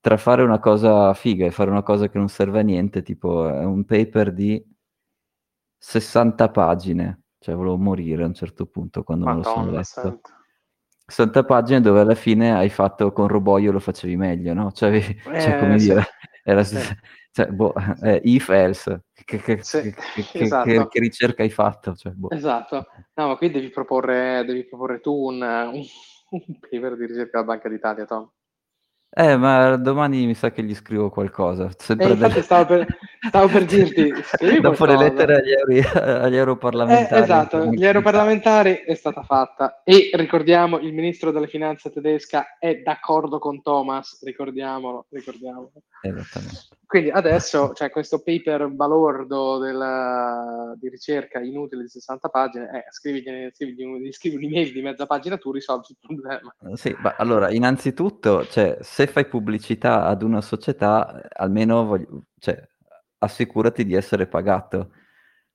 tra 0.00 0.16
fare 0.16 0.42
una 0.42 0.58
cosa 0.58 1.12
figa 1.14 1.46
e 1.46 1.50
fare 1.50 1.70
una 1.70 1.82
cosa 1.82 2.08
che 2.08 2.18
non 2.18 2.28
serve 2.28 2.60
a 2.60 2.62
niente, 2.62 3.02
tipo 3.02 3.48
è 3.48 3.64
un 3.64 3.84
paper 3.84 4.32
di 4.32 4.64
60 5.76 6.50
pagine, 6.50 7.22
cioè 7.38 7.54
volevo 7.54 7.76
morire 7.76 8.22
a 8.22 8.26
un 8.26 8.34
certo 8.34 8.66
punto 8.66 9.02
quando 9.02 9.24
Madonna, 9.26 9.40
me 9.40 9.44
lo 9.44 9.54
sono 9.54 9.70
letto. 9.70 9.84
Sento. 9.84 10.30
60 11.10 11.44
pagine 11.44 11.80
dove 11.80 12.00
alla 12.00 12.14
fine 12.14 12.54
hai 12.54 12.68
fatto 12.68 13.12
con 13.12 13.26
Roboio 13.26 13.72
lo 13.72 13.80
facevi 13.80 14.16
meglio, 14.16 14.54
no? 14.54 14.70
Cioè, 14.72 14.94
eh, 14.94 15.16
cioè 15.40 15.58
come 15.58 15.78
sì. 15.78 15.88
dire, 15.88 16.06
era, 16.44 16.62
sì. 16.62 16.78
Cioè, 17.32 17.46
boh, 17.48 17.72
eh, 18.02 18.20
if 18.24 18.48
else, 18.48 19.04
che, 19.12 19.38
che, 19.38 19.62
sì, 19.62 19.92
che, 19.92 20.38
esatto. 20.38 20.88
che, 20.88 21.00
ricerca 21.00 21.42
hai 21.42 21.50
fatto? 21.50 21.94
Cioè, 21.94 22.12
boh. 22.12 22.30
Esatto, 22.30 22.86
no, 23.14 23.28
ma 23.28 23.36
qui 23.36 23.50
devi 23.50 23.70
proporre, 23.70 24.44
devi 24.44 24.64
proporre 24.64 25.00
tu 25.00 25.14
un, 25.14 25.40
un, 25.40 25.82
un 26.30 26.58
paper 26.58 26.96
di 26.96 27.06
ricerca 27.06 27.38
alla 27.38 27.46
Banca 27.46 27.68
d'Italia, 27.68 28.04
Tom. 28.04 28.30
Eh, 29.12 29.36
ma 29.36 29.74
domani 29.76 30.24
mi 30.24 30.34
sa 30.34 30.52
che 30.52 30.62
gli 30.62 30.74
scrivo 30.74 31.10
qualcosa. 31.10 31.68
Sempre 31.76 32.12
eh, 32.12 32.16
delle... 32.16 32.42
stavo, 32.42 32.66
per, 32.66 32.86
stavo 33.28 33.48
per 33.48 33.64
dirti. 33.64 34.12
Dopo 34.60 34.84
le 34.86 34.96
lettere 34.96 35.36
agli, 35.36 35.52
euro, 35.78 36.00
agli 36.00 36.36
europarlamentari. 36.36 37.20
Eh, 37.20 37.24
esatto, 37.24 37.66
gli 37.66 37.84
europarlamentari 37.84 38.82
è 38.86 38.94
stata 38.94 39.22
fatta. 39.22 39.82
E 39.84 40.10
ricordiamo, 40.14 40.78
il 40.78 40.92
ministro 40.94 41.30
delle 41.30 41.46
finanze 41.46 41.90
tedesca 41.90 42.56
è 42.58 42.76
d'accordo 42.76 43.38
con 43.38 43.62
Thomas, 43.62 44.22
ricordiamolo, 44.24 45.06
ricordiamolo. 45.10 45.72
Esattamente. 46.02 46.78
Quindi 46.86 47.10
adesso 47.10 47.70
c'è 47.70 47.88
questo 47.88 48.20
paper 48.20 48.66
balordo 48.68 49.58
della, 49.58 50.74
di 50.76 50.88
ricerca 50.88 51.38
inutile 51.38 51.82
di 51.82 51.88
60 51.88 52.28
pagine, 52.30 52.64
eh, 52.64 52.84
scrivigli, 52.90 53.48
scrivigli, 53.52 54.10
scrivi 54.10 54.36
un'email 54.36 54.72
di 54.72 54.82
mezza 54.82 55.06
pagina, 55.06 55.36
tu 55.36 55.52
risolvi 55.52 55.86
il 55.90 55.96
problema. 56.00 56.52
Sì, 56.74 56.92
ma 56.98 57.14
allora, 57.16 57.52
innanzitutto, 57.52 58.44
cioè, 58.46 58.78
se 58.80 59.06
fai 59.06 59.26
pubblicità 59.26 60.06
ad 60.06 60.22
una 60.22 60.40
società, 60.40 61.28
almeno 61.28 61.84
voglio, 61.84 62.24
cioè, 62.40 62.60
assicurati 63.20 63.84
di 63.84 63.94
essere 63.94 64.26
pagato. 64.26 64.90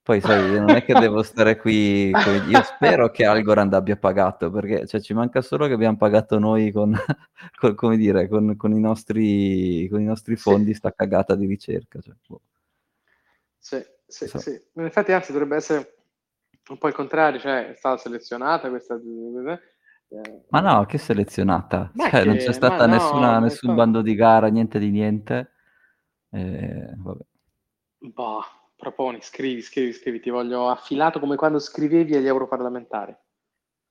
Poi 0.05 0.22
sai, 0.22 0.59
non 0.59 0.70
è 0.70 0.86
che 0.86 0.93
devo 0.99 1.24
stare 1.24 1.57
qui, 1.57 2.09
io 2.09 2.61
spero 2.61 3.09
che 3.09 3.26
Algorand 3.26 3.74
abbia 3.74 3.97
pagato, 3.97 4.51
perché 4.51 4.86
cioè, 4.86 5.01
ci 5.01 5.16
manca 5.16 5.41
solo 5.41 5.66
che 5.66 5.74
abbiamo 5.74 5.97
pagato 5.97 6.38
noi 6.38 6.72
con, 6.72 6.95
con, 7.59 7.74
come 7.74 7.97
dire, 7.97 8.28
con, 8.28 8.55
con, 8.55 8.72
i, 8.72 8.80
nostri, 8.80 9.88
con 9.89 9.99
i 9.99 10.05
nostri 10.05 10.36
fondi 10.36 10.72
sì. 10.72 10.78
sta 10.78 10.93
cagata 10.93 11.36
di 11.36 11.47
ricerca. 11.47 11.99
Cioè, 11.99 12.13
boh. 12.28 12.41
Sì, 13.57 13.84
sì, 14.05 14.28
so. 14.28 14.38
sì. 14.38 14.61
Infatti 14.74 15.11
anzi 15.11 15.32
dovrebbe 15.32 15.55
essere 15.55 15.95
un 16.70 16.78
po' 16.78 16.88
il 16.88 16.93
contrario, 16.93 17.39
cioè 17.39 17.70
è 17.72 17.76
stata 17.76 17.97
selezionata 17.97 18.70
questa... 18.70 18.95
Eh, 18.95 20.43
ma 20.49 20.59
no, 20.59 20.86
che 20.86 20.99
selezionata? 20.99 21.91
Cioè, 21.95 22.09
che, 22.11 22.26
non 22.26 22.38
c'è 22.38 22.53
stata 22.53 22.86
nessuna, 22.86 23.34
no, 23.34 23.39
nessun 23.39 23.70
so. 23.70 23.76
bando 23.76 24.03
di 24.03 24.13
gara, 24.13 24.49
niente 24.49 24.78
di 24.78 24.91
niente. 24.91 25.51
Eh, 26.30 26.93
vabbè. 26.95 27.24
Boh 28.12 28.43
Proponi, 28.76 29.22
scrivi, 29.22 29.62
scrivi, 29.62 29.93
scrivi, 29.93 30.20
ti 30.20 30.30
voglio 30.30 30.70
affilato 30.70 31.20
come 31.20 31.38
quando 31.38 31.60
scrivevi 31.60 32.16
agli 32.16 32.28
europarlamentari. 32.28 33.16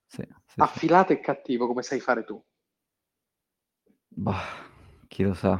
Sì, 0.07 0.23
sì, 0.47 0.61
affilato 0.61 1.13
sì. 1.13 1.19
e 1.19 1.21
cattivo 1.21 1.67
come 1.67 1.83
sai 1.83 2.01
fare 2.01 2.25
tu. 2.25 2.41
Bah, 4.09 4.43
chi 5.09 5.23
lo 5.23 5.33
sa. 5.33 5.59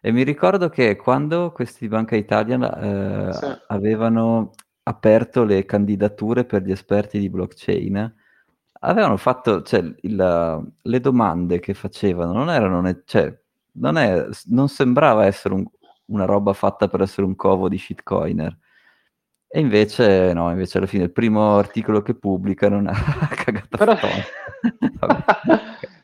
E 0.00 0.10
mi 0.10 0.24
ricordo 0.24 0.68
che 0.68 0.96
quando 0.96 1.52
questi 1.52 1.86
Banca 1.86 2.16
Italia 2.16 3.28
eh, 3.28 3.32
sì. 3.32 3.56
avevano 3.68 4.50
aperto 4.82 5.44
le 5.44 5.64
candidature 5.64 6.44
per 6.44 6.62
gli 6.62 6.72
esperti 6.72 7.20
di 7.20 7.30
blockchain, 7.30 8.14
avevano 8.80 9.16
fatto, 9.16 9.62
cioè, 9.62 9.80
il, 10.00 10.72
le 10.82 11.00
domande 11.00 11.60
che 11.60 11.74
facevano 11.74 12.32
non 12.32 12.50
erano, 12.50 13.02
cioè, 13.04 13.40
non, 13.74 13.96
è, 13.96 14.26
non 14.46 14.68
sembrava 14.68 15.24
essere 15.26 15.54
un, 15.54 15.64
una 16.12 16.24
roba 16.24 16.52
fatta 16.52 16.88
per 16.88 17.00
essere 17.00 17.26
un 17.26 17.34
covo 17.34 17.68
di 17.68 17.78
shitcoiner. 17.78 18.56
E 19.48 19.60
invece, 19.60 20.32
no, 20.32 20.50
invece 20.50 20.78
alla 20.78 20.86
fine 20.86 21.04
il 21.04 21.12
primo 21.12 21.56
articolo 21.56 22.00
che 22.00 22.14
pubblica 22.14 22.68
non 22.68 22.86
ha 22.86 22.94
cagato 23.44 23.76
Però... 23.76 23.96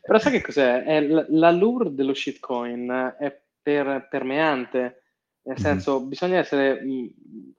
Però 0.09 0.19
sai 0.19 0.33
che 0.33 0.41
cos'è? 0.41 0.85
È 0.85 1.01
l- 1.03 1.27
l'allure 1.31 1.93
dello 1.93 2.15
shitcoin 2.15 3.15
è 3.19 3.43
per- 3.61 4.09
permeante, 4.09 5.03
nel 5.43 5.57
mhm. 5.59 5.63
senso 5.63 6.01
mm. 6.01 6.09
bisogna 6.09 6.39
essere, 6.39 6.83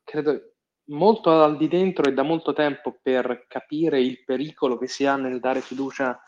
credo, 0.04 0.54
molto 0.86 1.44
al 1.44 1.58
di 1.58 1.68
dentro 1.68 2.06
e 2.06 2.14
da 2.14 2.24
molto 2.24 2.54
tempo 2.54 3.00
per 3.02 3.46
capire 3.48 4.02
il 4.02 4.24
pericolo 4.24 4.80
che 4.80 4.88
si 4.88 5.06
ha 5.06 5.16
nel 5.16 5.40
dare 5.40 5.62
fiducia 5.62 6.20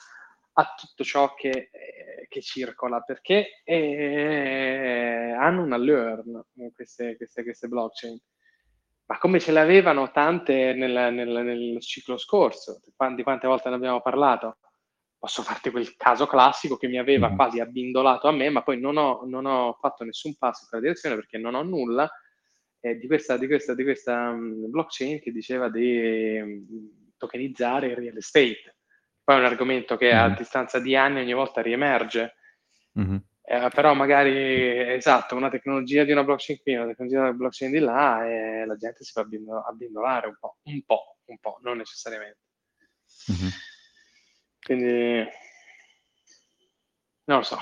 a 0.54 0.76
tutto 0.78 1.04
ciò 1.04 1.34
che, 1.34 1.70
eh, 1.72 2.28
che 2.28 2.42
circola, 2.42 3.02
perché 3.02 3.62
eh, 3.64 5.36
hanno 5.38 5.64
una 5.64 5.78
learn 5.78 6.44
queste, 6.74 7.16
queste, 7.16 7.44
queste, 7.44 7.68
blockchain, 7.68 8.20
ma 9.06 9.18
come 9.18 9.40
ce 9.40 9.52
le 9.52 9.60
avevano 9.60 10.12
tante 10.12 10.74
nel, 10.74 11.14
nel, 11.14 11.30
nel 11.30 11.82
ciclo 11.82 12.18
scorso, 12.18 12.82
di 12.84 13.24
quante 13.24 13.48
volte 13.48 13.70
ne 13.70 13.76
abbiamo 13.76 14.02
parlato. 14.02 14.58
Posso 15.18 15.44
farti 15.44 15.70
quel 15.70 15.96
caso 15.96 16.26
classico 16.26 16.78
che 16.78 16.88
mi 16.88 16.98
aveva 16.98 17.30
mm. 17.30 17.36
quasi 17.36 17.60
abbindolato 17.60 18.28
a 18.28 18.32
me, 18.32 18.50
ma 18.50 18.64
poi 18.64 18.80
non 18.80 18.98
ho, 18.98 19.22
non 19.26 19.46
ho 19.46 19.78
fatto 19.80 20.04
nessun 20.04 20.36
passo 20.36 20.64
in 20.64 20.70
quella 20.70 20.84
direzione 20.84 21.16
perché 21.16 21.38
non 21.38 21.54
ho 21.54 21.62
nulla 21.62 22.12
eh, 22.80 22.98
di 22.98 23.06
questa, 23.06 23.38
di 23.38 23.46
questa, 23.46 23.76
di 23.76 23.84
questa 23.84 24.30
um, 24.30 24.70
blockchain 24.70 25.20
che 25.20 25.32
diceva 25.32 25.70
di 25.70 26.40
um, 26.40 26.66
tokenizzare 27.18 27.88
il 27.88 27.96
real 27.96 28.18
estate 28.18 28.78
poi 29.24 29.36
è 29.36 29.40
un 29.40 29.46
argomento 29.46 29.98
che 29.98 30.14
mm-hmm. 30.14 30.24
a 30.24 30.36
distanza 30.36 30.80
di 30.80 30.96
anni 30.96 31.22
ogni 31.22 31.34
volta 31.34 31.62
riemerge. 31.62 32.36
Mm-hmm. 33.00 33.18
Eh, 33.44 33.70
però 33.74 33.94
magari, 33.94 34.94
esatto, 34.94 35.36
una 35.36 35.50
tecnologia 35.50 36.04
di 36.04 36.12
una 36.12 36.24
blockchain 36.24 36.60
qui, 36.62 36.76
una 36.76 36.88
tecnologia 36.88 37.18
di 37.18 37.28
una 37.28 37.34
blockchain 37.34 37.72
di 37.72 37.80
là, 37.80 38.26
e 38.26 38.66
la 38.66 38.76
gente 38.76 39.04
si 39.04 39.12
fa 39.12 39.22
abbindolare 39.22 40.28
un 40.28 40.38
po', 40.40 40.58
un 40.64 40.82
po', 40.86 41.18
un 41.26 41.38
po', 41.38 41.60
non 41.62 41.78
necessariamente. 41.78 42.40
Mm-hmm. 43.32 43.50
Quindi, 44.64 45.30
non 47.26 47.38
lo 47.38 47.44
so. 47.44 47.58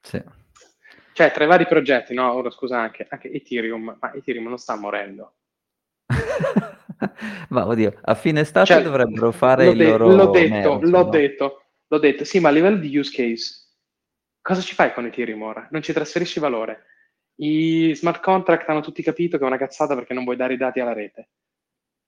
Sì. 0.00 0.22
Cioè, 1.12 1.32
tra 1.32 1.44
i 1.44 1.48
vari 1.48 1.66
progetti, 1.66 2.14
no, 2.14 2.32
ora 2.32 2.50
scusa 2.50 2.80
anche, 2.80 3.06
anche 3.08 3.30
Ethereum, 3.30 3.96
ma 4.00 4.12
Ethereum 4.14 4.48
non 4.48 4.58
sta 4.58 4.76
morendo. 4.76 5.36
Ma 7.50 7.66
oddio, 7.66 7.94
a 8.02 8.14
fine 8.14 8.40
estate 8.40 8.66
cioè, 8.66 8.82
dovrebbero 8.82 9.32
fare 9.32 9.68
il 9.68 9.76
de- 9.76 9.84
loro... 9.84 10.14
L'ho 10.14 10.30
detto, 10.30 10.48
merge, 10.48 10.86
l'ho 10.86 11.04
no? 11.04 11.08
detto, 11.08 11.62
l'ho 11.86 11.98
detto. 11.98 12.24
Sì, 12.24 12.40
ma 12.40 12.48
a 12.48 12.52
livello 12.52 12.76
di 12.76 12.96
use 12.96 13.12
case, 13.14 13.54
cosa 14.40 14.60
ci 14.60 14.74
fai 14.74 14.92
con 14.92 15.06
Ethereum 15.06 15.42
ora? 15.42 15.68
Non 15.70 15.82
ci 15.82 15.92
trasferisci 15.92 16.40
valore. 16.40 16.84
I 17.40 17.94
smart 17.94 18.20
contract 18.20 18.68
hanno 18.68 18.80
tutti 18.80 19.02
capito 19.02 19.38
che 19.38 19.44
è 19.44 19.46
una 19.46 19.58
cazzata 19.58 19.94
perché 19.94 20.12
non 20.12 20.24
vuoi 20.24 20.36
dare 20.36 20.54
i 20.54 20.58
dati 20.58 20.80
alla 20.80 20.92
rete. 20.92 21.28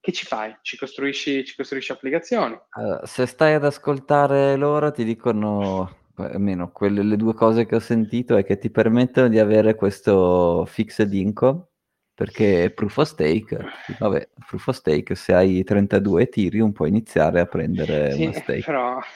Che 0.00 0.12
ci 0.12 0.24
fai? 0.24 0.56
Ci 0.62 0.76
costruisci, 0.76 1.44
ci 1.44 1.54
costruisci 1.54 1.92
applicazioni? 1.92 2.54
Uh, 2.54 3.04
se 3.04 3.26
stai 3.26 3.54
ad 3.54 3.64
ascoltare 3.64 4.56
loro 4.56 4.90
ti 4.90 5.04
dicono, 5.04 5.98
almeno 6.16 6.72
quelle 6.72 7.02
le 7.02 7.16
due 7.16 7.34
cose 7.34 7.66
che 7.66 7.76
ho 7.76 7.80
sentito 7.80 8.36
è 8.36 8.44
che 8.44 8.58
ti 8.58 8.70
permettono 8.70 9.28
di 9.28 9.38
avere 9.38 9.74
questo 9.74 10.64
fixed 10.66 11.12
income 11.12 11.68
perché 12.20 12.70
proof 12.74 12.98
of 12.98 13.06
stake, 13.06 13.58
vabbè, 13.98 14.28
proof 14.46 14.66
of 14.66 14.74
stake 14.74 15.14
se 15.14 15.32
hai 15.32 15.64
32 15.64 16.24
Ethereum 16.24 16.70
puoi 16.70 16.90
iniziare 16.90 17.40
a 17.40 17.46
prendere 17.46 18.12
sì, 18.12 18.24
una 18.24 18.32
stake. 18.34 18.62
Però... 18.62 18.98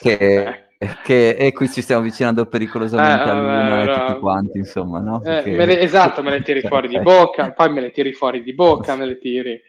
Che, 0.00 0.68
che, 1.02 1.30
e 1.30 1.52
qui 1.52 1.68
ci 1.68 1.82
stiamo 1.82 2.02
avvicinando 2.02 2.46
pericolosamente 2.46 3.24
eh, 3.24 3.30
all'una 3.30 3.82
e 3.82 4.06
tutti 4.06 4.20
quanti, 4.20 4.58
insomma, 4.58 5.00
no? 5.00 5.20
Eh, 5.24 5.42
me 5.50 5.66
le, 5.66 5.80
esatto, 5.80 6.22
me 6.22 6.30
le 6.30 6.42
tiri 6.42 6.60
fuori 6.60 6.86
di 6.86 7.00
bocca, 7.02 7.50
poi 7.50 7.72
me 7.72 7.80
le 7.80 7.90
tiri 7.90 8.12
fuori 8.12 8.42
di 8.42 8.54
bocca, 8.54 8.94
me 8.94 9.06
le 9.06 9.18
tiri... 9.18 9.60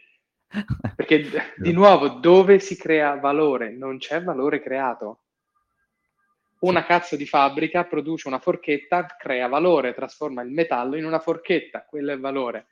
Perché 0.94 1.24
di 1.56 1.72
nuovo, 1.72 2.08
dove 2.08 2.60
si 2.60 2.76
crea 2.76 3.16
valore? 3.16 3.70
Non 3.70 3.98
c'è 3.98 4.22
valore 4.22 4.60
creato. 4.60 5.22
Una 6.60 6.84
cazzo 6.84 7.16
di 7.16 7.26
fabbrica 7.26 7.84
produce 7.84 8.28
una 8.28 8.38
forchetta, 8.38 9.06
crea 9.18 9.48
valore, 9.48 9.94
trasforma 9.94 10.42
il 10.42 10.50
metallo 10.50 10.96
in 10.96 11.06
una 11.06 11.18
forchetta, 11.18 11.84
quello 11.84 12.10
è 12.10 12.14
il 12.14 12.20
valore. 12.20 12.66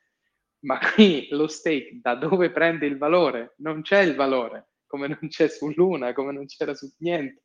Ma 0.61 0.79
qui 0.79 1.29
lo 1.31 1.47
steak 1.47 2.01
da 2.03 2.15
dove 2.15 2.51
prende 2.51 2.87
il 2.87 2.99
valore? 2.99 3.55
Non 3.59 3.83
c'è 3.83 4.01
il 4.01 4.15
valore, 4.15 4.71
come 4.87 5.09
non 5.09 5.29
c'è 5.29 5.49
su 5.49 5.73
Luna, 5.75 6.13
come 6.13 6.33
non 6.33 6.47
c'era 6.47 6.75
su 6.75 6.91
niente. 6.99 7.45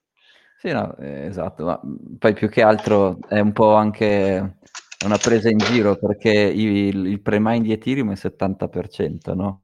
Sì, 0.57 0.71
no, 0.71 0.95
eh, 0.97 1.25
esatto, 1.25 1.65
ma 1.65 1.79
poi 2.17 2.33
più 2.33 2.49
che 2.49 2.61
altro 2.61 3.19
è 3.27 3.39
un 3.39 3.51
po' 3.51 3.73
anche 3.75 4.57
una 5.05 5.17
presa 5.17 5.49
in 5.49 5.57
giro 5.57 5.95
perché 5.97 6.31
il, 6.31 7.05
il 7.05 7.21
pre-mine 7.21 7.61
di 7.61 7.71
Ethereum 7.71 8.11
è 8.11 8.15
70%, 8.15 9.33
no? 9.35 9.61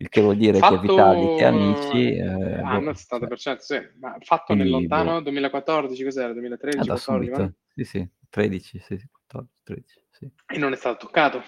Il 0.00 0.08
che 0.08 0.22
vuol 0.22 0.36
dire 0.36 0.58
fatto... 0.58 0.80
che 0.80 0.88
Vitalik 0.88 1.40
e 1.40 1.44
amici 1.44 2.14
eh, 2.14 2.26
hanno 2.26 2.88
ah, 2.88 2.92
il 2.92 2.96
70%, 2.96 3.56
sì, 3.58 3.78
ma 4.00 4.16
fatto 4.20 4.54
nel 4.54 4.70
lontano 4.70 5.14
boh. 5.14 5.20
2014, 5.20 6.04
cos'era? 6.04 6.32
2013? 6.32 6.78
Ah, 6.78 6.92
14, 6.94 7.54
sì, 7.74 7.84
sì, 7.84 8.08
13, 8.30 8.78
sì, 8.78 9.08
14, 9.28 9.62
13, 9.62 10.04
sì. 10.10 10.30
E 10.46 10.58
non 10.58 10.72
è 10.72 10.76
stato 10.76 11.04
toccato. 11.04 11.42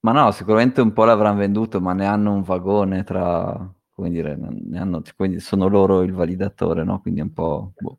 Ma 0.00 0.10
no, 0.10 0.32
sicuramente 0.32 0.80
un 0.80 0.92
po' 0.92 1.04
l'avranno 1.04 1.38
venduto, 1.38 1.80
ma 1.80 1.92
ne 1.92 2.06
hanno 2.06 2.32
un 2.32 2.42
vagone 2.42 3.04
tra, 3.04 3.74
come 3.90 4.10
dire, 4.10 4.36
ne 4.36 4.80
hanno, 4.80 5.00
quindi 5.14 5.38
sono 5.38 5.68
loro 5.68 6.02
il 6.02 6.12
validatore, 6.12 6.82
no? 6.82 7.00
Quindi 7.00 7.20
è 7.20 7.22
un 7.22 7.32
po', 7.32 7.74
boh, 7.78 7.98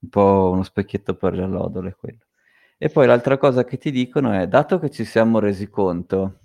un 0.00 0.08
po' 0.08 0.50
uno 0.52 0.64
specchietto 0.64 1.14
per 1.14 1.34
le 1.34 1.44
allodole 1.44 1.94
quello. 1.94 2.24
E 2.76 2.88
poi 2.88 3.06
l'altra 3.06 3.38
cosa 3.38 3.62
che 3.62 3.78
ti 3.78 3.92
dicono 3.92 4.32
è, 4.32 4.48
dato 4.48 4.80
che 4.80 4.90
ci 4.90 5.04
siamo 5.04 5.38
resi 5.38 5.68
conto 5.68 6.38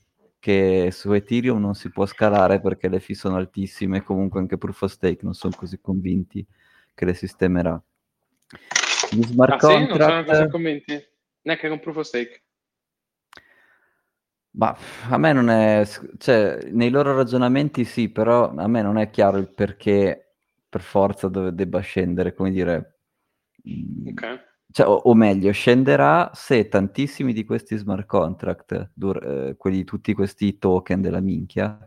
che 0.46 0.90
su 0.92 1.12
Ethereum 1.12 1.60
non 1.60 1.74
si 1.74 1.90
può 1.90 2.06
scalare 2.06 2.62
perché 2.62 2.88
le 2.88 3.00
fee 3.00 3.16
sono 3.16 3.38
altissime, 3.38 4.04
comunque 4.04 4.40
anche 4.40 4.60
Proof 4.60 4.84
of 4.84 4.92
Stake 4.92 5.22
non 5.24 5.34
sono 5.34 5.56
così 5.58 5.80
convinti 5.82 6.46
che 6.94 7.04
le 7.04 7.16
sistemerà. 7.16 7.82
Gli 9.10 9.24
smart 9.24 9.54
ah, 9.54 9.58
contract... 9.58 9.92
Sì? 9.92 9.98
Non 9.98 10.24
sono 10.24 10.38
così 10.38 10.50
convinti? 10.52 11.08
Neanche 11.42 11.68
con 11.68 11.80
Proof 11.80 11.98
of 11.98 12.06
Stake? 12.06 12.44
Ma 14.52 14.78
a 15.10 15.18
me 15.18 15.34
non 15.34 15.50
è... 15.50 15.84
cioè, 16.20 16.60
nei 16.70 16.92
loro 16.92 17.16
ragionamenti 17.16 17.84
sì, 17.84 18.10
però 18.10 18.54
a 18.54 18.68
me 18.68 18.84
non 18.84 19.00
è 19.00 19.10
chiaro 19.10 19.38
il 19.38 19.50
perché 19.50 20.36
per 20.70 20.82
forza 20.82 21.28
dove 21.28 21.56
debba 21.56 21.80
scendere, 21.80 22.36
come 22.36 22.52
dire... 22.52 23.00
Ok 24.06 24.54
cioè, 24.76 24.86
o, 24.90 24.96
o, 24.96 25.14
meglio, 25.14 25.54
scenderà 25.54 26.32
se 26.34 26.68
tantissimi 26.68 27.32
di 27.32 27.46
questi 27.46 27.78
smart 27.78 28.06
contract, 28.06 28.92
dur- 28.94 29.24
eh, 29.24 29.56
quelli, 29.56 29.86
tutti 29.86 30.14
questi 30.14 30.58
token 30.58 31.00
della 31.00 31.22
minchia, 31.22 31.80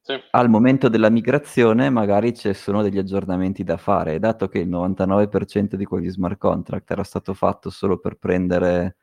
sì. 0.00 0.20
al 0.32 0.50
momento 0.50 0.88
della 0.88 1.10
migrazione 1.10 1.90
magari 1.90 2.34
ci 2.34 2.52
sono 2.54 2.82
degli 2.82 2.98
aggiornamenti 2.98 3.62
da 3.62 3.76
fare. 3.76 4.18
Dato 4.18 4.48
che 4.48 4.58
il 4.58 4.68
99% 4.68 5.76
di 5.76 5.84
quegli 5.84 6.10
smart 6.10 6.38
contract 6.38 6.90
era 6.90 7.04
stato 7.04 7.34
fatto 7.34 7.70
solo 7.70 7.98
per 8.00 8.16
prendere, 8.16 8.96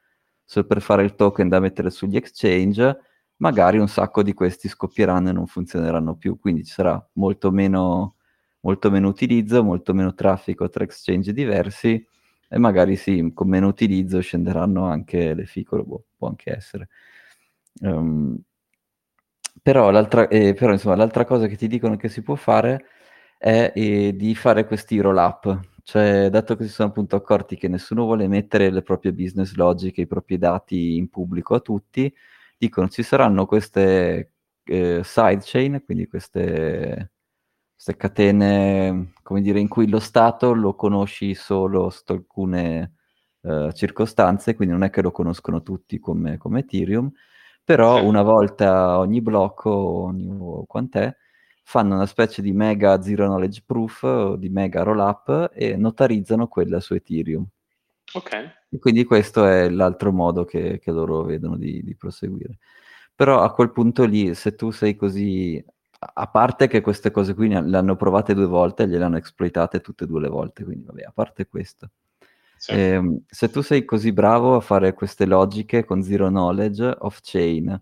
solo 0.43 0.66
per 0.66 0.82
fare 0.82 1.05
il 1.05 1.16
token 1.16 1.47
da 1.47 1.61
mettere 1.61 1.91
sugli 1.91 2.18
exchange, 2.18 2.99
magari 3.38 3.78
un 3.78 3.88
sacco 3.88 4.24
di 4.24 4.34
questi 4.34 4.68
scoppieranno 4.68 5.30
e 5.30 5.32
non 5.32 5.47
funzioneranno 5.47 6.18
più. 6.18 6.38
Quindi 6.38 6.66
ci 6.66 6.74
sarà 6.74 7.01
molto 7.13 7.49
meno, 7.49 8.18
molto 8.59 8.91
meno 8.91 9.07
utilizzo, 9.07 9.63
molto 9.63 9.93
meno 9.93 10.13
traffico 10.13 10.68
tra 10.68 10.84
exchange 10.84 11.32
diversi 11.32 12.05
e 12.50 12.58
magari 12.58 12.96
sì, 12.96 13.32
con 13.34 13.48
meno 13.50 13.68
utilizzo 13.68 14.20
scenderanno 14.22 14.86
anche 14.86 15.34
le 15.34 15.46
ficole, 15.46 15.84
boh, 15.84 16.06
può 16.18 16.28
anche 16.30 16.56
essere. 16.56 16.89
Um, 17.82 18.39
però, 19.62 19.89
l'altra, 19.89 20.28
eh, 20.28 20.54
però 20.54 20.72
insomma, 20.74 20.96
l'altra 20.96 21.26
cosa 21.26 21.48
che 21.48 21.56
ti 21.58 21.68
dicono 21.68 21.96
che 21.98 22.10
si 22.10 22.22
può 22.22 22.36
fare 22.36 22.86
è 23.38 23.72
eh, 23.76 24.16
di 24.16 24.36
fare 24.36 24.66
questi 24.66 25.00
roll 25.00 25.18
up, 25.18 25.60
cioè 25.84 26.30
dato 26.30 26.56
che 26.56 26.66
si 26.66 26.70
sono 26.70 26.89
appunto 26.89 27.16
accorti 27.16 27.56
che 27.58 27.68
nessuno 27.68 28.04
vuole 28.06 28.28
mettere 28.28 28.70
le 28.72 28.82
proprie 28.82 29.14
business 29.14 29.54
logic, 29.56 29.98
i 29.98 30.08
propri 30.08 30.38
dati 30.38 30.98
in 30.98 31.10
pubblico 31.10 31.56
a 31.56 31.60
tutti, 31.60 32.14
dicono 32.58 32.88
ci 32.89 33.04
saranno 33.04 33.46
queste 33.46 34.34
eh, 34.64 35.02
sidechain, 35.04 35.82
quindi 35.84 36.08
queste 36.08 37.12
queste 37.76 37.98
catene, 37.98 39.12
come 39.22 39.42
dire, 39.42 39.60
in 39.60 39.68
cui 39.68 39.88
lo 39.88 40.00
Stato 40.00 40.54
lo 40.54 40.74
conosci 40.74 41.36
solo 41.36 41.90
sotto 41.90 42.14
alcune 42.14 42.94
uh, 43.42 43.72
circostanze, 43.74 44.56
quindi 44.56 44.74
non 44.74 44.84
è 44.84 44.90
che 44.90 45.02
lo 45.02 45.12
conoscono 45.12 45.62
tutti 45.62 46.00
come, 46.00 46.38
come 46.38 46.62
Ethereum, 46.62 47.12
però 47.64 48.02
una 48.04 48.22
volta 48.22 48.98
ogni 48.98 49.22
blocco, 49.22 49.72
ogni 49.72 50.66
quant'è, 50.66 51.16
fanno 51.64 51.96
una 51.96 52.06
specie 52.06 52.42
di 52.42 52.54
mega 52.54 53.02
zero 53.02 53.26
knowledge 53.26 53.64
proof 53.66 54.04
o 54.04 54.36
di 54.36 54.50
mega 54.50 54.84
roll 54.84 55.00
up 55.00 55.50
e 55.54 55.76
notarizzano 55.76 56.48
quella 56.48 56.80
su 56.80 56.94
Ethereum. 56.94 57.46
Ok. 58.14 58.32
E 58.70 58.80
quindi 58.80 59.04
questo 59.04 59.46
è 59.46 59.70
l'altro 59.70 60.12
modo 60.12 60.46
che, 60.46 60.80
che 60.80 60.92
loro 60.92 61.24
vedono 61.24 61.58
di, 61.58 61.84
di, 61.84 61.96
proseguire. 61.96 62.60
Però 63.16 63.42
a 63.42 63.52
quel 63.52 63.72
punto 63.72 64.06
lì, 64.06 64.34
se 64.36 64.56
tu 64.56 64.72
sei 64.72 64.96
così 64.96 65.64
a 66.00 66.28
parte 66.28 66.68
che 66.68 66.82
queste 66.82 67.12
cose 67.12 67.34
qui 67.34 67.48
le 67.48 67.78
hanno 67.78 67.96
provate 67.96 68.34
due 68.34 68.46
volte 68.46 68.84
e 68.84 68.88
gliele 68.88 69.06
hanno 69.06 69.18
esploitate 69.18 69.82
tutte 69.82 70.04
e 70.04 70.08
due 70.08 70.22
le 70.22 70.30
volte, 70.30 70.64
quindi 70.64 70.86
vabbè, 70.86 71.04
a 71.04 71.12
parte 71.14 71.48
questo. 71.48 71.91
Sì. 72.58 72.72
Eh, 72.72 73.22
se 73.28 73.50
tu 73.50 73.62
sei 73.62 73.86
così 73.86 74.12
bravo 74.12 74.56
a 74.56 74.62
fare 74.62 74.93
queste 74.93 75.26
logiche 75.26 75.84
con 75.84 76.02
zero 76.02 76.30
knowledge 76.30 76.96
off 77.00 77.20
chain 77.22 77.82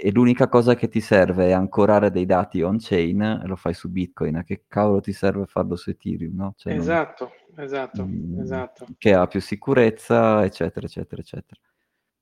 e 0.00 0.12
l'unica 0.12 0.48
cosa 0.48 0.76
che 0.76 0.88
ti 0.88 1.00
serve 1.00 1.48
è 1.48 1.52
ancorare 1.52 2.12
dei 2.12 2.24
dati 2.24 2.62
on 2.62 2.76
chain, 2.78 3.42
lo 3.44 3.56
fai 3.56 3.74
su 3.74 3.88
Bitcoin, 3.88 4.36
a 4.36 4.44
che 4.44 4.62
cavolo 4.68 5.00
ti 5.00 5.12
serve 5.12 5.46
farlo 5.46 5.74
su 5.74 5.90
Ethereum, 5.90 6.36
no? 6.36 6.54
Cioè, 6.56 6.72
esatto, 6.74 7.32
non... 7.56 7.64
esatto, 7.64 8.06
mm, 8.06 8.40
esatto. 8.40 8.86
Che 8.96 9.12
ha 9.12 9.26
più 9.26 9.40
sicurezza, 9.40 10.44
eccetera, 10.44 10.86
eccetera, 10.86 11.20
eccetera. 11.20 11.60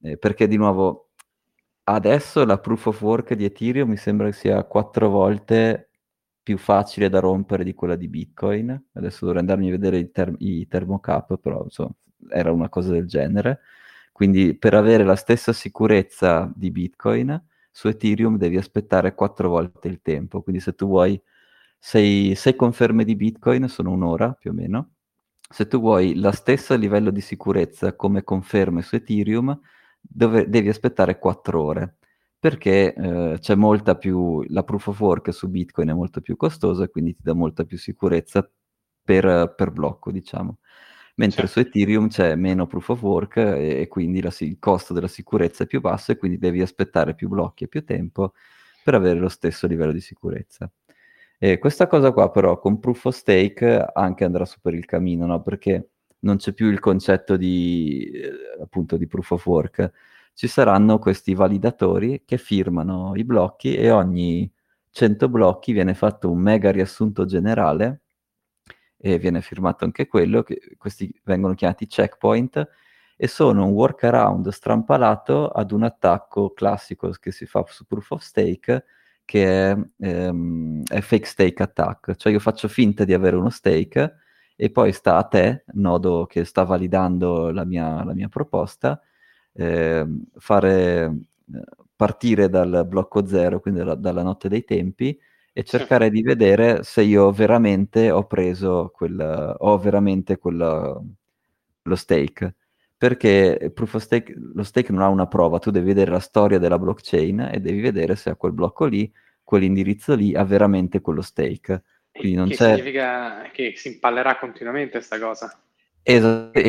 Eh, 0.01 0.17
perché 0.17 0.49
di 0.49 0.57
nuovo 0.57 1.06
adesso 1.89 2.45
la 2.45 2.59
proof 2.59 2.87
of 2.87 3.03
work 3.03 3.35
di 3.35 3.45
Ethereum 3.45 3.91
mi 3.91 3.97
sembra 3.97 4.27
che 4.27 4.33
sia 4.35 4.65
quattro 4.65 5.09
volte 5.09 5.91
più 6.43 6.59
facile 6.59 7.09
da 7.09 7.21
rompere 7.21 7.65
di 7.65 7.75
quella 7.75 7.97
di 7.97 8.09
Bitcoin. 8.09 8.85
Adesso 8.93 9.25
dovrei 9.25 9.41
andarmi 9.41 9.69
a 9.69 9.73
vedere 9.73 9.99
i, 9.99 10.11
term- 10.11 10.37
i 10.39 10.67
thermocap, 10.69 11.39
però 11.39 11.63
insomma, 11.65 11.93
era 12.31 12.53
una 12.53 12.69
cosa 12.69 12.93
del 12.93 13.07
genere. 13.07 13.61
Quindi 14.13 14.55
per 14.57 14.75
avere 14.75 15.05
la 15.05 15.17
stessa 15.17 15.53
sicurezza 15.53 16.51
di 16.55 16.71
Bitcoin, 16.71 17.45
su 17.71 17.89
Ethereum 17.89 18.39
devi 18.39 18.57
aspettare 18.57 19.15
quattro 19.15 19.49
volte 19.49 19.89
il 19.89 20.01
tempo. 20.03 20.43
Quindi 20.43 20.61
se 20.61 20.75
tu 20.75 20.87
vuoi 20.87 21.21
sei, 21.79 22.35
sei 22.35 22.57
conferme 22.57 23.05
di 23.05 23.17
Bitcoin, 23.17 23.69
sono 23.69 23.91
un'ora 23.93 24.33
più 24.33 24.51
o 24.51 24.55
meno. 24.55 24.93
Se 25.49 25.67
tu 25.69 25.79
vuoi 25.81 26.15
la 26.17 26.33
stessa 26.33 26.75
livello 26.75 27.11
di 27.11 27.21
sicurezza 27.21 27.95
come 27.95 28.25
conferme 28.25 28.83
su 28.83 28.97
Ethereum, 28.97 29.59
dove 30.09 30.49
devi 30.49 30.69
aspettare 30.69 31.19
4 31.19 31.63
ore 31.63 31.97
perché 32.39 32.95
eh, 32.95 33.39
c'è 33.41 33.55
molta 33.55 33.97
più, 33.97 34.43
la 34.49 34.63
proof 34.63 34.89
of 34.89 35.01
work 35.01 35.33
su 35.33 35.49
Bitcoin 35.49 35.89
è 35.89 35.93
molto 35.93 36.21
più 36.21 36.37
costosa 36.37 36.85
e 36.85 36.91
quindi 36.91 37.15
ti 37.15 37.23
dà 37.23 37.35
molta 37.35 37.65
più 37.65 37.79
sicurezza 37.79 38.49
per, 39.03 39.55
per 39.57 39.71
blocco, 39.73 40.13
diciamo. 40.13 40.59
Mentre 41.17 41.47
certo. 41.49 41.61
su 41.61 41.67
Ethereum 41.67 42.09
c'è 42.09 42.35
meno 42.37 42.67
proof 42.67 42.91
of 42.91 43.03
work 43.03 43.37
e, 43.39 43.81
e 43.81 43.89
quindi 43.89 44.21
la, 44.21 44.33
il 44.41 44.59
costo 44.59 44.93
della 44.93 45.09
sicurezza 45.09 45.65
è 45.65 45.67
più 45.67 45.81
basso 45.81 46.13
e 46.13 46.17
quindi 46.19 46.39
devi 46.39 46.61
aspettare 46.61 47.15
più 47.15 47.29
blocchi 47.29 47.65
e 47.65 47.69
più 47.69 47.85
tempo 47.85 48.35
per 48.85 48.95
avere 48.95 49.19
lo 49.19 49.29
stesso 49.29 49.67
livello 49.67 49.93
di 49.93 50.01
sicurezza. 50.01 50.71
E 51.39 51.59
questa 51.59 51.87
cosa 51.87 52.13
qua 52.13 52.31
però 52.31 52.59
con 52.59 52.79
proof 52.79 53.07
of 53.07 53.15
stake 53.17 53.87
anche 53.93 54.25
andrà 54.25 54.45
su 54.45 54.61
per 54.61 54.75
il 54.75 54.85
cammino, 54.85 55.27
no? 55.27 55.43
Perché 55.43 55.91
non 56.27 56.37
c'è 56.37 56.53
più 56.53 56.69
il 56.69 56.81
concetto 56.81 57.37
di, 57.37 58.11
eh, 58.13 58.63
appunto, 58.63 58.97
di 58.97 59.07
proof 59.07 59.31
of 59.31 59.47
work, 59.47 59.93
ci 60.35 60.49
saranno 60.49 60.99
questi 60.99 61.35
validatori 61.35 62.25
che 62.27 62.37
firmano 62.37 63.13
i 63.15 63.25
blocchi 63.25 63.75
e 63.75 63.91
ogni 63.91 64.51
100 64.91 65.29
blocchi 65.29 65.73
viene 65.73 65.95
fatto 65.95 66.31
un 66.31 66.39
mega 66.39 66.71
riassunto 66.71 67.25
generale 67.25 68.03
e 68.99 69.19
viene 69.19 69.41
firmato 69.41 69.85
anche 69.85 70.07
quello, 70.07 70.45
questi 70.77 71.13
vengono 71.25 71.55
chiamati 71.55 71.87
checkpoint 71.87 72.69
e 73.17 73.29
sono 73.29 73.67
un 73.67 73.73
workaround 73.73 74.49
strampalato 74.49 75.49
ad 75.49 75.71
un 75.73 75.85
attacco 75.85 76.53
classico 76.53 77.11
che 77.19 77.31
si 77.33 77.47
fa 77.47 77.65
su 77.69 77.87
proof 77.87 78.11
of 78.11 78.23
stake 78.23 78.85
che 79.25 79.71
è, 79.73 79.77
ehm, 80.01 80.83
è 80.87 81.01
fake 81.01 81.27
stake 81.27 81.63
attack, 81.63 82.15
cioè 82.17 82.33
io 82.33 82.41
faccio 82.41 82.69
finta 82.69 83.05
di 83.05 83.13
avere 83.15 83.37
uno 83.37 83.51
stake 83.51 84.17
e 84.57 84.71
poi 84.71 84.93
sta 84.93 85.17
a 85.19 85.25
te, 85.25 85.65
nodo 85.75 86.27
che 86.27 86.45
sta 86.45 86.65
validando 86.65 87.51
la 87.51 87.65
mia, 87.65 88.03
la 88.05 88.15
mia 88.15 88.29
proposta, 88.29 89.01
eh, 89.53 90.07
fare 90.37 91.15
partire 91.95 92.49
dal 92.49 92.85
blocco 92.89 93.27
zero, 93.27 93.61
quindi 93.61 93.81
dalla, 93.81 93.95
dalla 93.95 94.23
notte 94.23 94.49
dei 94.49 94.65
tempi, 94.65 95.19
e 95.53 95.65
cercare 95.65 96.11
di 96.11 96.23
vedere 96.23 96.83
se 96.83 97.03
io 97.03 97.31
veramente 97.33 98.11
ho 98.11 98.25
preso 98.27 98.91
quel, 98.95 99.55
ho 99.59 99.79
veramente 99.79 100.37
quel, 100.39 100.57
lo 101.83 101.97
stake. 101.97 102.55
Perché 102.99 103.71
proof 103.75 103.95
of 103.95 104.03
stake, 104.03 104.35
lo 104.37 104.63
stake 104.63 104.91
non 104.93 105.03
ha 105.03 105.09
una 105.09 105.27
prova, 105.27 105.59
tu 105.59 105.71
devi 105.71 105.87
vedere 105.87 106.11
la 106.11 106.19
storia 106.21 106.59
della 106.59 106.79
blockchain 106.79 107.51
e 107.53 107.61
devi 107.61 107.81
vedere 107.81 108.17
se 108.17 108.31
a 108.31 108.37
quel 108.37 108.53
blocco 108.53 108.87
lì, 108.87 109.11
quell'indirizzo 109.45 110.15
lì 110.15 110.35
ha 110.35 110.45
veramente 110.45 111.01
quello 111.01 111.21
stake. 111.23 111.83
Quindi 112.17 112.37
non 112.37 112.49
che 112.49 112.57
c'è... 112.57 112.71
significa 112.71 113.49
che 113.53 113.75
si 113.77 113.89
impallerà 113.89 114.37
continuamente 114.39 114.93
questa 114.93 115.19
cosa. 115.19 115.59
Esatto, 116.03 116.61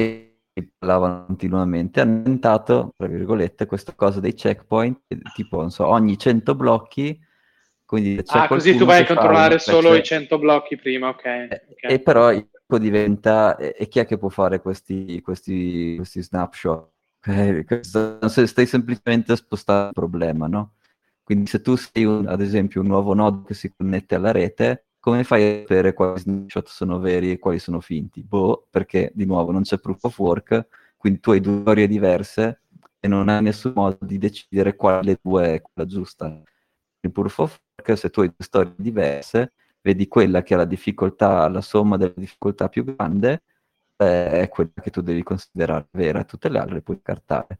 parlavano 0.77 1.25
continuamente, 1.25 2.01
hanno 2.01 2.17
inventato, 2.17 2.93
tra 2.97 3.07
virgolette, 3.07 3.65
questa 3.65 3.93
cosa 3.93 4.19
dei 4.19 4.33
checkpoint, 4.33 4.99
tipo, 5.33 5.59
non 5.59 5.71
so, 5.71 5.85
ogni 5.85 6.17
100 6.17 6.55
blocchi, 6.55 7.19
quindi 7.85 8.21
ah, 8.25 8.47
così 8.47 8.75
tu 8.75 8.85
vai 8.85 9.03
a 9.03 9.05
controllare 9.05 9.59
solo 9.59 9.95
i 9.95 10.03
100 10.03 10.37
blocchi 10.39 10.75
prima, 10.75 11.09
ok. 11.09 11.25
E, 11.25 11.47
eh, 11.49 11.65
okay. 11.71 11.93
e 11.93 11.99
però 11.99 12.31
il 12.31 12.47
gioco 12.51 12.79
diventa, 12.79 13.55
e, 13.55 13.75
e, 13.77 13.87
chi 13.87 13.99
è 13.99 14.05
che 14.05 14.17
può 14.17 14.29
fare 14.29 14.59
questi, 14.59 15.21
questi, 15.21 15.95
questi 15.95 16.21
snapshot? 16.21 16.89
Eh, 17.27 17.65
se 17.81 18.47
stai 18.47 18.65
semplicemente 18.65 19.33
a 19.33 19.35
spostare 19.35 19.87
il 19.87 19.93
problema, 19.93 20.47
no? 20.47 20.75
Quindi 21.23 21.49
se 21.49 21.59
tu 21.59 21.75
sei, 21.75 22.05
un, 22.05 22.25
ad 22.25 22.39
esempio, 22.39 22.79
un 22.79 22.87
nuovo 22.87 23.13
nodo 23.13 23.43
che 23.43 23.53
si 23.53 23.73
connette 23.75 24.15
alla 24.15 24.31
rete, 24.31 24.86
come 25.07 25.23
fai 25.23 25.41
a 25.41 25.59
sapere 25.59 25.93
quali 25.93 26.19
snapshot 26.19 26.67
sono 26.67 26.99
veri 26.99 27.31
e 27.31 27.39
quali 27.39 27.59
sono 27.59 27.79
finti? 27.79 28.23
Boh, 28.23 28.67
perché 28.69 29.09
di 29.15 29.23
nuovo 29.23 29.53
non 29.53 29.61
c'è 29.61 29.79
proof 29.79 30.03
of 30.03 30.19
work, 30.19 30.67
quindi 30.97 31.21
tu 31.21 31.31
hai 31.31 31.39
due 31.39 31.61
storie 31.61 31.87
diverse 31.87 32.63
e 32.99 33.07
non 33.07 33.29
hai 33.29 33.41
nessun 33.41 33.71
modo 33.73 33.99
di 34.01 34.17
decidere 34.17 34.75
quale 34.75 35.17
due 35.21 35.53
è 35.53 35.61
quella 35.61 35.87
giusta. 35.87 36.43
Il 36.99 37.11
proof 37.13 37.37
of 37.37 37.57
work, 37.77 37.97
se 37.97 38.09
tu 38.09 38.19
hai 38.19 38.27
due 38.27 38.43
storie 38.43 38.73
diverse, 38.75 39.53
vedi 39.81 40.09
quella 40.09 40.43
che 40.43 40.55
ha 40.55 40.57
la 40.57 40.65
difficoltà, 40.65 41.47
la 41.47 41.61
somma 41.61 41.95
delle 41.95 42.13
difficoltà 42.17 42.67
più 42.67 42.83
grande, 42.83 43.43
eh, 43.95 44.41
è 44.41 44.49
quella 44.49 44.71
che 44.81 44.89
tu 44.91 44.99
devi 44.99 45.23
considerare 45.23 45.87
vera, 45.91 46.25
tutte 46.25 46.49
le 46.49 46.59
altre 46.59 46.81
puoi 46.81 46.99
cartare. 47.01 47.59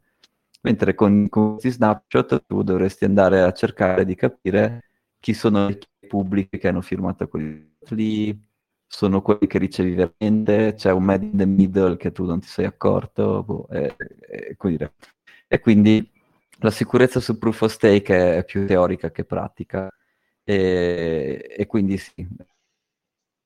Mentre 0.60 0.94
con, 0.94 1.26
con 1.30 1.52
questi 1.52 1.70
snapshot 1.70 2.44
tu 2.46 2.62
dovresti 2.62 3.06
andare 3.06 3.40
a 3.40 3.52
cercare 3.52 4.04
di 4.04 4.14
capire 4.14 4.82
chi 5.18 5.34
sono 5.34 5.68
le 5.68 5.78
pubbliche 6.08 6.58
che 6.58 6.66
hanno 6.68 6.80
firmato 6.82 7.28
quelli 7.28 7.76
lì, 7.90 8.46
sono 8.86 9.22
quelli 9.22 9.46
che 9.46 9.58
ricevi 9.58 9.94
veramente, 9.94 10.74
c'è 10.74 10.90
un 10.92 11.04
made 11.04 11.26
in 11.26 11.36
the 11.36 11.46
middle 11.46 11.96
che 11.96 12.10
tu 12.10 12.24
non 12.24 12.40
ti 12.40 12.48
sei 12.48 12.64
accorto, 12.64 13.42
boh, 13.44 13.68
e, 13.70 13.94
e, 14.28 14.56
e, 15.46 15.60
quindi 15.60 16.10
la 16.60 16.70
sicurezza 16.70 17.20
su 17.20 17.38
proof 17.38 17.62
of 17.62 17.70
stake 17.72 18.38
è 18.38 18.44
più 18.44 18.66
teorica 18.66 19.10
che 19.10 19.24
pratica. 19.24 19.92
E, 20.42 21.54
e 21.56 21.66
quindi 21.66 21.98
sì, 21.98 22.26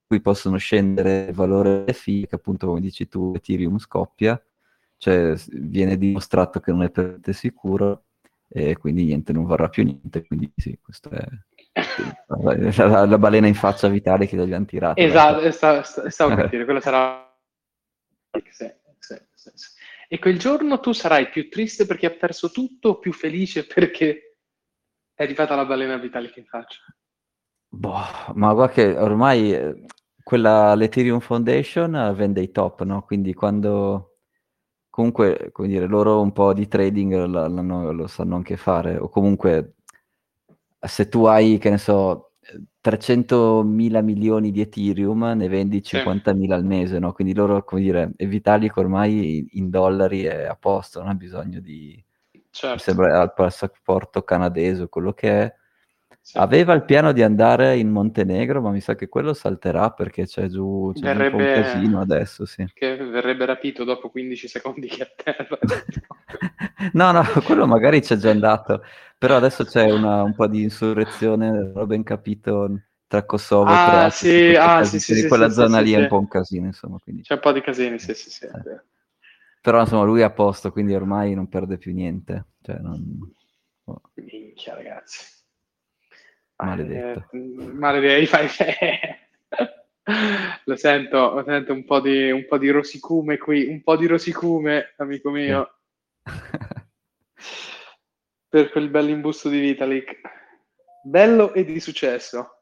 qui 0.07 0.21
possono 0.21 0.57
scendere 0.57 1.25
il 1.29 1.33
valore 1.33 1.79
delle 1.79 1.93
fee 1.93 2.27
che 2.27 2.35
appunto 2.35 2.67
come 2.67 2.79
dici 2.79 3.07
tu 3.07 3.33
Ethereum 3.35 3.77
scoppia, 3.79 4.41
cioè 4.97 5.35
viene 5.51 5.97
dimostrato 5.97 6.59
che 6.59 6.71
non 6.71 6.83
è 6.83 6.89
per 6.91 7.19
te 7.21 7.33
sicuro 7.33 8.05
e 8.47 8.77
quindi 8.77 9.05
niente, 9.05 9.33
non 9.33 9.45
varrà 9.45 9.69
più 9.69 9.83
niente, 9.83 10.25
quindi 10.25 10.51
sì, 10.55 10.77
questo 10.81 11.09
è 11.09 11.25
la, 11.73 13.05
la, 13.05 13.17
balena 13.17 13.47
in 13.47 13.55
faccia 13.55 13.87
vitale 13.87 14.27
che 14.27 14.35
l'abbiamo 14.35 14.65
tirata. 14.65 15.01
Esatto, 15.01 15.51
stavo, 15.51 16.09
stavo 16.09 16.35
per 16.35 16.49
dire, 16.49 16.65
quello 16.65 16.79
sarà... 16.79 17.31
Sì, 18.31 18.43
sì, 18.49 19.15
sì, 19.35 19.71
e 20.07 20.19
quel 20.19 20.37
giorno 20.37 20.79
tu 20.79 20.91
sarai 20.91 21.29
più 21.29 21.49
triste 21.49 21.85
perché 21.85 22.05
hai 22.05 22.15
perso 22.15 22.51
tutto 22.51 22.89
o 22.89 22.99
più 22.99 23.11
felice 23.11 23.65
perché 23.65 24.37
è 25.15 25.23
arrivata 25.23 25.55
la 25.55 25.65
balena 25.65 25.97
vitalica 25.97 26.39
in 26.39 26.45
faccia? 26.45 26.81
Boh, 27.67 28.33
ma 28.35 28.53
guarda 28.53 28.73
che 28.73 28.95
ormai 28.95 29.53
eh, 29.53 29.85
quella 30.21 30.75
l'Ethereum 30.75 31.19
Foundation 31.19 32.13
vende 32.15 32.41
i 32.41 32.51
top, 32.51 32.83
no? 32.83 33.01
Quindi 33.01 33.33
quando 33.33 34.19
comunque, 34.89 35.49
come 35.51 35.67
dire, 35.67 35.87
loro 35.87 36.21
un 36.21 36.31
po' 36.31 36.53
di 36.53 36.67
trading 36.67 37.25
lo, 37.25 37.47
lo, 37.47 37.91
lo 37.91 38.07
sanno 38.07 38.35
anche 38.35 38.57
fare, 38.57 38.97
o 38.97 39.09
comunque 39.09 39.77
se 40.85 41.09
tu 41.09 41.25
hai, 41.25 41.57
che 41.57 41.69
ne 41.69 41.77
so, 41.77 42.33
300 42.81 43.63
mila 43.63 44.01
milioni 44.01 44.51
di 44.51 44.61
Ethereum, 44.61 45.33
ne 45.35 45.47
vendi 45.47 45.81
50 45.81 46.33
mila 46.33 46.55
al 46.55 46.65
mese, 46.65 46.99
no? 46.99 47.13
Quindi 47.13 47.33
loro, 47.33 47.63
come 47.63 47.81
dire, 47.81 48.11
e 48.17 48.25
Vitalik 48.25 48.75
ormai 48.77 49.47
in 49.51 49.69
dollari 49.69 50.23
è 50.23 50.43
a 50.45 50.55
posto, 50.55 50.99
non 50.99 51.09
ha 51.09 51.15
bisogno 51.15 51.59
di... 51.59 52.01
Certo. 52.49 52.75
Mi 52.75 52.81
sembra 52.81 53.19
al 53.19 53.33
passaporto 53.33 54.21
canadese 54.21 54.83
o 54.83 54.87
quello 54.87 55.13
che 55.13 55.29
è, 55.29 55.55
sì. 56.25 56.37
Aveva 56.37 56.71
il 56.71 56.85
piano 56.85 57.11
di 57.11 57.21
andare 57.21 57.75
in 57.75 57.89
Montenegro, 57.89 58.61
ma 58.61 58.71
mi 58.71 58.79
sa 58.79 58.95
che 58.95 59.09
quello 59.09 59.33
salterà 59.33 59.91
perché 59.91 60.25
c'è 60.25 60.47
giù, 60.47 60.89
c'è 60.93 61.01
verrebbe, 61.01 61.57
un, 61.57 61.61
casino 61.61 61.99
adesso, 61.99 62.45
sì. 62.45 62.65
Che 62.73 62.95
verrebbe 62.95 63.45
rapito 63.45 63.83
dopo 63.83 64.09
15 64.09 64.47
secondi 64.47 64.87
che 64.87 65.03
a 65.03 65.11
terra. 65.21 65.59
no, 66.93 67.11
no, 67.11 67.23
quello 67.43 67.67
magari 67.67 67.99
c'è 67.99 68.15
già 68.15 68.29
andato, 68.29 68.83
però 69.23 69.37
adesso 69.37 69.63
c'è 69.63 69.89
una, 69.89 70.21
un 70.21 70.35
po' 70.35 70.47
di 70.47 70.63
insurrezione, 70.63 71.49
non 71.49 71.71
ho 71.75 71.85
ben 71.85 72.03
capito, 72.03 72.69
tra 73.07 73.23
Kosovo 73.23 73.69
e 73.69 73.73
ah. 73.73 74.09
Sì, 74.09 74.53
ah, 74.53 74.83
sì, 74.83 74.99
sì, 74.99 75.25
quella 75.29 75.47
sì, 75.47 75.53
zona 75.53 75.79
lì 75.79 75.93
è 75.93 75.97
un 75.97 76.09
po' 76.09 76.19
un 76.19 76.27
casino, 76.27 76.65
insomma. 76.65 76.97
Quindi... 77.01 77.21
C'è 77.21 77.35
un 77.35 77.39
po' 77.39 77.53
di 77.53 77.61
casini, 77.61 77.99
sì, 77.99 78.13
sì, 78.15 78.29
sì. 78.29 78.43
Eh. 78.43 78.81
Però 79.61 79.79
insomma 79.79 80.03
lui 80.03 80.19
è 80.19 80.23
a 80.23 80.29
posto, 80.29 80.73
quindi 80.73 80.93
ormai 80.93 81.35
non 81.35 81.47
perde 81.47 81.77
più 81.77 81.93
niente. 81.93 82.47
Cioè, 82.61 82.79
non... 82.79 83.33
oh. 83.85 84.01
Minchia, 84.15 84.75
ragazzi. 84.75 85.25
Maledetto. 86.57 87.29
Eh, 87.31 87.37
maledetto, 87.37 88.37
lo 90.65 90.75
sento, 90.75 91.33
lo 91.33 91.43
sento 91.45 91.71
un 91.71 91.85
po, 91.85 92.01
di, 92.01 92.29
un 92.29 92.45
po' 92.45 92.57
di 92.57 92.69
rosicume 92.71 93.37
qui, 93.37 93.67
un 93.67 93.83
po' 93.83 93.95
di 93.95 94.05
rosicume, 94.05 94.95
amico 94.97 95.29
mio, 95.29 95.75
per 98.53 98.69
quel 98.69 98.89
bell'imbusto 98.89 99.49
di 99.49 99.59
Vitalik. 99.59 100.21
Bello 101.03 101.55
e 101.55 101.65
di 101.65 101.79
successo. 101.79 102.59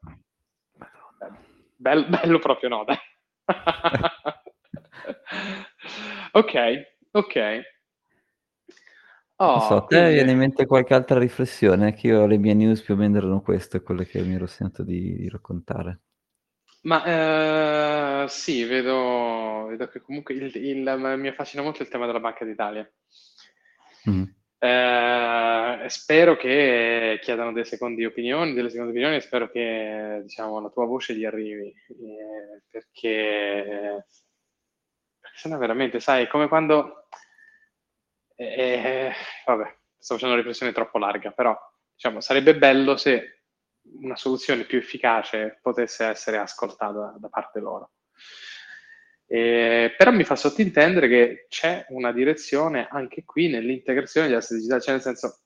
Bello, 1.76 2.08
bello 2.08 2.38
proprio 2.38 2.70
no, 2.70 2.84
dai. 2.84 2.96
ok, 6.32 6.54
ok. 7.10 7.60
Oh, 9.36 9.60
so, 9.60 9.76
a 9.76 9.84
te 9.84 9.98
quindi... 9.98 10.14
viene 10.14 10.30
in 10.30 10.38
mente 10.38 10.64
qualche 10.64 10.94
altra 10.94 11.18
riflessione? 11.18 11.92
Che 11.92 12.06
io 12.06 12.24
le 12.24 12.38
mie 12.38 12.54
news 12.54 12.80
più 12.80 12.94
o 12.94 12.96
meno 12.96 13.18
erano 13.18 13.42
queste, 13.42 13.82
quelle 13.82 14.06
che 14.06 14.22
mi 14.22 14.36
ero 14.36 14.46
sentito 14.46 14.84
di, 14.84 15.14
di 15.14 15.28
raccontare. 15.28 16.00
Ma 16.84 18.24
eh, 18.24 18.28
sì, 18.28 18.64
vedo, 18.64 19.66
vedo, 19.68 19.88
che 19.88 20.00
comunque 20.00 20.32
il, 20.32 20.56
il, 20.56 21.16
mi 21.18 21.28
affascina 21.28 21.62
molto 21.62 21.82
il 21.82 21.88
tema 21.88 22.06
della 22.06 22.18
Banca 22.18 22.46
d'Italia. 22.46 22.90
Mm. 24.08 24.40
Eh, 24.64 25.88
spero 25.88 26.36
che 26.36 27.18
chiedano 27.20 27.52
delle 27.52 27.64
seconde 27.64 28.06
opinioni, 28.06 28.54
delle 28.54 28.70
seconde 28.70 28.92
opinioni, 28.92 29.20
spero 29.20 29.50
che 29.50 30.20
diciamo, 30.22 30.60
la 30.60 30.68
tua 30.70 30.86
voce 30.86 31.14
gli 31.16 31.24
arrivi, 31.24 31.66
eh, 31.66 32.62
perché, 32.70 34.04
perché 35.18 35.36
sennò 35.36 35.58
veramente, 35.58 35.98
sai, 35.98 36.28
come 36.28 36.46
quando 36.46 37.08
e, 38.36 39.12
vabbè, 39.46 39.76
sto 39.98 40.14
facendo 40.14 40.34
una 40.34 40.42
riflessione 40.42 40.72
troppo 40.72 40.98
larga, 40.98 41.32
però 41.32 41.58
diciamo, 41.92 42.20
sarebbe 42.20 42.56
bello 42.56 42.96
se 42.96 43.42
una 44.00 44.14
soluzione 44.14 44.62
più 44.62 44.78
efficace 44.78 45.58
potesse 45.60 46.04
essere 46.04 46.38
ascoltata 46.38 47.16
da 47.18 47.28
parte 47.28 47.58
loro. 47.58 47.90
E, 49.32 49.94
però 49.96 50.10
mi 50.10 50.24
fa 50.24 50.36
sottintendere 50.36 51.08
che 51.08 51.46
c'è 51.48 51.86
una 51.88 52.12
direzione 52.12 52.86
anche 52.90 53.24
qui 53.24 53.48
nell'integrazione 53.48 54.26
degli 54.26 54.36
asset 54.36 54.58
digitali, 54.58 54.82
cioè 54.82 54.92
nel 54.92 55.02
senso, 55.02 55.38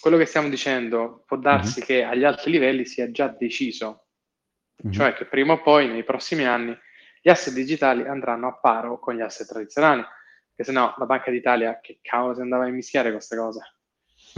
quello 0.00 0.16
che 0.16 0.24
stiamo 0.24 0.48
dicendo 0.48 1.22
può 1.28 1.36
darsi 1.36 1.78
mm-hmm. 1.78 1.86
che 1.86 2.02
agli 2.02 2.24
altri 2.24 2.50
livelli 2.50 2.86
sia 2.86 3.08
già 3.12 3.28
deciso, 3.28 4.06
mm-hmm. 4.82 4.92
cioè 4.92 5.14
che 5.14 5.26
prima 5.26 5.52
o 5.52 5.62
poi 5.62 5.86
nei 5.86 6.02
prossimi 6.02 6.44
anni 6.44 6.76
gli 7.22 7.28
asset 7.28 7.54
digitali 7.54 8.04
andranno 8.04 8.48
a 8.48 8.58
paro 8.58 8.98
con 8.98 9.14
gli 9.14 9.20
asset 9.20 9.46
tradizionali 9.46 10.04
che 10.56 10.64
se 10.64 10.72
no 10.72 10.92
la 10.98 11.06
Banca 11.06 11.30
d'Italia 11.30 11.78
che 11.80 12.00
cavolo 12.02 12.34
si 12.34 12.40
andava 12.40 12.64
a 12.64 12.68
mischiare 12.68 13.12
queste 13.12 13.36
cose. 13.36 13.60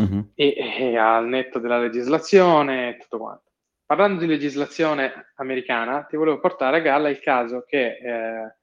Mm-hmm. 0.03 0.21
E, 0.35 0.55
e, 0.55 0.99
al 0.99 1.27
netto 1.29 1.59
della 1.59 1.81
legislazione 1.81 2.91
e 2.91 2.99
tutto 2.99 3.17
quanto. 3.17 3.53
Parlando 3.87 4.21
di 4.21 4.27
legislazione 4.27 5.33
americana, 5.37 6.03
ti 6.03 6.17
volevo 6.17 6.41
portare 6.41 6.79
a 6.79 6.81
galla 6.81 7.09
il 7.09 7.21
caso 7.21 7.65
che 7.65 7.87
eh, 7.87 8.57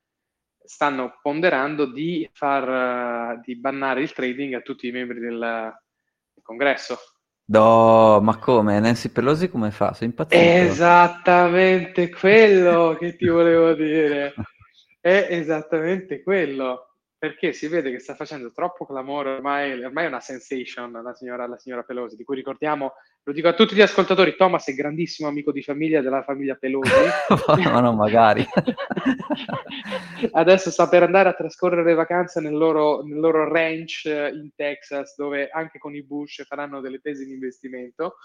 stanno 0.61 1.17
ponderando 1.21 1.86
di, 1.86 2.30
far, 2.34 3.39
di 3.39 3.55
bannare 3.55 4.01
il 4.01 4.11
trading 4.11 4.55
a 4.55 4.59
tutti 4.59 4.88
i 4.88 4.91
membri 4.91 5.21
del, 5.21 5.39
del 5.39 6.43
congresso. 6.43 6.97
No, 7.45 8.19
ma 8.21 8.38
come? 8.38 8.80
Nancy 8.82 9.09
Pelosi 9.09 9.49
come 9.49 9.71
fa? 9.71 9.93
Sei 9.93 10.07
impazzito? 10.07 10.41
Esattamente 10.41 12.09
quello 12.09 12.97
che 12.99 13.15
ti 13.15 13.28
volevo 13.28 13.74
dire. 13.74 14.34
È 14.99 15.28
esattamente 15.30 16.21
quello 16.21 16.92
perché 17.24 17.53
si 17.53 17.69
vede 17.69 17.89
che 17.89 17.99
sta 17.99 18.15
facendo 18.15 18.51
troppo 18.51 18.86
clamore, 18.86 19.36
ormai, 19.36 19.82
ormai 19.82 20.03
è 20.03 20.07
una 20.09 20.19
sensation 20.19 20.91
la 20.91 21.13
signora, 21.13 21.47
la 21.47 21.57
signora, 21.57 21.84
Pelosi, 21.84 22.17
di 22.17 22.26
cui 22.26 22.36
ricordiamo, 22.36 22.95
lo 23.24 23.32
dico 23.32 23.47
a 23.47 23.53
tutti 23.53 23.76
gli 23.76 23.82
ascoltatori, 23.82 24.36
Thomas 24.36 24.67
è 24.67 24.74
grandissimo 24.74 25.30
amico 25.30 25.53
di 25.53 25.63
famiglia 25.63 26.01
della 26.01 26.21
famiglia 26.21 26.55
Pelosi. 26.55 26.91
no, 27.63 27.80
no, 27.80 27.93
magari. 27.93 28.45
Adesso 30.34 30.69
sta 30.69 30.89
per 30.89 31.03
andare 31.03 31.30
a 31.30 31.34
trascorrere 31.34 31.86
le 31.86 31.93
vacanze 31.93 32.41
nel 32.41 32.57
loro, 32.57 33.03
nel 33.03 33.21
loro 33.21 33.49
ranch 33.49 34.03
in 34.03 34.49
Texas, 34.53 35.15
dove 35.15 35.47
anche 35.47 35.80
con 35.80 35.95
i 35.95 36.03
Bush 36.03 36.43
faranno 36.45 36.82
delle 36.82 36.99
tesi 36.99 37.24
di 37.24 37.32
investimento. 37.32 38.17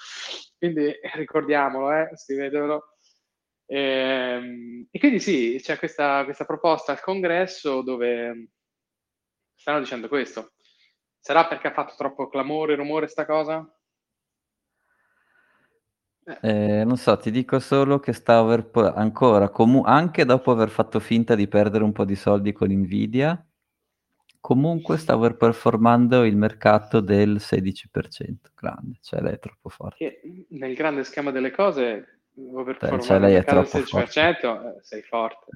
Quindi 0.59 0.93
ricordiamolo, 1.15 1.93
eh, 1.93 2.11
scrivetelo. 2.17 2.95
E, 3.65 3.79
ehm, 3.79 4.89
e 4.91 4.99
quindi 4.99 5.21
sì, 5.21 5.61
c'è 5.63 5.79
questa, 5.79 6.25
questa 6.25 6.45
proposta 6.45 6.91
al 6.91 7.01
congresso 7.01 7.83
dove 7.83 8.49
stanno 9.59 9.81
dicendo 9.81 10.09
questo. 10.09 10.53
Sarà 11.19 11.47
perché 11.47 11.69
ha 11.69 11.73
fatto 11.73 11.95
troppo 11.97 12.29
clamore 12.29 12.77
rumore 12.77 13.09
sta 13.09 13.27
cosa? 13.27 13.71
Eh, 16.43 16.85
non 16.85 16.97
so, 16.97 17.17
ti 17.17 17.31
dico 17.31 17.59
solo 17.59 17.99
che 17.99 18.13
sta 18.13 18.43
over... 18.43 18.71
ancora, 18.95 19.49
comu- 19.49 19.87
anche 19.87 20.25
dopo 20.25 20.51
aver 20.51 20.69
fatto 20.69 21.01
finta 21.01 21.35
di 21.35 21.49
perdere 21.49 21.85
un 21.85 21.93
po' 21.93 22.05
di 22.05 22.15
soldi 22.15 22.53
con 22.53 22.71
Nvidia, 22.71 23.45
comunque 24.39 24.99
sta 24.99 25.17
overperformando 25.17 26.25
il 26.25 26.37
mercato 26.37 27.01
del 27.01 27.37
16%, 27.37 28.35
grande, 28.55 28.99
cioè 29.01 29.21
lei 29.21 29.35
è 29.35 29.39
troppo 29.39 29.71
forte. 29.71 29.97
Che 29.97 30.47
nel 30.51 30.75
grande 30.75 31.03
schema 31.05 31.31
delle 31.31 31.51
cose, 31.51 32.21
overperformando 32.37 33.07
cioè, 33.07 33.17
il 33.17 33.33
mercato 33.33 33.77
del 33.79 33.85
16%, 33.85 33.87
forte. 33.89 34.21
Eh, 34.21 34.83
sei 34.83 35.03
forte. 35.03 35.47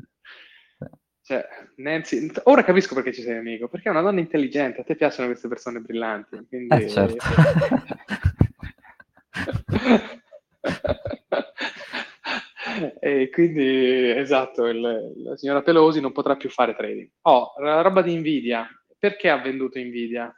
Cioè, 1.25 1.47
Nancy, 1.77 2.29
ora 2.45 2.65
capisco 2.65 2.97
perché 2.97 3.13
ci 3.13 3.23
sei 3.23 3.39
amico, 3.39 3.69
perché 3.69 3.89
è 3.89 3.93
una 3.93 4.01
donna 4.01 4.19
intelligente, 4.19 4.81
a 4.81 4.85
te 4.85 4.97
piacciono 4.97 5.29
queste 5.29 5.47
persone 5.47 5.79
brillanti. 5.79 6.45
Quindi... 6.49 6.75
Eh, 6.75 6.89
certo. 6.89 7.25
e 13.01 13.31
quindi, 13.31 14.11
esatto, 14.11 14.67
il, 14.67 14.81
la 15.25 15.37
signora 15.37 15.63
Pelosi 15.63 16.01
non 16.01 16.11
potrà 16.11 16.35
più 16.35 16.51
fare 16.51 16.75
trading. 16.75 17.09
Oh, 17.23 17.53
la 17.59 17.83
roba 17.83 18.03
di 18.03 18.17
Nvidia, 18.17 18.69
perché 18.99 19.31
ha 19.31 19.41
venduto 19.41 19.79
Nvidia? 19.79 20.37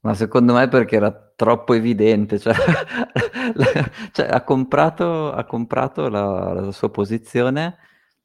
Ma 0.00 0.14
secondo 0.14 0.54
me 0.54 0.68
perché 0.68 0.96
era 0.96 1.12
troppo 1.36 1.74
evidente, 1.74 2.38
cioè, 2.38 2.54
cioè 4.10 4.26
ha 4.26 4.42
comprato, 4.42 5.30
ha 5.30 5.44
comprato 5.44 6.08
la, 6.08 6.54
la 6.54 6.72
sua 6.72 6.90
posizione 6.90 7.76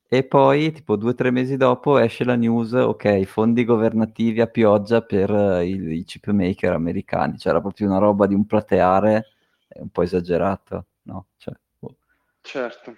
e 0.09 0.23
poi, 0.23 0.71
tipo 0.71 0.95
due 0.95 1.11
o 1.11 1.13
tre 1.15 1.31
mesi 1.31 1.57
dopo, 1.57 1.97
esce 1.97 2.23
la 2.23 2.35
news, 2.35 2.71
ok, 2.73 3.23
fondi 3.23 3.65
governativi 3.65 4.41
a 4.41 4.47
pioggia 4.47 5.01
per 5.01 5.29
uh, 5.29 5.61
i, 5.61 5.97
i 5.99 6.03
chip 6.03 6.27
maker 6.27 6.73
americani. 6.73 7.37
C'era 7.37 7.59
proprio 7.59 7.87
una 7.87 7.97
roba 7.97 8.25
di 8.25 8.33
un 8.33 8.45
plateare 8.45 9.27
un 9.75 9.89
po' 9.89 10.03
esagerato, 10.03 10.85
no? 11.03 11.27
Cioè, 11.37 11.53
boh. 11.79 11.97
Certo, 12.41 12.95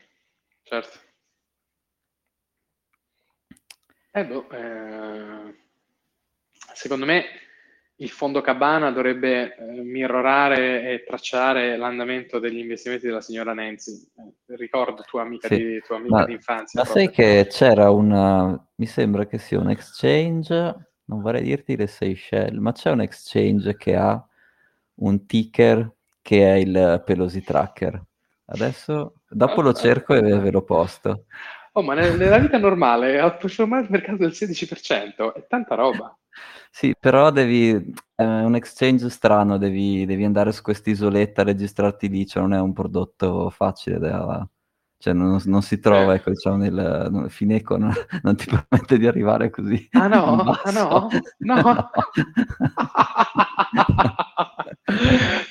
certo. 0.63 0.99
Eh, 4.11 4.25
boh, 4.25 4.49
eh, 4.51 5.55
secondo 6.73 7.05
me 7.05 7.23
il 8.01 8.09
fondo 8.09 8.39
Cabana 8.41 8.91
dovrebbe 8.91 9.55
eh, 9.55 9.81
mirrorare 9.81 10.91
e 10.91 11.03
tracciare 11.05 11.75
l'andamento 11.75 12.39
degli 12.39 12.59
investimenti 12.59 13.07
della 13.07 13.21
signora 13.21 13.53
Nancy. 13.53 13.91
Eh, 13.91 14.55
ricordo 14.55 15.03
tua 15.03 15.23
amica, 15.23 15.47
sì. 15.49 15.57
di, 15.57 15.81
tua 15.85 15.97
amica 15.97 16.15
ma, 16.15 16.25
d'infanzia. 16.25 16.81
Ma 16.81 16.85
proprio. 16.85 17.05
sai 17.05 17.13
che 17.13 17.47
c'era 17.49 17.89
una, 17.89 18.67
mi 18.75 18.85
sembra 18.85 19.25
che 19.25 19.37
sia 19.37 19.59
un 19.59 19.69
exchange, 19.69 20.53
non 21.05 21.21
vorrei 21.21 21.43
dirti 21.43 21.75
le 21.75 21.87
Seychelles, 21.87 22.59
ma 22.59 22.71
c'è 22.71 22.89
un 22.89 23.01
exchange 23.01 23.75
che 23.75 23.95
ha 23.95 24.25
un 24.95 25.25
ticker 25.25 25.93
che 26.21 26.53
è 26.53 26.55
il 26.55 27.03
Pelosi 27.05 27.43
Tracker. 27.43 28.01
Adesso, 28.45 29.15
dopo 29.27 29.61
lo 29.61 29.73
cerco 29.73 30.13
e 30.13 30.21
ve 30.21 30.51
lo 30.51 30.63
posto. 30.63 31.25
Oh, 31.73 31.83
ma 31.83 31.93
nella 31.93 32.39
vita 32.39 32.57
normale 32.57 33.19
ha 33.19 33.31
performato 33.31 33.83
il 33.83 33.91
mercato 33.91 34.17
del 34.17 34.31
16%, 34.31 35.33
è 35.33 35.45
tanta 35.47 35.75
roba. 35.75 36.17
Sì, 36.71 36.95
però 36.99 37.31
devi, 37.31 37.71
è 38.15 38.23
un 38.23 38.55
exchange 38.55 39.09
strano, 39.09 39.57
devi, 39.57 40.05
devi 40.05 40.23
andare 40.23 40.51
su 40.51 40.61
quest'isoletta, 40.61 41.43
registrarti 41.43 42.09
lì, 42.09 42.25
cioè 42.27 42.43
non 42.43 42.53
è 42.53 42.59
un 42.59 42.73
prodotto 42.73 43.49
facile 43.49 43.97
da, 43.97 44.47
cioè 45.01 45.13
non, 45.13 45.39
non, 45.45 45.61
si 45.61 45.79
trova, 45.79 46.11
eh. 46.11 46.17
ecco, 46.17 46.31
diciamo, 46.31 46.57
nel, 46.57 47.07
nel 47.09 47.31
Fineco 47.31 47.77
non, 47.77 47.93
non, 48.21 48.35
ti 48.35 48.45
permette 48.67 48.97
di 48.97 49.07
arrivare 49.07 49.49
così. 49.49 49.87
Ah 49.91 50.07
no? 50.07 50.41
Ah 50.41 50.71
no? 50.71 51.07
No. 51.37 51.55
no. 51.63 51.89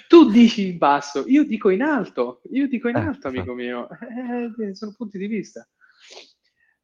tu 0.06 0.30
dici 0.30 0.68
in 0.68 0.76
basso, 0.76 1.24
io 1.26 1.44
dico 1.44 1.70
in 1.70 1.80
alto, 1.80 2.42
io 2.50 2.68
dico 2.68 2.88
in 2.88 2.96
eh, 2.96 3.00
alto, 3.00 3.28
amico 3.28 3.54
mio. 3.54 3.88
Eh, 3.88 4.74
sono 4.74 4.92
punti 4.94 5.16
di 5.16 5.26
vista. 5.26 5.66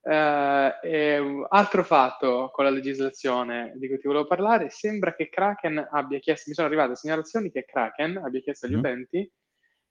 Uh, 0.04 1.46
altro 1.48 1.82
fatto 1.82 2.50
con 2.52 2.64
la 2.64 2.70
legislazione 2.70 3.72
di 3.76 3.88
cui 3.88 3.98
ti 3.98 4.06
volevo 4.06 4.26
parlare, 4.26 4.68
sembra 4.68 5.14
che 5.14 5.30
Kraken 5.30 5.88
abbia 5.90 6.18
chiesto, 6.18 6.44
mi 6.48 6.54
sono 6.54 6.66
arrivate 6.66 6.94
segnalazioni 6.94 7.50
che 7.50 7.64
Kraken 7.64 8.18
abbia 8.18 8.40
chiesto 8.40 8.66
agli 8.66 8.74
mm. 8.74 8.78
utenti 8.78 9.32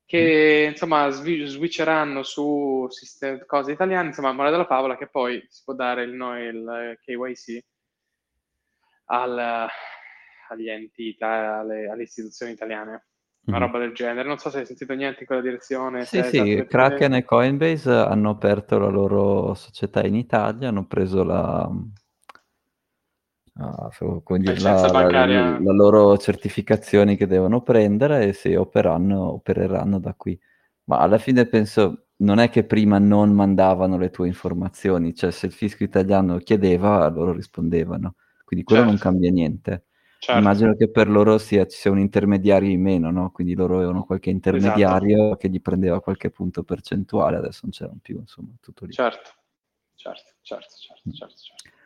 che 0.05 0.66
mm. 0.68 0.70
insomma 0.72 1.09
sw- 1.09 1.45
switcheranno 1.45 2.22
su 2.22 2.86
sistem- 2.89 3.45
cose 3.45 3.72
italiane, 3.72 4.09
insomma, 4.09 4.32
morale 4.32 4.51
della 4.51 4.68
favola 4.68 4.97
che 4.97 5.07
poi 5.07 5.43
si 5.49 5.64
può 5.64 5.74
dare 5.74 6.03
il, 6.03 6.14
no, 6.14 6.39
il 6.39 6.97
KYC 7.01 7.64
al, 9.05 9.68
agli 10.49 10.70
enti, 10.70 11.16
alle, 11.20 11.89
alle 11.89 12.03
istituzioni 12.03 12.51
italiane 12.51 13.07
una 13.46 13.58
roba 13.58 13.80
del 13.80 13.94
genere. 13.94 14.28
Non 14.28 14.38
so 14.38 14.50
se 14.50 14.60
hai 14.60 14.66
sentito 14.66 14.94
niente 14.94 15.22
in 15.22 15.26
quella 15.26 15.41
direzione. 15.41 16.06
Sì, 16.06 16.24
sì, 16.24 16.66
Kraken 16.68 17.16
e 17.16 17.24
Coinbase 17.24 17.91
hanno 17.91 18.30
aperto 18.30 18.78
la 18.78 18.88
loro 18.88 19.54
società 19.54 20.06
in 20.06 20.16
Italia, 20.16 20.70
hanno 20.70 20.86
preso 20.86 21.24
la, 21.24 21.70
dire, 24.38 24.60
la, 24.60 25.10
la, 25.10 25.60
la, 25.60 25.72
loro 25.74 26.18
certificazioni 26.18 27.16
che 27.16 27.28
devono 27.28 27.62
prendere 27.62 28.28
e 28.28 28.34
si 28.34 28.54
operanno, 28.56 29.34
opereranno 29.34 30.00
da 30.00 30.14
qui. 30.14 30.39
Ma 30.86 31.00
alla 31.00 31.18
fine 31.18 31.46
penso, 31.46 32.08
non 32.18 32.39
è 32.39 32.50
che 32.50 32.64
prima 32.64 32.98
non 32.98 33.32
mandavano 33.32 33.98
le 33.98 34.10
tue 34.10 34.28
informazioni, 34.28 35.14
cioè 35.14 35.32
se 35.32 35.48
il 35.48 35.52
fisco 35.52 35.84
italiano 35.84 36.38
chiedeva, 36.38 37.08
loro 37.10 37.34
rispondevano. 37.34 38.16
Quindi 38.44 38.66
quello 38.66 38.84
certo. 38.84 38.96
non 38.96 39.12
cambia 39.12 39.32
niente. 39.32 39.86
Certo. 40.24 40.39
Immagino 40.39 40.74
che 40.76 40.89
per 40.89 41.09
loro 41.09 41.38
sia, 41.38 41.67
ci 41.67 41.78
sia 41.78 41.91
un 41.91 41.99
intermediario 41.99 42.69
in 42.69 42.82
meno, 42.82 43.11
no? 43.11 43.30
Quindi 43.32 43.55
loro 43.55 43.76
avevano 43.76 44.05
qualche 44.05 44.30
intermediario 44.30 45.17
esatto. 45.17 45.36
che 45.36 45.49
gli 45.49 45.59
prendeva 45.59 45.99
qualche 45.99 46.30
punto 46.30 46.63
percentuale, 46.63 47.36
adesso 47.36 47.59
non 47.63 47.71
c'erano 47.71 47.99
più, 48.01 48.19
insomma, 48.19 48.47
tutto 48.61 48.86
lì. 48.86 48.93
Certo, 48.93 49.32
certo, 49.95 50.32
certo, 50.39 50.76
certo, 50.80 51.11
certo, 51.11 51.36
certo. 51.36 51.78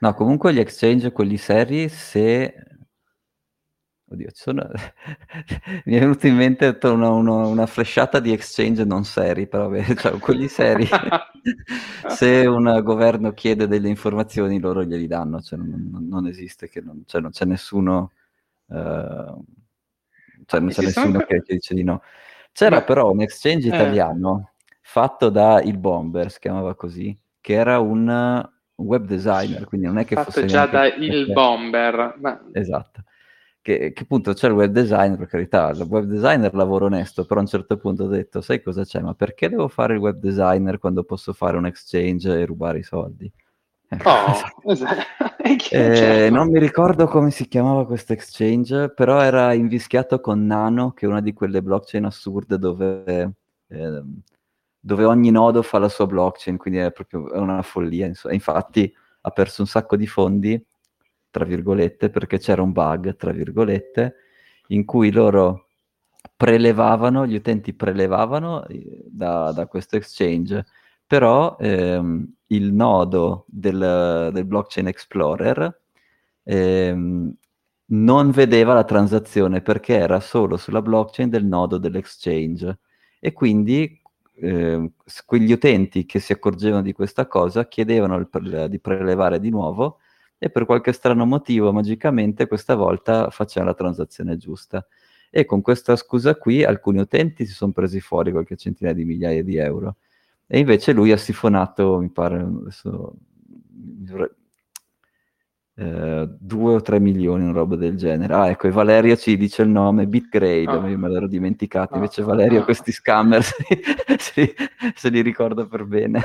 No, 0.00 0.12
comunque 0.12 0.52
gli 0.52 0.58
exchange, 0.58 1.10
quelli 1.10 1.38
seri, 1.38 1.88
se 1.88 2.75
Oddio, 4.08 4.30
ci 4.30 4.42
sono... 4.42 4.68
mi 5.84 5.94
è 5.94 5.98
venuto 5.98 6.28
in 6.28 6.36
mente 6.36 6.78
una, 6.82 7.10
una, 7.10 7.46
una 7.46 7.66
flashata 7.66 8.20
di 8.20 8.30
exchange 8.30 8.84
non 8.84 9.04
seri, 9.04 9.48
però 9.48 9.68
beh, 9.68 9.94
cioè, 9.98 10.18
quelli 10.18 10.46
seri, 10.46 10.86
se 12.06 12.46
un 12.46 12.80
governo 12.84 13.32
chiede 13.32 13.66
delle 13.66 13.88
informazioni 13.88 14.60
loro 14.60 14.84
glieli 14.84 15.08
danno, 15.08 15.40
cioè, 15.40 15.58
non, 15.58 16.06
non, 16.08 16.26
esiste 16.28 16.68
che 16.68 16.80
non, 16.80 17.02
cioè, 17.04 17.20
non 17.20 17.32
c'è 17.32 17.46
nessuno, 17.46 18.12
uh, 18.66 19.44
cioè, 20.46 20.60
non 20.60 20.68
c'è 20.68 20.82
nessuno 20.82 21.18
che, 21.20 21.42
che, 21.42 21.54
dice 21.54 21.74
di 21.74 21.82
no. 21.82 22.02
C'era 22.52 22.76
Ma... 22.76 22.82
però 22.82 23.10
un 23.10 23.22
exchange 23.22 23.66
eh. 23.66 23.74
italiano 23.74 24.50
eh. 24.68 24.76
fatto 24.82 25.30
da 25.30 25.60
il 25.62 25.78
Bomber, 25.78 26.30
si 26.30 26.38
chiamava 26.38 26.76
così, 26.76 27.16
che 27.40 27.54
era 27.54 27.80
un 27.80 28.48
web 28.76 29.04
designer, 29.04 29.64
quindi 29.64 29.88
non 29.88 29.98
è 29.98 30.04
che 30.04 30.14
fatto 30.14 30.30
fosse... 30.30 30.46
già 30.46 30.66
da 30.66 30.86
il 30.86 31.32
Bomber. 31.32 32.14
Ma... 32.20 32.40
Esatto 32.52 33.02
che, 33.66 33.92
che, 33.92 34.02
appunto 34.04 34.32
c'è 34.32 34.46
il 34.46 34.54
web 34.54 34.70
designer, 34.70 35.18
per 35.18 35.26
carità, 35.26 35.70
il 35.70 35.82
web 35.82 36.04
designer 36.04 36.54
lavoro 36.54 36.84
onesto, 36.84 37.24
però 37.24 37.40
a 37.40 37.42
un 37.42 37.48
certo 37.48 37.76
punto 37.76 38.04
ho 38.04 38.06
detto, 38.06 38.40
sai 38.40 38.62
cosa 38.62 38.84
c'è, 38.84 39.00
ma 39.00 39.14
perché 39.14 39.48
devo 39.48 39.66
fare 39.66 39.94
il 39.94 39.98
web 39.98 40.20
designer 40.20 40.78
quando 40.78 41.02
posso 41.02 41.32
fare 41.32 41.56
un 41.56 41.66
exchange 41.66 42.30
e 42.30 42.46
rubare 42.46 42.78
i 42.78 42.84
soldi? 42.84 43.32
Oh, 44.04 44.70
esatto. 44.70 45.02
eh, 45.72 46.28
non 46.30 46.48
mi 46.48 46.60
ricordo 46.60 47.08
come 47.08 47.32
si 47.32 47.48
chiamava 47.48 47.86
questo 47.86 48.12
exchange, 48.12 48.90
però 48.90 49.20
era 49.20 49.52
invischiato 49.52 50.20
con 50.20 50.46
Nano, 50.46 50.92
che 50.92 51.06
è 51.06 51.08
una 51.08 51.20
di 51.20 51.32
quelle 51.32 51.60
blockchain 51.60 52.04
assurde 52.04 52.58
dove, 52.58 53.32
eh, 53.66 54.02
dove 54.78 55.04
ogni 55.04 55.32
nodo 55.32 55.62
fa 55.62 55.80
la 55.80 55.88
sua 55.88 56.06
blockchain, 56.06 56.56
quindi 56.56 56.78
è 56.78 56.92
proprio 56.92 57.28
una 57.32 57.62
follia. 57.62 58.06
Insomma. 58.06 58.32
Infatti 58.32 58.94
ha 59.22 59.30
perso 59.30 59.62
un 59.62 59.66
sacco 59.66 59.96
di 59.96 60.06
fondi, 60.06 60.64
tra 61.30 61.44
virgolette, 61.44 62.10
perché 62.10 62.38
c'era 62.38 62.62
un 62.62 62.72
bug, 62.72 63.16
tra 63.16 63.32
virgolette, 63.32 64.14
in 64.68 64.84
cui 64.84 65.10
loro 65.10 65.68
prelevavano, 66.36 67.26
gli 67.26 67.34
utenti 67.34 67.74
prelevavano 67.74 68.66
eh, 68.66 69.04
da, 69.06 69.52
da 69.52 69.66
questo 69.66 69.96
exchange, 69.96 70.64
però 71.06 71.56
ehm, 71.58 72.34
il 72.48 72.72
nodo 72.72 73.44
del, 73.48 74.30
del 74.32 74.44
blockchain 74.44 74.88
explorer 74.88 75.80
ehm, 76.42 77.34
non 77.88 78.30
vedeva 78.30 78.74
la 78.74 78.84
transazione 78.84 79.60
perché 79.62 79.96
era 79.96 80.20
solo 80.20 80.56
sulla 80.56 80.82
blockchain 80.82 81.28
del 81.28 81.44
nodo 81.44 81.78
dell'exchange. 81.78 82.78
E 83.20 83.32
quindi 83.32 84.00
eh, 84.38 84.90
quegli 85.24 85.52
utenti 85.52 86.04
che 86.04 86.18
si 86.18 86.32
accorgevano 86.32 86.82
di 86.82 86.92
questa 86.92 87.26
cosa 87.26 87.66
chiedevano 87.68 88.16
il, 88.16 88.66
di 88.68 88.80
prelevare 88.80 89.40
di 89.40 89.50
nuovo 89.50 89.98
e 90.38 90.50
per 90.50 90.66
qualche 90.66 90.92
strano 90.92 91.24
motivo 91.24 91.72
magicamente 91.72 92.46
questa 92.46 92.74
volta 92.74 93.30
faceva 93.30 93.66
la 93.66 93.74
transazione 93.74 94.36
giusta 94.36 94.86
e 95.30 95.44
con 95.44 95.62
questa 95.62 95.96
scusa 95.96 96.36
qui 96.36 96.64
alcuni 96.64 96.98
utenti 96.98 97.46
si 97.46 97.52
sono 97.52 97.72
presi 97.72 98.00
fuori 98.00 98.32
qualche 98.32 98.56
centinaia 98.56 98.94
di 98.94 99.04
migliaia 99.04 99.42
di 99.42 99.56
euro 99.56 99.96
e 100.46 100.58
invece 100.58 100.92
lui 100.92 101.10
ha 101.12 101.16
sifonato 101.16 101.98
mi 101.98 102.10
pare 102.10 102.40
adesso 102.40 103.14
eh, 105.78 106.26
due 106.38 106.74
o 106.74 106.80
tre 106.80 106.98
milioni, 106.98 107.42
una 107.42 107.52
roba 107.52 107.76
del 107.76 107.96
genere. 107.96 108.32
Ah, 108.32 108.48
ecco, 108.48 108.66
e 108.66 108.70
Valerio 108.70 109.14
ci 109.14 109.36
dice 109.36 109.60
il 109.60 109.68
nome, 109.68 110.06
Bitgrade, 110.06 110.70
oh. 110.70 110.86
io 110.86 110.96
me 110.96 111.10
l'ero 111.10 111.26
dimenticato, 111.28 111.92
oh. 111.92 111.96
invece 111.96 112.22
Valerio 112.22 112.60
oh. 112.60 112.64
questi 112.64 112.92
scammer 112.92 113.42
se, 113.42 114.54
se, 114.96 115.08
li 115.10 115.20
ricorda 115.20 115.66
per 115.66 115.84
bene. 115.84 116.22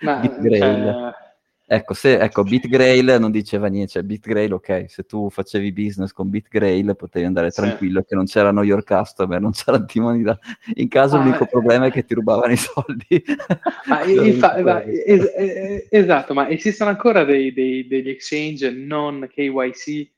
Ma, 0.00 0.20
Bitgrade. 0.20 0.58
Cioè 0.58 1.12
Ecco, 1.66 1.94
se, 1.94 2.18
ecco, 2.18 2.42
BitGrail 2.42 3.16
non 3.18 3.30
diceva 3.30 3.68
niente, 3.68 3.92
cioè 3.92 4.02
BitGrail, 4.02 4.52
ok, 4.52 4.84
se 4.86 5.04
tu 5.04 5.30
facevi 5.30 5.72
business 5.72 6.12
con 6.12 6.28
BitGrail 6.28 6.94
potevi 6.94 7.24
andare 7.24 7.50
sì. 7.50 7.62
tranquillo 7.62 8.02
che 8.02 8.14
non 8.14 8.26
c'erano 8.26 8.62
your 8.62 8.84
customer, 8.84 9.40
non 9.40 9.52
c'era 9.52 9.82
timoni 9.86 10.22
da... 10.22 10.38
In 10.74 10.88
caso 10.88 11.16
ah, 11.16 11.24
l'unico 11.24 11.44
eh, 11.44 11.48
problema 11.48 11.86
è 11.86 11.90
che 11.90 12.04
ti 12.04 12.12
rubavano 12.12 12.52
i 12.52 12.58
soldi. 12.58 13.24
Ma, 13.88 14.04
infa- 14.04 14.60
ma, 14.60 14.82
es- 14.82 15.88
esatto, 15.88 16.34
ma 16.34 16.50
esistono 16.50 16.90
ancora 16.90 17.24
dei, 17.24 17.52
dei, 17.54 17.86
degli 17.86 18.10
exchange 18.10 18.70
non 18.70 19.26
KYC 19.32 20.10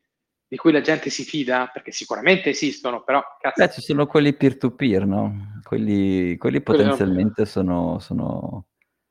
di 0.48 0.56
cui 0.56 0.72
la 0.72 0.80
gente 0.80 1.10
si 1.10 1.22
fida? 1.22 1.70
Perché 1.72 1.92
sicuramente 1.92 2.50
esistono, 2.50 3.02
però... 3.04 3.22
Cazzo. 3.40 3.64
Beh, 3.64 3.70
ci 3.70 3.80
sono 3.82 4.06
quelli 4.06 4.34
peer-to-peer, 4.34 5.06
no? 5.06 5.60
Quelli, 5.62 6.36
quelli 6.38 6.60
potenzialmente 6.60 7.44
sono... 7.44 8.00
sono 8.00 8.66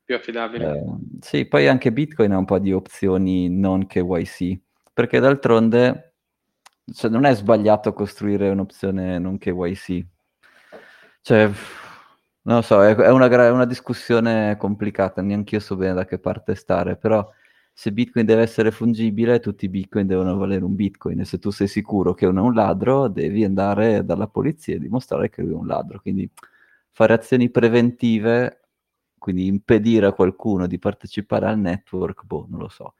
più 0.06 0.14
affidabile. 0.14 0.70
Eh, 0.70 0.84
sì, 1.20 1.44
poi 1.46 1.66
anche 1.66 1.92
Bitcoin 1.92 2.32
ha 2.32 2.38
un 2.38 2.44
po' 2.44 2.60
di 2.60 2.72
opzioni 2.72 3.50
non 3.50 3.86
KYC, 3.86 4.58
perché 4.92 5.18
d'altronde 5.18 6.14
cioè, 6.94 7.10
non 7.10 7.24
è 7.24 7.34
sbagliato 7.34 7.92
costruire 7.92 8.48
un'opzione 8.48 9.18
non 9.18 9.36
KYC. 9.36 10.06
Cioè, 11.20 11.50
non 12.42 12.56
lo 12.56 12.62
so, 12.62 12.84
è, 12.84 12.94
è 12.94 13.10
una, 13.10 13.26
una 13.50 13.64
discussione 13.64 14.56
complicata, 14.56 15.20
neanche 15.22 15.56
io 15.56 15.60
so 15.60 15.74
bene 15.74 15.94
da 15.94 16.04
che 16.04 16.20
parte 16.20 16.54
stare, 16.54 16.96
però 16.96 17.28
se 17.72 17.90
Bitcoin 17.90 18.24
deve 18.24 18.42
essere 18.42 18.70
fungibile, 18.70 19.40
tutti 19.40 19.64
i 19.64 19.68
Bitcoin 19.68 20.06
devono 20.06 20.36
valere 20.36 20.64
un 20.64 20.76
Bitcoin 20.76 21.20
e 21.20 21.24
se 21.24 21.38
tu 21.40 21.50
sei 21.50 21.66
sicuro 21.66 22.14
che 22.14 22.26
uno 22.26 22.44
è 22.44 22.46
un 22.46 22.54
ladro, 22.54 23.08
devi 23.08 23.42
andare 23.42 24.04
dalla 24.04 24.28
polizia 24.28 24.76
e 24.76 24.78
dimostrare 24.78 25.28
che 25.30 25.42
lui 25.42 25.52
è 25.52 25.56
un 25.56 25.66
ladro. 25.66 26.00
Quindi 26.00 26.30
fare 26.92 27.12
azioni 27.12 27.50
preventive 27.50 28.65
quindi 29.18 29.46
impedire 29.46 30.06
a 30.06 30.12
qualcuno 30.12 30.66
di 30.66 30.78
partecipare 30.78 31.46
al 31.46 31.58
network, 31.58 32.24
boh, 32.24 32.46
non 32.48 32.60
lo 32.60 32.68
so. 32.68 32.94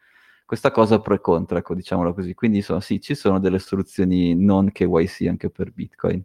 Questa 0.45 0.71
cosa 0.71 1.01
pro 1.01 1.15
e 1.15 1.21
contro, 1.21 1.59
ecco, 1.59 1.75
diciamolo 1.75 2.15
così. 2.15 2.35
Quindi 2.35 2.59
insomma, 2.59 2.81
sì, 2.81 3.01
ci 3.01 3.15
sono 3.15 3.41
delle 3.41 3.59
soluzioni 3.59 4.35
non 4.35 4.71
KYC 4.71 5.27
anche 5.29 5.51
per 5.51 5.73
Bitcoin. 5.73 6.23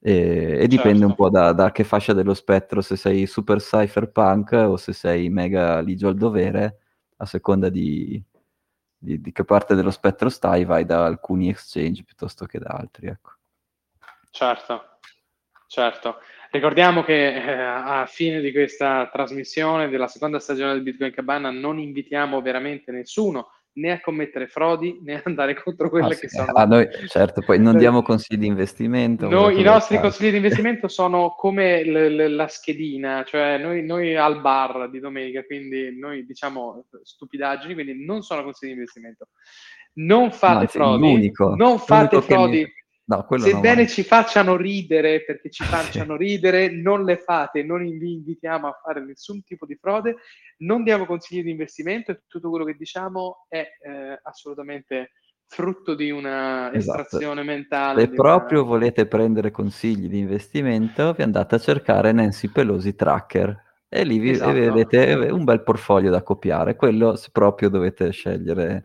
E, 0.00 0.58
e 0.60 0.66
dipende 0.66 0.98
certo. 0.98 1.06
un 1.06 1.14
po' 1.14 1.30
da, 1.30 1.52
da, 1.52 1.72
che 1.72 1.84
fascia 1.84 2.12
dello 2.12 2.34
spettro, 2.34 2.82
se 2.82 2.96
sei 2.96 3.26
super 3.26 3.58
cypherpunk 3.58 4.52
o 4.52 4.76
se 4.76 4.92
sei 4.92 5.30
mega 5.30 5.80
ligio 5.80 6.08
al 6.08 6.16
dovere, 6.16 6.78
a 7.16 7.26
seconda 7.26 7.68
di, 7.68 8.22
di, 8.98 9.20
di, 9.20 9.32
che 9.32 9.44
parte 9.44 9.74
dello 9.74 9.90
spettro 9.90 10.28
stai, 10.28 10.64
vai 10.64 10.84
da 10.84 11.04
alcuni 11.04 11.48
exchange 11.48 12.02
piuttosto 12.02 12.44
che 12.46 12.58
da 12.58 12.70
altri, 12.70 13.06
ecco. 13.06 13.30
Certo, 14.30 14.98
certo. 15.68 16.16
Ricordiamo 16.54 17.02
che 17.02 17.34
eh, 17.34 17.50
a 17.52 18.06
fine 18.06 18.40
di 18.40 18.52
questa 18.52 19.10
trasmissione 19.12 19.88
della 19.88 20.06
seconda 20.06 20.38
stagione 20.38 20.74
del 20.74 20.82
Bitcoin 20.82 21.10
Cabana 21.10 21.50
non 21.50 21.80
invitiamo 21.80 22.40
veramente 22.40 22.92
nessuno 22.92 23.48
né 23.72 23.90
a 23.90 24.00
commettere 24.00 24.46
frodi 24.46 25.00
né 25.02 25.16
a 25.16 25.22
andare 25.24 25.54
contro 25.60 25.90
quelle 25.90 26.14
ah, 26.14 26.16
che 26.16 26.28
sì. 26.28 26.36
sono. 26.36 26.52
Ah, 26.52 26.64
noi, 26.64 26.86
certo, 27.08 27.40
poi 27.40 27.58
non 27.58 27.76
diamo 27.76 28.02
consigli 28.02 28.38
di 28.38 28.46
investimento. 28.46 29.28
Noi, 29.28 29.58
I 29.58 29.64
nostri 29.64 29.96
fare. 29.96 30.06
consigli 30.06 30.30
di 30.30 30.36
investimento 30.36 30.86
sono 30.86 31.34
come 31.36 31.84
l- 31.84 32.14
l- 32.14 32.34
la 32.36 32.46
schedina, 32.46 33.24
cioè 33.26 33.58
noi, 33.58 33.84
noi, 33.84 34.14
al 34.14 34.40
bar 34.40 34.88
di 34.90 35.00
domenica, 35.00 35.42
quindi 35.42 35.98
noi 35.98 36.24
diciamo 36.24 36.84
stupidaggini, 37.02 37.74
quindi 37.74 38.04
non 38.04 38.22
sono 38.22 38.44
consigli 38.44 38.68
di 38.68 38.76
investimento. 38.76 39.26
Non 39.94 40.30
fate 40.30 40.60
no, 40.60 40.68
frodi, 40.68 41.32
non 41.56 41.80
fate 41.80 42.22
frodi. 42.22 42.58
Mi 42.58 42.83
No, 43.06 43.26
Sebbene 43.28 43.82
no, 43.82 43.88
ci 43.88 44.02
facciano 44.02 44.56
ridere, 44.56 45.24
perché 45.24 45.50
ci 45.50 45.62
facciano 45.64 46.16
ridere, 46.16 46.70
non 46.70 47.04
le 47.04 47.18
fate, 47.18 47.62
non 47.62 47.82
vi 47.82 48.12
invitiamo 48.12 48.66
a 48.66 48.80
fare 48.82 49.04
nessun 49.04 49.42
tipo 49.44 49.66
di 49.66 49.76
frode, 49.76 50.16
non 50.58 50.82
diamo 50.82 51.04
consigli 51.04 51.42
di 51.42 51.50
investimento 51.50 52.12
e 52.12 52.22
tutto 52.26 52.48
quello 52.48 52.64
che 52.64 52.74
diciamo 52.74 53.44
è 53.48 53.58
eh, 53.58 54.18
assolutamente 54.22 55.12
frutto 55.46 55.94
di 55.94 56.10
una 56.10 56.72
esatto. 56.72 57.00
estrazione 57.02 57.42
mentale. 57.42 58.00
Se 58.00 58.08
proprio 58.08 58.62
una... 58.62 58.70
volete 58.70 59.06
prendere 59.06 59.50
consigli 59.50 60.08
di 60.08 60.18
investimento, 60.18 61.12
vi 61.12 61.22
andate 61.22 61.56
a 61.56 61.58
cercare 61.58 62.10
Nancy 62.12 62.48
Pelosi 62.48 62.94
Tracker 62.94 63.62
e 63.86 64.04
lì 64.04 64.18
vi 64.18 64.30
esatto. 64.30 64.52
vedete 64.52 65.12
un 65.30 65.44
bel 65.44 65.62
portfolio 65.62 66.10
da 66.10 66.22
copiare, 66.22 66.74
quello 66.74 67.20
proprio 67.30 67.68
dovete 67.68 68.10
scegliere 68.10 68.82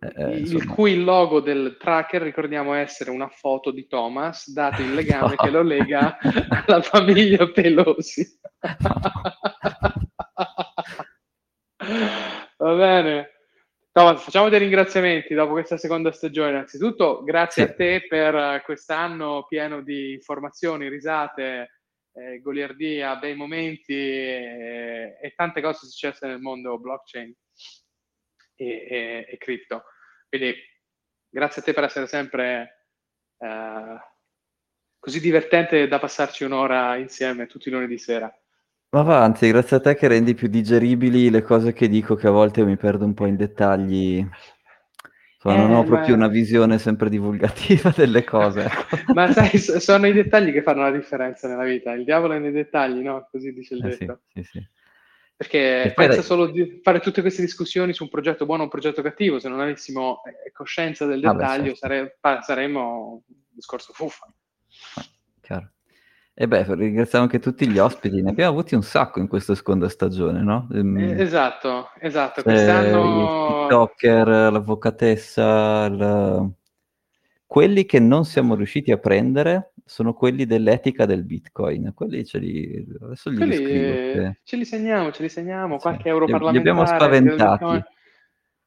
eh, 0.00 0.36
il 0.38 0.66
cui 0.66 1.02
logo 1.02 1.40
del 1.40 1.76
tracker 1.78 2.22
ricordiamo 2.22 2.72
essere 2.72 3.10
una 3.10 3.28
foto 3.28 3.70
di 3.70 3.86
Thomas, 3.86 4.50
dato 4.50 4.80
il 4.80 4.94
legame 4.94 5.34
no. 5.36 5.36
che 5.36 5.50
lo 5.50 5.62
lega 5.62 6.16
alla 6.66 6.80
famiglia 6.80 7.46
Pelosi. 7.50 8.38
Va 12.56 12.74
bene. 12.74 13.30
Thomas, 13.92 14.22
facciamo 14.22 14.48
dei 14.48 14.60
ringraziamenti 14.60 15.34
dopo 15.34 15.52
questa 15.52 15.76
seconda 15.76 16.12
stagione. 16.12 16.50
Innanzitutto, 16.50 17.22
grazie 17.22 17.66
sì. 17.66 17.70
a 17.70 17.74
te 17.74 18.06
per 18.08 18.62
quest'anno 18.64 19.44
pieno 19.46 19.82
di 19.82 20.12
informazioni, 20.12 20.88
risate, 20.88 21.80
eh, 22.12 22.40
goliardia, 22.40 23.16
bei 23.16 23.34
momenti 23.34 23.92
eh, 23.92 25.18
e 25.20 25.32
tante 25.36 25.60
cose 25.60 25.86
successe 25.86 26.26
nel 26.26 26.40
mondo 26.40 26.78
blockchain 26.78 27.34
e, 28.60 28.86
e, 28.88 29.26
e 29.30 29.38
cripto. 29.38 29.84
Quindi 30.28 30.54
grazie 31.28 31.62
a 31.62 31.64
te 31.64 31.72
per 31.72 31.84
essere 31.84 32.06
sempre 32.06 32.86
eh, 33.38 34.00
così 34.98 35.20
divertente 35.20 35.88
da 35.88 35.98
passarci 35.98 36.44
un'ora 36.44 36.96
insieme 36.96 37.46
tutti 37.46 37.68
i 37.68 37.72
lunedì 37.72 37.98
sera. 37.98 38.32
Ma 38.92 39.02
va, 39.02 39.22
anzi, 39.22 39.48
grazie 39.48 39.76
a 39.76 39.80
te 39.80 39.94
che 39.94 40.08
rendi 40.08 40.34
più 40.34 40.48
digeribili 40.48 41.30
le 41.30 41.42
cose 41.42 41.72
che 41.72 41.88
dico, 41.88 42.16
che 42.16 42.26
a 42.26 42.32
volte 42.32 42.64
mi 42.64 42.76
perdo 42.76 43.04
un 43.04 43.14
po' 43.14 43.26
in 43.26 43.36
dettagli. 43.36 44.26
Insomma, 45.34 45.54
eh, 45.54 45.66
non 45.68 45.76
ho 45.76 45.84
proprio 45.84 46.16
ma... 46.16 46.24
una 46.24 46.28
visione 46.28 46.78
sempre 46.78 47.08
divulgativa 47.08 47.92
delle 47.96 48.24
cose. 48.24 48.64
Ecco. 48.64 48.96
ma 49.14 49.30
sai, 49.32 49.56
sono 49.58 50.06
i 50.08 50.12
dettagli 50.12 50.52
che 50.52 50.62
fanno 50.62 50.82
la 50.82 50.90
differenza 50.90 51.46
nella 51.46 51.64
vita. 51.64 51.92
Il 51.92 52.04
diavolo 52.04 52.34
è 52.34 52.40
nei 52.40 52.50
dettagli, 52.50 53.00
no? 53.00 53.28
Così 53.30 53.52
dice 53.52 53.74
il 53.74 53.86
eh, 53.86 53.88
detto. 53.90 54.20
Sì, 54.32 54.42
sì, 54.42 54.58
sì. 54.58 54.68
Perché 55.40 55.94
pensa 55.96 56.16
dai... 56.16 56.22
solo 56.22 56.48
di 56.48 56.80
fare 56.82 57.00
tutte 57.00 57.22
queste 57.22 57.40
discussioni 57.40 57.94
su 57.94 58.02
un 58.02 58.10
progetto 58.10 58.44
buono 58.44 58.60
o 58.60 58.64
un 58.64 58.70
progetto 58.70 59.00
cattivo, 59.00 59.38
se 59.38 59.48
non 59.48 59.60
avessimo 59.60 60.20
eh, 60.24 60.52
coscienza 60.52 61.06
del 61.06 61.20
dettaglio, 61.20 61.70
ah, 61.70 61.72
beh, 61.72 61.76
sare... 61.76 62.18
saremmo 62.42 63.24
un 63.26 63.34
discorso 63.48 63.94
fuffa. 63.94 64.30
Ah, 64.96 65.04
chiaro. 65.40 65.70
E 66.34 66.46
beh, 66.46 66.74
ringraziamo 66.74 67.24
anche 67.24 67.38
tutti 67.38 67.66
gli 67.66 67.78
ospiti, 67.78 68.20
ne 68.20 68.28
abbiamo 68.28 68.50
avuti 68.50 68.74
un 68.74 68.82
sacco 68.82 69.18
in 69.18 69.28
questa 69.28 69.54
seconda 69.54 69.88
stagione, 69.88 70.42
no? 70.42 70.68
Ehm, 70.74 70.98
eh, 70.98 71.22
esatto, 71.22 71.90
esatto. 72.00 72.42
Quest'anno... 72.42 72.98
Il 73.00 73.60
TikToker, 73.62 74.28
l'avvocatessa, 74.52 75.86
il 75.86 76.52
quelli 77.50 77.84
che 77.84 77.98
non 77.98 78.24
siamo 78.24 78.54
riusciti 78.54 78.92
a 78.92 78.96
prendere 78.96 79.72
sono 79.84 80.14
quelli 80.14 80.46
dell'etica 80.46 81.04
del 81.04 81.24
Bitcoin. 81.24 81.90
Quelli 81.94 82.24
ce 82.24 82.38
li, 82.38 82.86
adesso 83.02 83.28
li 83.28 83.36
quelli, 83.36 83.54
scrivo, 83.56 83.92
che... 83.92 84.38
Ce 84.44 84.56
li 84.56 84.64
segniamo, 84.64 85.10
ce 85.10 85.22
li 85.22 85.28
segniamo. 85.28 85.78
Qualche 85.78 86.02
sì, 86.02 86.08
europarlamentare. 86.10 86.52
Li 86.52 86.58
abbiamo 86.70 86.86
spaventati. 86.86 87.84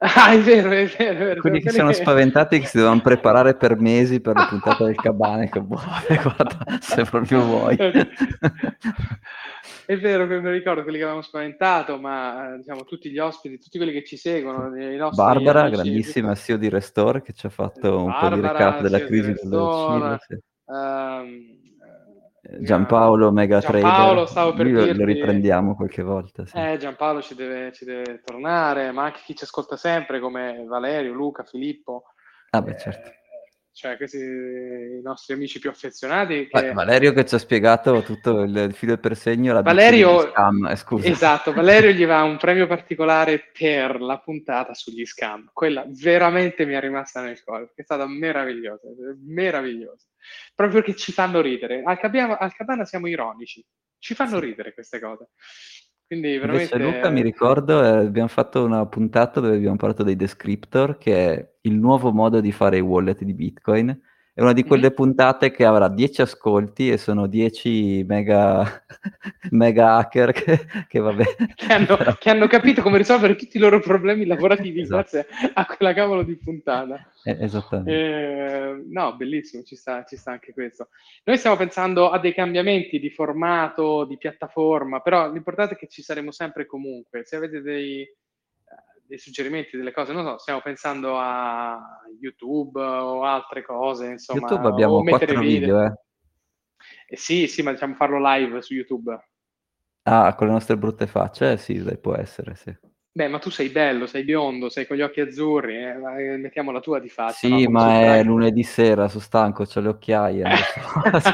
Ah, 0.05 0.33
è 0.33 0.39
vero, 0.39 0.69
è 0.69 0.85
vero. 0.85 1.11
È 1.11 1.15
vero. 1.15 1.41
Quelli 1.41 1.61
che 1.61 1.69
sono 1.69 1.93
spaventati 1.93 2.59
che 2.59 2.65
si 2.65 2.77
devono 2.77 2.99
preparare 2.99 3.55
per 3.55 3.79
mesi 3.79 4.19
per 4.19 4.35
la 4.35 4.47
puntata 4.47 4.83
del 4.83 4.95
cabane. 4.95 5.49
Che 5.49 5.61
boh, 5.61 5.79
guarda, 6.21 6.65
se 6.81 7.03
proprio 7.05 7.41
vuoi. 7.41 7.77
È 9.85 9.97
vero 9.97 10.27
che 10.27 10.41
mi 10.41 10.51
ricordo 10.51 10.81
quelli 10.83 10.97
che 10.97 11.03
avevamo 11.03 11.23
spaventato, 11.23 11.97
ma 11.99 12.55
diciamo 12.57 12.83
tutti 12.83 13.09
gli 13.09 13.17
ospiti, 13.17 13.57
tutti 13.59 13.77
quelli 13.77 13.93
che 13.93 14.03
ci 14.03 14.17
seguono, 14.17 14.75
i 14.75 14.97
nostri 14.97 15.23
Barbara, 15.23 15.61
amici, 15.61 15.75
grandissima 15.81 16.35
CEO 16.35 16.57
di 16.57 16.67
Restore, 16.67 17.21
che 17.21 17.31
ci 17.31 17.45
ha 17.45 17.49
fatto 17.49 18.03
Barbara, 18.03 18.13
un 18.13 18.29
po' 18.29 18.35
di 18.35 18.41
recap 18.41 18.81
della 18.81 19.05
crisi 19.05 19.33
del 19.33 20.19
Sì. 20.27 20.37
Um, 20.65 21.62
Giampaolo 22.59 23.31
Mega 23.31 23.59
Giampaolo, 23.59 24.25
stavo 24.25 24.53
per 24.53 24.65
dirti... 24.65 24.97
lo 24.97 25.05
riprendiamo 25.05 25.75
qualche 25.75 26.03
volta. 26.03 26.45
Sì. 26.45 26.57
Eh, 26.57 26.77
Giampaolo 26.77 27.21
ci 27.21 27.35
deve, 27.35 27.71
ci 27.71 27.85
deve, 27.85 28.21
tornare, 28.23 28.91
ma 28.91 29.05
anche 29.05 29.21
chi 29.23 29.33
ci 29.33 29.45
ascolta 29.45 29.77
sempre 29.77 30.19
come 30.19 30.65
Valerio, 30.67 31.13
Luca, 31.13 31.43
Filippo. 31.43 32.03
Ah, 32.49 32.61
beh, 32.61 32.77
certo. 32.77 33.09
Eh, 33.09 33.21
cioè 33.71 33.95
questi 33.95 34.17
i 34.17 35.01
nostri 35.01 35.35
amici 35.35 35.59
più 35.59 35.69
affezionati. 35.69 36.47
Che... 36.47 36.73
Valerio 36.73 37.13
che 37.13 37.25
ci 37.25 37.35
ha 37.35 37.39
spiegato 37.39 38.01
tutto 38.03 38.41
il 38.41 38.73
filo 38.73 38.97
per 38.97 39.15
segno. 39.15 39.53
La 39.53 39.61
Valerio, 39.61 40.29
scam, 40.29 40.65
eh, 40.65 40.75
scusa. 40.75 41.07
esatto, 41.07 41.53
Valerio 41.53 41.91
gli 41.91 42.05
va 42.05 42.23
un 42.23 42.35
premio 42.35 42.67
particolare 42.67 43.51
per 43.57 44.01
la 44.01 44.19
puntata 44.19 44.73
sugli 44.73 45.05
scam. 45.05 45.49
Quella 45.53 45.85
veramente 45.87 46.65
mi 46.65 46.73
è 46.73 46.79
rimasta 46.81 47.21
nel 47.21 47.41
cuore, 47.41 47.67
perché 47.67 47.81
è 47.81 47.85
stata 47.85 48.05
meravigliosa, 48.05 48.89
meravigliosa. 49.25 50.07
Proprio 50.55 50.81
perché 50.81 50.97
ci 50.97 51.11
fanno 51.11 51.41
ridere. 51.41 51.81
Al, 51.83 51.97
Cabana, 51.97 52.37
al 52.37 52.53
Cabana 52.53 52.85
siamo 52.85 53.07
ironici, 53.07 53.63
ci 53.97 54.13
fanno 54.13 54.39
ridere 54.39 54.73
queste 54.73 54.99
cose. 54.99 55.29
Quindi 56.05 56.37
veramente... 56.37 56.75
Invece 56.75 56.97
Luca 56.97 57.09
mi 57.09 57.21
ricordo, 57.21 57.83
eh, 57.83 58.05
abbiamo 58.05 58.27
fatto 58.27 58.63
una 58.63 58.85
puntata 58.87 59.39
dove 59.39 59.55
abbiamo 59.55 59.77
parlato 59.77 60.03
dei 60.03 60.15
descriptor, 60.15 60.97
che 60.97 61.33
è 61.33 61.53
il 61.61 61.75
nuovo 61.75 62.11
modo 62.11 62.39
di 62.41 62.51
fare 62.51 62.77
i 62.77 62.81
wallet 62.81 63.23
di 63.23 63.33
Bitcoin 63.33 63.99
è 64.35 64.41
una 64.41 64.53
di 64.53 64.63
quelle 64.63 64.91
puntate 64.91 65.51
che 65.51 65.63
avrà 65.63 65.87
10 65.87 66.23
ascolti 66.23 66.89
e 66.89 66.97
sono 66.97 67.27
10 67.27 68.03
mega, 68.07 68.83
mega 69.51 69.97
hacker 69.97 70.31
che, 70.31 70.65
che, 70.87 70.99
vabbè. 70.99 71.23
Che 71.53 71.71
hanno, 71.71 71.97
che, 72.17 72.29
hanno, 72.31 72.47
capito 72.47 72.81
come 72.81 72.97
risolvere 72.97 73.35
tutti 73.35 73.57
i 73.57 73.59
loro 73.59 73.79
problemi 73.79 74.25
lavorativi 74.25 74.81
esatto. 74.81 74.95
grazie 74.95 75.27
a 75.53 75.65
quella 75.67 75.93
cavolo 75.93 76.23
di 76.23 76.35
puntata. 76.35 77.11
Eh, 77.23 77.37
esattamente. 77.41 77.91
Eh, 77.91 78.83
no, 78.89 79.15
bellissimo, 79.15 79.61
ci 79.61 79.75
sta, 79.75 80.03
ci 80.03 80.17
sta 80.17 80.31
anche 80.31 80.51
questo. 80.51 80.87
Noi 81.25 81.37
stiamo 81.37 81.55
pensando 81.55 82.09
a 82.09 82.17
dei 82.17 82.33
cambiamenti 82.33 82.99
di 82.99 83.11
formato, 83.11 84.03
di 84.05 84.17
piattaforma, 84.17 84.99
però 85.01 85.31
l'importante 85.31 85.75
è 85.75 85.77
che 85.77 85.87
ci 85.87 86.01
saremo 86.01 86.31
sempre 86.31 86.65
comunque. 86.65 87.23
Se 87.23 87.35
avete 87.35 87.61
dei 87.61 88.03
dei 89.05 89.17
suggerimenti, 89.17 89.77
delle 89.77 89.91
cose, 89.91 90.13
non 90.13 90.25
so, 90.25 90.37
stiamo 90.37 90.61
pensando 90.61 91.17
a 91.17 92.01
YouTube 92.19 92.79
o 92.81 93.23
altre 93.23 93.63
cose, 93.63 94.07
insomma. 94.07 94.47
YouTube 94.47 94.67
abbiamo 94.67 95.03
quattro 95.03 95.39
video, 95.39 95.59
video 95.59 95.83
eh. 95.83 95.93
eh. 97.07 97.17
Sì, 97.17 97.47
sì, 97.47 97.61
ma 97.61 97.71
diciamo 97.71 97.95
farlo 97.95 98.19
live 98.19 98.61
su 98.61 98.73
YouTube. 98.73 99.17
Ah, 100.03 100.33
con 100.35 100.47
le 100.47 100.53
nostre 100.53 100.77
brutte 100.77 101.07
facce? 101.07 101.53
Eh, 101.53 101.57
sì, 101.57 101.81
dai, 101.81 101.97
può 101.97 102.15
essere, 102.15 102.55
sì. 102.55 102.75
Beh, 103.15 103.27
ma 103.27 103.37
tu 103.37 103.51
sei 103.51 103.69
bello, 103.69 104.07
sei 104.07 104.23
biondo, 104.23 104.69
sei 104.69 104.87
con 104.87 104.97
gli 104.97 105.01
occhi 105.01 105.21
azzurri, 105.21 105.75
eh? 105.75 106.31
eh 106.31 106.37
mettiamo 106.37 106.71
la 106.71 106.79
tua 106.79 106.99
di 106.99 107.09
faccia. 107.09 107.47
Sì, 107.47 107.63
no? 107.63 107.69
ma 107.69 108.15
è 108.15 108.23
lunedì 108.23 108.63
sera, 108.63 109.07
sono 109.07 109.21
stanco, 109.21 109.67
ho 109.71 109.79
le 109.79 109.87
occhiaie. 109.87 110.43
So. 110.55 111.31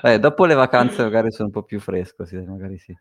eh, 0.06 0.20
dopo 0.20 0.46
le 0.46 0.54
vacanze 0.54 1.02
magari 1.02 1.32
sono 1.32 1.48
un 1.48 1.54
po' 1.54 1.64
più 1.64 1.80
fresco, 1.80 2.24
sì, 2.24 2.36
magari 2.36 2.78
sì. 2.78 2.96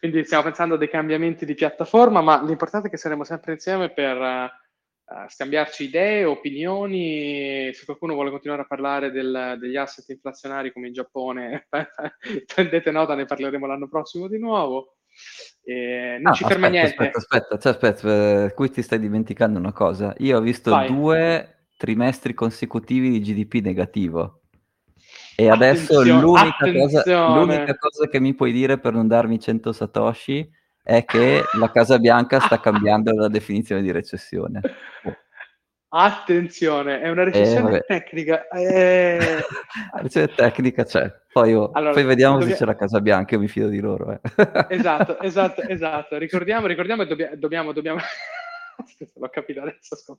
Quindi 0.00 0.24
stiamo 0.24 0.44
pensando 0.44 0.76
a 0.76 0.78
dei 0.78 0.88
cambiamenti 0.88 1.44
di 1.44 1.52
piattaforma, 1.52 2.22
ma 2.22 2.42
l'importante 2.42 2.88
è 2.88 2.90
che 2.90 2.96
saremo 2.96 3.22
sempre 3.22 3.52
insieme 3.52 3.92
per 3.92 4.16
uh, 4.16 5.28
scambiarci 5.28 5.84
idee, 5.84 6.24
opinioni. 6.24 7.70
Se 7.74 7.84
qualcuno 7.84 8.14
vuole 8.14 8.30
continuare 8.30 8.62
a 8.62 8.66
parlare 8.66 9.10
del, 9.10 9.58
degli 9.60 9.76
asset 9.76 10.08
inflazionari 10.08 10.72
come 10.72 10.86
in 10.86 10.94
Giappone, 10.94 11.68
prendete 12.54 12.90
nota, 12.90 13.14
ne 13.14 13.26
parleremo 13.26 13.66
l'anno 13.66 13.88
prossimo 13.88 14.26
di 14.26 14.38
nuovo. 14.38 14.94
E 15.62 16.16
non 16.18 16.32
ah, 16.32 16.34
ci 16.34 16.44
ferma 16.44 16.68
aspetta, 16.68 16.82
niente. 16.82 17.18
Aspetta, 17.18 17.54
aspetta, 17.56 17.68
aspetta, 17.68 18.44
eh, 18.44 18.54
qui 18.54 18.70
ti 18.70 18.80
stai 18.80 19.00
dimenticando 19.00 19.58
una 19.58 19.74
cosa. 19.74 20.14
Io 20.20 20.38
ho 20.38 20.40
visto 20.40 20.70
Vai. 20.70 20.88
due 20.88 21.66
trimestri 21.76 22.32
consecutivi 22.32 23.10
di 23.10 23.20
GDP 23.20 23.62
negativo. 23.62 24.39
E 25.40 25.48
adesso 25.48 26.02
l'unica 26.02 26.70
cosa, 26.70 27.02
l'unica 27.34 27.74
cosa, 27.76 28.06
che 28.08 28.20
mi 28.20 28.34
puoi 28.34 28.52
dire 28.52 28.78
per 28.78 28.92
non 28.92 29.08
darmi 29.08 29.40
100 29.40 29.72
satoshi 29.72 30.46
è 30.82 31.06
che 31.06 31.42
la 31.58 31.70
Casa 31.70 31.98
Bianca 31.98 32.40
sta 32.40 32.60
cambiando 32.60 33.14
la 33.14 33.28
definizione 33.28 33.80
di 33.80 33.90
recessione. 33.90 34.60
Attenzione, 35.88 37.00
è 37.00 37.08
una 37.08 37.24
recessione 37.24 37.78
eh, 37.78 37.84
tecnica. 37.86 38.48
Eh... 38.48 39.18
la 39.94 40.00
recessione 40.02 40.34
tecnica 40.34 40.84
c'è. 40.84 41.10
Poi, 41.32 41.54
oh, 41.54 41.70
allora, 41.72 41.94
poi 41.94 42.04
vediamo 42.04 42.34
dobbiamo... 42.34 42.52
se 42.52 42.58
c'è 42.58 42.66
la 42.66 42.76
Casa 42.76 43.00
Bianca, 43.00 43.34
io 43.34 43.40
mi 43.40 43.48
fido 43.48 43.68
di 43.68 43.80
loro. 43.80 44.12
Eh. 44.12 44.20
esatto, 44.68 45.18
esatto, 45.20 45.62
esatto. 45.66 46.18
Ricordiamo, 46.18 46.66
ricordiamo 46.66 47.00
e 47.02 47.06
dobbia- 47.06 47.34
dobbiamo, 47.34 47.72
dobbiamo... 47.72 47.98
L'ho 49.14 49.30
capito 49.30 49.62
adesso, 49.62 49.96
sono 49.96 50.18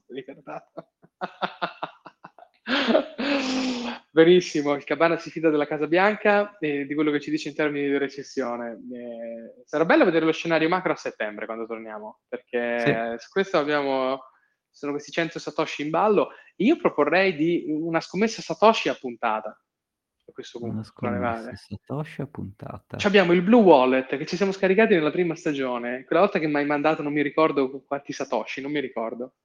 Benissimo, 4.14 4.74
il 4.74 4.84
Cabana 4.84 5.16
si 5.16 5.30
fida 5.30 5.49
della 5.49 5.66
Casa 5.66 5.88
Bianca 5.88 6.57
e 6.57 6.86
di 6.86 6.93
quello 6.95 7.12
che 7.12 7.22
ci 7.22 7.32
dice 7.32 7.47
in 7.47 7.55
termini 7.55 7.88
di 7.88 7.97
recessione. 7.97 8.72
Eh, 8.91 9.64
sarà 9.64 9.86
bello 9.86 10.03
vedere 10.03 10.26
lo 10.26 10.34
scenario 10.34 10.68
macro 10.68 10.91
a 10.91 10.97
settembre 10.97 11.45
quando 11.45 11.66
torniamo, 11.66 12.20
perché 12.28 12.80
sì. 12.80 13.24
su 13.24 13.30
questo 13.32 13.57
abbiamo, 13.57 14.20
sono 14.70 14.91
questi 14.91 15.12
100 15.12 15.39
Satoshi 15.39 15.84
in 15.84 15.91
ballo. 15.91 16.32
Io 16.57 16.76
proporrei 16.76 17.38
di 17.38 17.64
una 17.70 18.01
scommessa 18.01 18.41
Satoshi 18.41 18.89
a 18.89 18.97
puntata. 18.99 19.49
A 20.28 20.32
questo 20.34 20.59
punto, 20.59 20.74
una 20.76 20.84
scommessa 20.84 21.55
Satoshi 21.55 22.22
a 22.22 22.28
puntata. 22.28 22.97
Ci 22.97 23.07
abbiamo 23.07 23.32
il 23.32 23.41
Blue 23.41 23.64
Wallet 23.64 24.18
che 24.18 24.26
ci 24.26 24.36
siamo 24.36 24.51
scaricati 24.51 24.93
nella 24.93 25.12
prima 25.12 25.36
stagione. 25.36 26.03
Quella 26.03 26.24
volta 26.24 26.38
che 26.38 26.47
mi 26.47 26.57
hai 26.57 26.66
mandato 26.66 27.01
non 27.01 27.14
mi 27.14 27.22
ricordo 27.22 27.82
quanti 27.88 28.12
Satoshi, 28.12 28.59
non 28.59 28.74
mi 28.74 28.82
ricordo. 28.82 29.36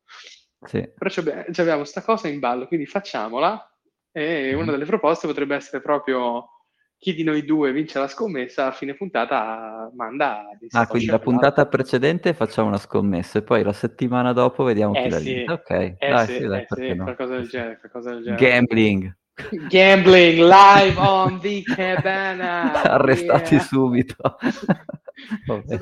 Sì. 0.62 0.80
Però 0.92 1.08
abbiamo 1.20 1.78
questa 1.78 2.02
cosa 2.02 2.26
in 2.26 2.40
ballo, 2.40 2.66
quindi 2.66 2.86
facciamola 2.86 3.70
e 4.16 4.54
una 4.54 4.70
delle 4.70 4.86
proposte 4.86 5.26
potrebbe 5.26 5.54
essere 5.54 5.82
proprio 5.82 6.48
chi 6.96 7.12
di 7.12 7.22
noi 7.22 7.44
due 7.44 7.70
vince 7.72 7.98
la 7.98 8.08
scommessa 8.08 8.68
a 8.68 8.72
fine 8.72 8.94
puntata 8.94 9.90
manda 9.94 10.42
ah 10.70 10.86
quindi 10.86 11.10
la 11.10 11.18
puntata 11.18 11.66
precedente 11.66 12.32
facciamo 12.32 12.68
una 12.68 12.78
scommessa 12.78 13.38
e 13.38 13.42
poi 13.42 13.62
la 13.62 13.74
settimana 13.74 14.32
dopo 14.32 14.64
vediamo 14.64 14.94
eh 14.94 15.02
chi 15.02 15.08
l'ha 15.10 15.18
vinta 15.18 15.52
ok 15.52 15.70
eh 15.70 15.96
dai, 15.98 16.26
sì, 16.26 16.32
sì, 16.32 16.46
dai, 16.46 16.62
eh 16.62 16.66
sì, 16.66 16.94
no? 16.94 17.04
qualcosa, 17.04 17.36
del 17.36 17.48
genere, 17.48 17.78
qualcosa 17.78 18.14
del 18.14 18.22
genere. 18.22 18.42
Gambling. 18.42 19.16
Gambling 19.68 20.38
live 20.38 20.96
on 20.96 21.38
the 21.40 21.62
cabana 21.62 22.84
arrestati 22.84 23.54
yeah. 23.56 23.62
subito. 23.62 24.36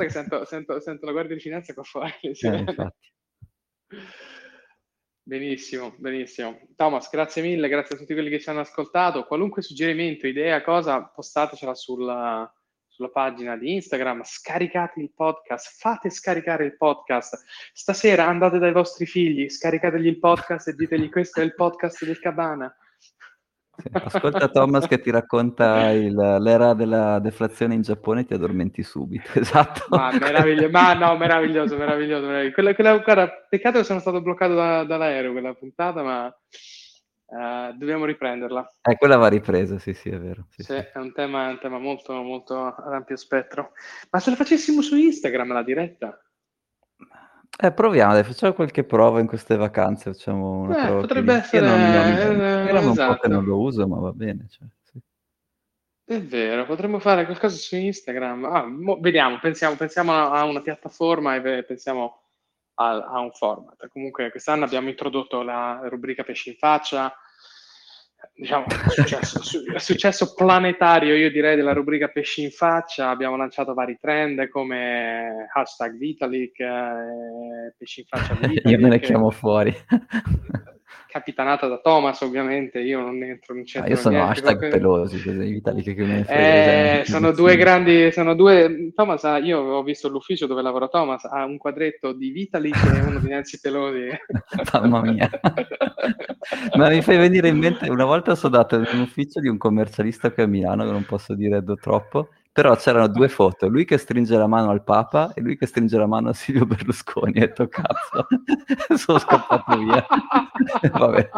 Sento, 0.09 0.45
sento, 0.45 0.81
sento, 0.81 1.07
la 1.07 1.13
guardia 1.13 1.35
di 1.35 1.41
finanza 1.41 1.75
qua 1.75 1.83
fuori 1.83 2.13
sì. 2.35 2.47
eh, 2.47 2.57
infatti 2.57 3.13
Benissimo, 5.27 5.95
benissimo. 5.97 6.61
Thomas, 6.77 7.09
grazie 7.09 7.41
mille, 7.41 7.71
grazie 7.71 7.95
a 7.95 7.99
tutti 7.99 8.13
quelli 8.13 8.29
che 8.29 8.39
ci 8.39 8.51
hanno 8.51 8.61
ascoltato. 8.61 9.25
Qualunque 9.25 9.63
suggerimento, 9.63 10.27
idea, 10.27 10.61
cosa, 10.63 11.03
postatecela 11.03 11.75
sulla, 11.75 12.53
sulla 12.87 13.09
pagina 13.09 13.57
di 13.57 13.73
Instagram, 13.73 14.21
scaricate 14.23 15.01
il 15.01 15.15
podcast, 15.15 15.79
fate 15.79 16.11
scaricare 16.11 16.67
il 16.67 16.77
podcast. 16.77 17.43
Stasera 17.73 18.27
andate 18.27 18.59
dai 18.59 18.73
vostri 18.73 19.07
figli, 19.07 19.49
scaricategli 19.49 20.09
il 20.09 20.19
podcast 20.19 20.69
e 20.69 20.75
ditegli 20.75 21.09
questo 21.09 21.41
è 21.41 21.45
il 21.45 21.55
podcast 21.55 22.05
del 22.05 22.19
Cabana. 22.19 22.77
Ascolta 23.93 24.49
Thomas 24.49 24.87
che 24.87 25.01
ti 25.01 25.11
racconta 25.11 25.91
il, 25.91 26.15
l'era 26.15 26.75
della 26.75 27.19
deflazione 27.19 27.75
in 27.75 27.83
Giappone 27.83 28.21
e 28.21 28.25
ti 28.25 28.35
addormenti 28.35 28.83
subito, 28.83 29.29
esatto. 29.39 29.87
Ma, 29.89 30.11
meraviglioso, 30.13 30.71
ma 30.71 30.95
no, 30.95 31.17
meraviglioso, 31.17 31.77
meraviglioso. 31.77 32.27
meraviglioso. 32.27 32.55
Quella, 32.55 32.75
quella, 32.75 32.99
guarda, 32.99 33.29
peccato 33.49 33.79
che 33.79 33.85
sono 33.85 34.01
stato 34.01 34.21
bloccato 34.21 34.55
da, 34.55 34.85
dall'aereo 34.85 35.33
quella 35.33 35.55
puntata, 35.55 36.03
ma 36.03 36.27
uh, 36.27 37.77
dobbiamo 37.77 38.05
riprenderla. 38.07 38.73
Eh, 38.83 38.97
quella 38.97 39.17
va 39.17 39.29
ripresa, 39.29 39.79
sì, 39.79 39.93
sì, 39.93 40.09
è 40.09 40.19
vero. 40.19 40.47
Sì, 40.51 40.63
sì, 40.63 40.73
sì. 40.73 40.79
È, 40.79 40.99
un 40.99 41.13
tema, 41.13 41.49
un 41.49 41.59
tema 41.59 41.79
molto, 41.79 42.15
molto 42.15 42.65
ad 42.65 42.93
ampio 42.93 43.17
spettro. 43.17 43.73
Ma 44.11 44.19
se 44.19 44.31
la 44.31 44.37
facessimo 44.37 44.81
su 44.81 44.97
Instagram 44.97 45.53
la 45.53 45.63
diretta? 45.63 46.24
Eh, 47.57 47.73
proviamo, 47.73 48.13
dai, 48.15 48.25
facciamo 48.25 48.53
qualche 48.53 48.83
prova 48.83 49.21
in 49.21 49.27
queste 49.27 49.57
vacanze, 49.57 50.13
facciamo 50.13 50.63
una 50.63 50.83
eh, 50.83 50.87
prova 50.87 51.01
potrebbe 51.01 51.35
essere... 51.35 51.67
Non, 51.67 51.79
non, 51.79 52.41
eh, 52.41 52.71
esatto. 52.71 52.89
un 52.89 52.95
po' 52.95 53.03
che 53.03 53.03
esatto. 53.03 53.29
non 53.29 53.45
lo 53.45 53.61
uso, 53.61 53.87
ma 53.87 53.99
va 53.99 54.13
bene. 54.13 54.47
Cioè, 54.51 54.67
sì. 54.83 54.99
È 56.05 56.21
vero, 56.21 56.67
potremmo 56.67 56.99
fare 56.99 57.25
qualcosa 57.25 57.57
su 57.57 57.77
Instagram. 57.77 58.45
Ah, 58.45 58.67
mo, 58.67 58.99
vediamo, 59.01 59.39
pensiamo, 59.39 59.77
pensiamo, 59.77 60.13
a 60.13 60.45
una 60.45 60.63
piattaforma 60.63 61.37
e 61.37 61.63
pensiamo 61.63 62.23
a, 62.75 63.05
a, 63.05 63.21
un 63.21 63.31
format. 63.31 63.89
Comunque 63.89 64.31
quest'anno 64.31 64.65
abbiamo 64.65 64.89
introdotto 64.89 65.43
la 65.43 65.81
rubrica 65.85 66.25
pesci 66.25 66.51
in 66.51 66.57
faccia, 66.57 67.15
diciamo, 68.35 68.65
è 68.67 68.89
successo, 68.91 69.41
è 69.73 69.79
successo, 69.79 70.35
planetario, 70.35 71.15
io 71.15 71.31
direi, 71.31 71.57
della 71.57 71.73
rubrica 71.73 72.09
Pesci 72.09 72.43
in 72.43 72.51
faccia. 72.51 73.11
Abbiamo 73.11 73.37
lanciato 73.37 73.75
vari 73.75 73.99
trend 74.01 74.49
come 74.49 75.47
hashtag 75.53 75.97
Vitalik, 75.97 76.61
eh, 76.61 77.75
Pesci 77.79 78.01
in 78.01 78.07
faccia 78.07 78.35
Vitalik. 78.41 78.69
io 78.69 78.79
me 78.79 78.89
ne 78.89 79.01
chiamo 79.01 79.31
fuori. 79.31 79.75
capitanata 81.09 81.67
da 81.69 81.79
Thomas, 81.79 82.21
ovviamente. 82.23 82.81
Io 82.81 83.01
non 83.01 83.23
entro, 83.23 83.55
in 83.57 83.65
centro. 83.65 83.91
Ah, 83.91 83.95
io 83.95 84.01
sono 84.01 84.17
niente, 84.17 84.33
hashtag 84.33 84.59
perché... 84.59 84.77
pelosi, 84.77 85.23
così 85.23 85.39
Vitalik 85.39 85.95
che 85.95 86.05
me 86.05 86.25
frega. 86.25 87.01
Eh, 87.01 87.05
sono 87.05 87.33
due 87.33 87.57
grandi, 87.57 88.11
sono 88.13 88.35
due... 88.35 88.93
Thomas, 88.95 89.25
ha, 89.25 89.39
io 89.39 89.61
ho 89.61 89.83
visto 89.83 90.09
l'ufficio 90.09 90.47
dove 90.47 90.63
lavora 90.63 90.89
Thomas, 90.89 91.25
ha 91.25 91.45
un 91.45 91.57
quadretto 91.57 92.13
di 92.13 92.31
Vitalik 92.31 92.77
e 92.95 93.01
uno 93.01 93.19
di 93.19 93.29
Nancy 93.29 93.59
Pelosi. 93.61 94.09
Mamma 94.73 95.03
mia. 95.03 95.31
Ma 96.77 96.89
mi 96.89 97.03
fai 97.03 97.17
venire 97.17 97.49
in 97.49 97.59
mente, 97.59 97.89
una 97.89 98.05
volta 98.05 98.35
sono 98.35 98.57
andato 98.57 98.77
in 98.77 98.87
un 98.93 99.01
ufficio 99.01 99.41
di 99.41 99.49
un 99.49 99.57
commercialista 99.57 100.31
qui 100.33 100.43
a 100.43 100.47
Milano, 100.47 100.85
che 100.85 100.91
non 100.91 101.05
posso 101.05 101.35
dire 101.35 101.63
troppo, 101.81 102.29
però 102.55 102.77
c'erano 102.77 103.09
due 103.09 103.29
foto, 103.29 103.67
lui 103.67 103.85
che 103.85 103.99
stringe 103.99 104.37
la 104.37 104.47
mano 104.47 104.71
al 104.71 104.85
Papa 104.85 105.33
e 105.35 105.41
lui 105.41 105.57
che 105.57 105.67
stringe 105.67 105.99
la 105.99 106.07
mano 106.07 106.29
a 106.29 106.35
Silvio 106.35 106.65
Berlusconi. 106.65 107.33
E 107.33 107.41
detto, 107.41 107.67
cazzo, 107.67 108.29
sono 108.95 109.19
scappato 109.19 109.77
via. 109.77 110.07
vabbè. 110.93 111.31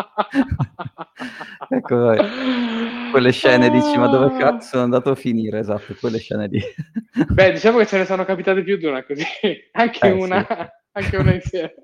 ecco, 1.71 1.97
vabbè. 1.97 3.11
quelle 3.13 3.33
scene 3.33 3.71
dici, 3.71 3.97
ma 3.97 4.09
dove 4.09 4.37
cazzo 4.37 4.69
sono 4.69 4.83
andato 4.83 5.09
a 5.09 5.15
finire? 5.15 5.61
Esatto, 5.61 5.97
quelle 5.99 6.19
scene 6.19 6.49
lì. 6.49 6.61
Beh, 7.31 7.53
diciamo 7.53 7.79
che 7.79 7.87
ce 7.87 7.97
ne 7.97 8.05
sono 8.05 8.27
capitate 8.27 8.63
più 8.63 8.77
di 8.77 8.85
una 8.85 9.03
così, 9.03 9.25
anche 9.73 10.07
eh, 10.07 10.11
una... 10.11 10.47
Sì. 10.47 10.85
Anche 10.97 11.17
una 11.19 11.35
insieme. 11.35 11.75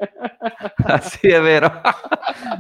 ah, 0.87 0.99
sì, 0.99 1.29
è 1.29 1.39
vero. 1.39 1.71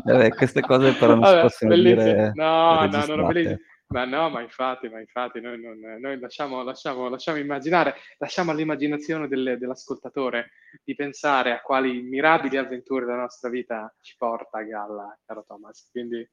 Vabbè, 0.05 0.29
queste 0.31 0.61
cose 0.61 0.93
però 0.93 1.12
non 1.12 1.20
Vabbè, 1.20 1.37
si 1.37 1.41
possono 1.41 1.70
bellissimo. 1.70 2.03
dire. 2.03 2.33
No, 2.35 2.87
no, 2.87 3.05
no, 3.07 3.14
no, 3.14 3.27
bellissimo. 3.27 3.59
Ma 3.93 4.05
no, 4.07 4.30
ma 4.30 4.40
infatti, 4.40 4.88
ma 4.88 4.99
infatti 4.99 5.40
noi, 5.40 5.61
non, 5.61 5.78
noi 6.01 6.18
lasciamo, 6.18 6.62
lasciamo, 6.62 7.09
lasciamo, 7.09 7.38
immaginare, 7.38 7.95
lasciamo 8.16 8.51
all'immaginazione 8.51 9.28
del, 9.28 9.57
dell'ascoltatore 9.59 10.53
di 10.82 10.95
pensare 10.95 11.53
a 11.53 11.61
quali 11.61 12.01
mirabili 12.01 12.57
avventure 12.57 13.05
la 13.05 13.16
nostra 13.16 13.51
vita 13.51 13.95
ci 14.01 14.14
porta 14.16 14.59
a 14.59 14.62
galla, 14.62 15.18
caro 15.26 15.45
Thomas. 15.47 15.88
Quindi 15.90 16.26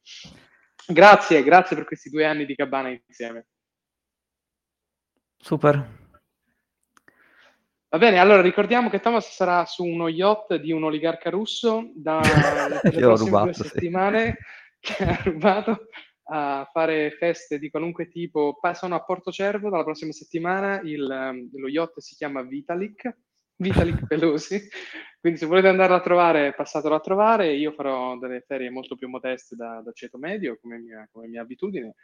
grazie, 0.88 1.44
grazie 1.44 1.76
per 1.76 1.86
questi 1.86 2.10
due 2.10 2.26
anni 2.26 2.46
di 2.46 2.56
cabana 2.56 2.90
insieme. 2.90 3.48
Super. 5.38 6.08
Va 7.92 7.98
bene, 7.98 8.20
allora 8.20 8.42
ricordiamo 8.42 8.90
che 8.90 9.00
Thomas 9.00 9.34
sarà 9.34 9.66
su 9.66 9.84
uno 9.84 10.08
yacht 10.08 10.56
di 10.56 10.72
un 10.72 10.84
oligarca 10.84 11.30
russo 11.30 11.90
da 11.96 12.22
le 12.84 12.92
prossime 12.92 13.16
rubato, 13.16 13.46
due 13.46 13.54
settimane 13.54 14.38
sì. 14.80 14.94
che 14.94 15.04
ha 15.04 15.20
rubato 15.24 15.88
a 16.30 16.70
fare 16.72 17.12
feste 17.12 17.60
di 17.60 17.70
qualunque 17.70 18.08
tipo. 18.08 18.60
Sono 18.74 18.96
a 18.96 19.04
Porto 19.04 19.32
Cervo 19.32 19.70
dalla 19.70 19.84
prossima 19.84 20.12
settimana, 20.12 20.80
il, 20.82 21.10
ehm, 21.10 21.50
lo 21.54 21.68
yacht 21.68 22.00
si 22.00 22.16
chiama 22.16 22.44
Vitalik, 22.44 23.18
Vitalik 23.56 24.06
Pelosi, 24.08 24.62
quindi 25.20 25.40
se 25.40 25.46
volete 25.48 25.68
andarlo 25.68 25.96
a 25.96 26.02
trovare 26.02 26.54
passatelo 26.54 26.96
a 26.96 27.00
trovare, 27.00 27.54
io 27.54 27.72
farò 27.72 28.18
delle 28.18 28.42
ferie 28.42 28.70
molto 28.70 28.96
più 28.96 29.10
modeste 29.10 29.56
da, 29.56 29.82
da 29.84 29.92
ceto 29.92 30.18
medio 30.18 30.58
come 30.62 30.78
mia, 30.78 31.08
come 31.12 31.28
mia 31.28 31.42
abitudine. 31.42 31.96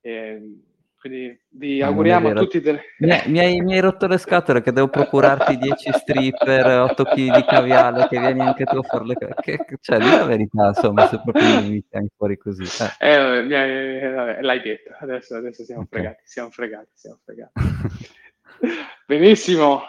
E, 0.00 0.10
ehm, 0.12 0.62
quindi 1.02 1.36
vi 1.48 1.82
auguriamo 1.82 2.28
a 2.28 2.34
tutti 2.34 2.60
delle... 2.60 2.80
mi, 2.98 3.10
hai, 3.10 3.28
mi, 3.28 3.38
hai, 3.40 3.60
mi, 3.60 3.74
hai, 3.74 3.80
rotto 3.80 4.06
le 4.06 4.18
scatole 4.18 4.62
che 4.62 4.70
devo 4.70 4.86
procurarti 4.86 5.58
10 5.58 5.90
stripper, 5.98 6.64
8 6.64 7.02
kg 7.02 7.34
di 7.34 7.44
caviale, 7.44 8.06
che 8.06 8.20
vieni 8.20 8.40
anche 8.40 8.64
tu 8.64 8.76
a 8.76 8.82
farle... 8.82 9.16
Che, 9.16 9.58
cioè, 9.80 9.98
di 9.98 10.08
la 10.08 10.24
verità, 10.24 10.68
insomma, 10.68 11.08
se 11.08 11.20
proprio 11.20 11.60
mi 11.60 11.84
tieni 11.88 12.08
fuori 12.16 12.38
così. 12.38 12.62
Eh. 13.00 13.08
Eh, 13.08 13.14
eh, 13.14 14.10
vabbè, 14.12 14.42
l'hai 14.42 14.60
detto, 14.60 14.94
adesso, 15.00 15.34
adesso 15.34 15.64
siamo 15.64 15.82
okay. 15.82 16.00
fregati, 16.02 16.22
siamo 16.24 16.50
fregati, 16.50 16.90
siamo 16.94 17.18
fregati. 17.24 17.52
Benissimo. 19.04 19.82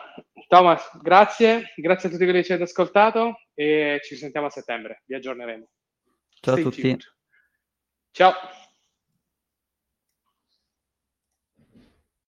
Thomas, 0.48 1.00
grazie, 1.00 1.74
grazie 1.76 2.10
a 2.10 2.12
tutti 2.12 2.24
quelli 2.24 2.40
che 2.40 2.46
ci 2.46 2.54
avete 2.54 2.68
ascoltato 2.68 3.36
e 3.54 4.00
ci 4.04 4.16
sentiamo 4.16 4.48
a 4.48 4.50
settembre, 4.50 5.04
vi 5.06 5.14
aggiorneremo. 5.14 5.68
Ciao 6.42 6.56
Stay 6.56 6.66
a 6.66 6.70
tutti. 6.70 6.82
Tuned. 6.82 7.02
Ciao. 8.10 8.34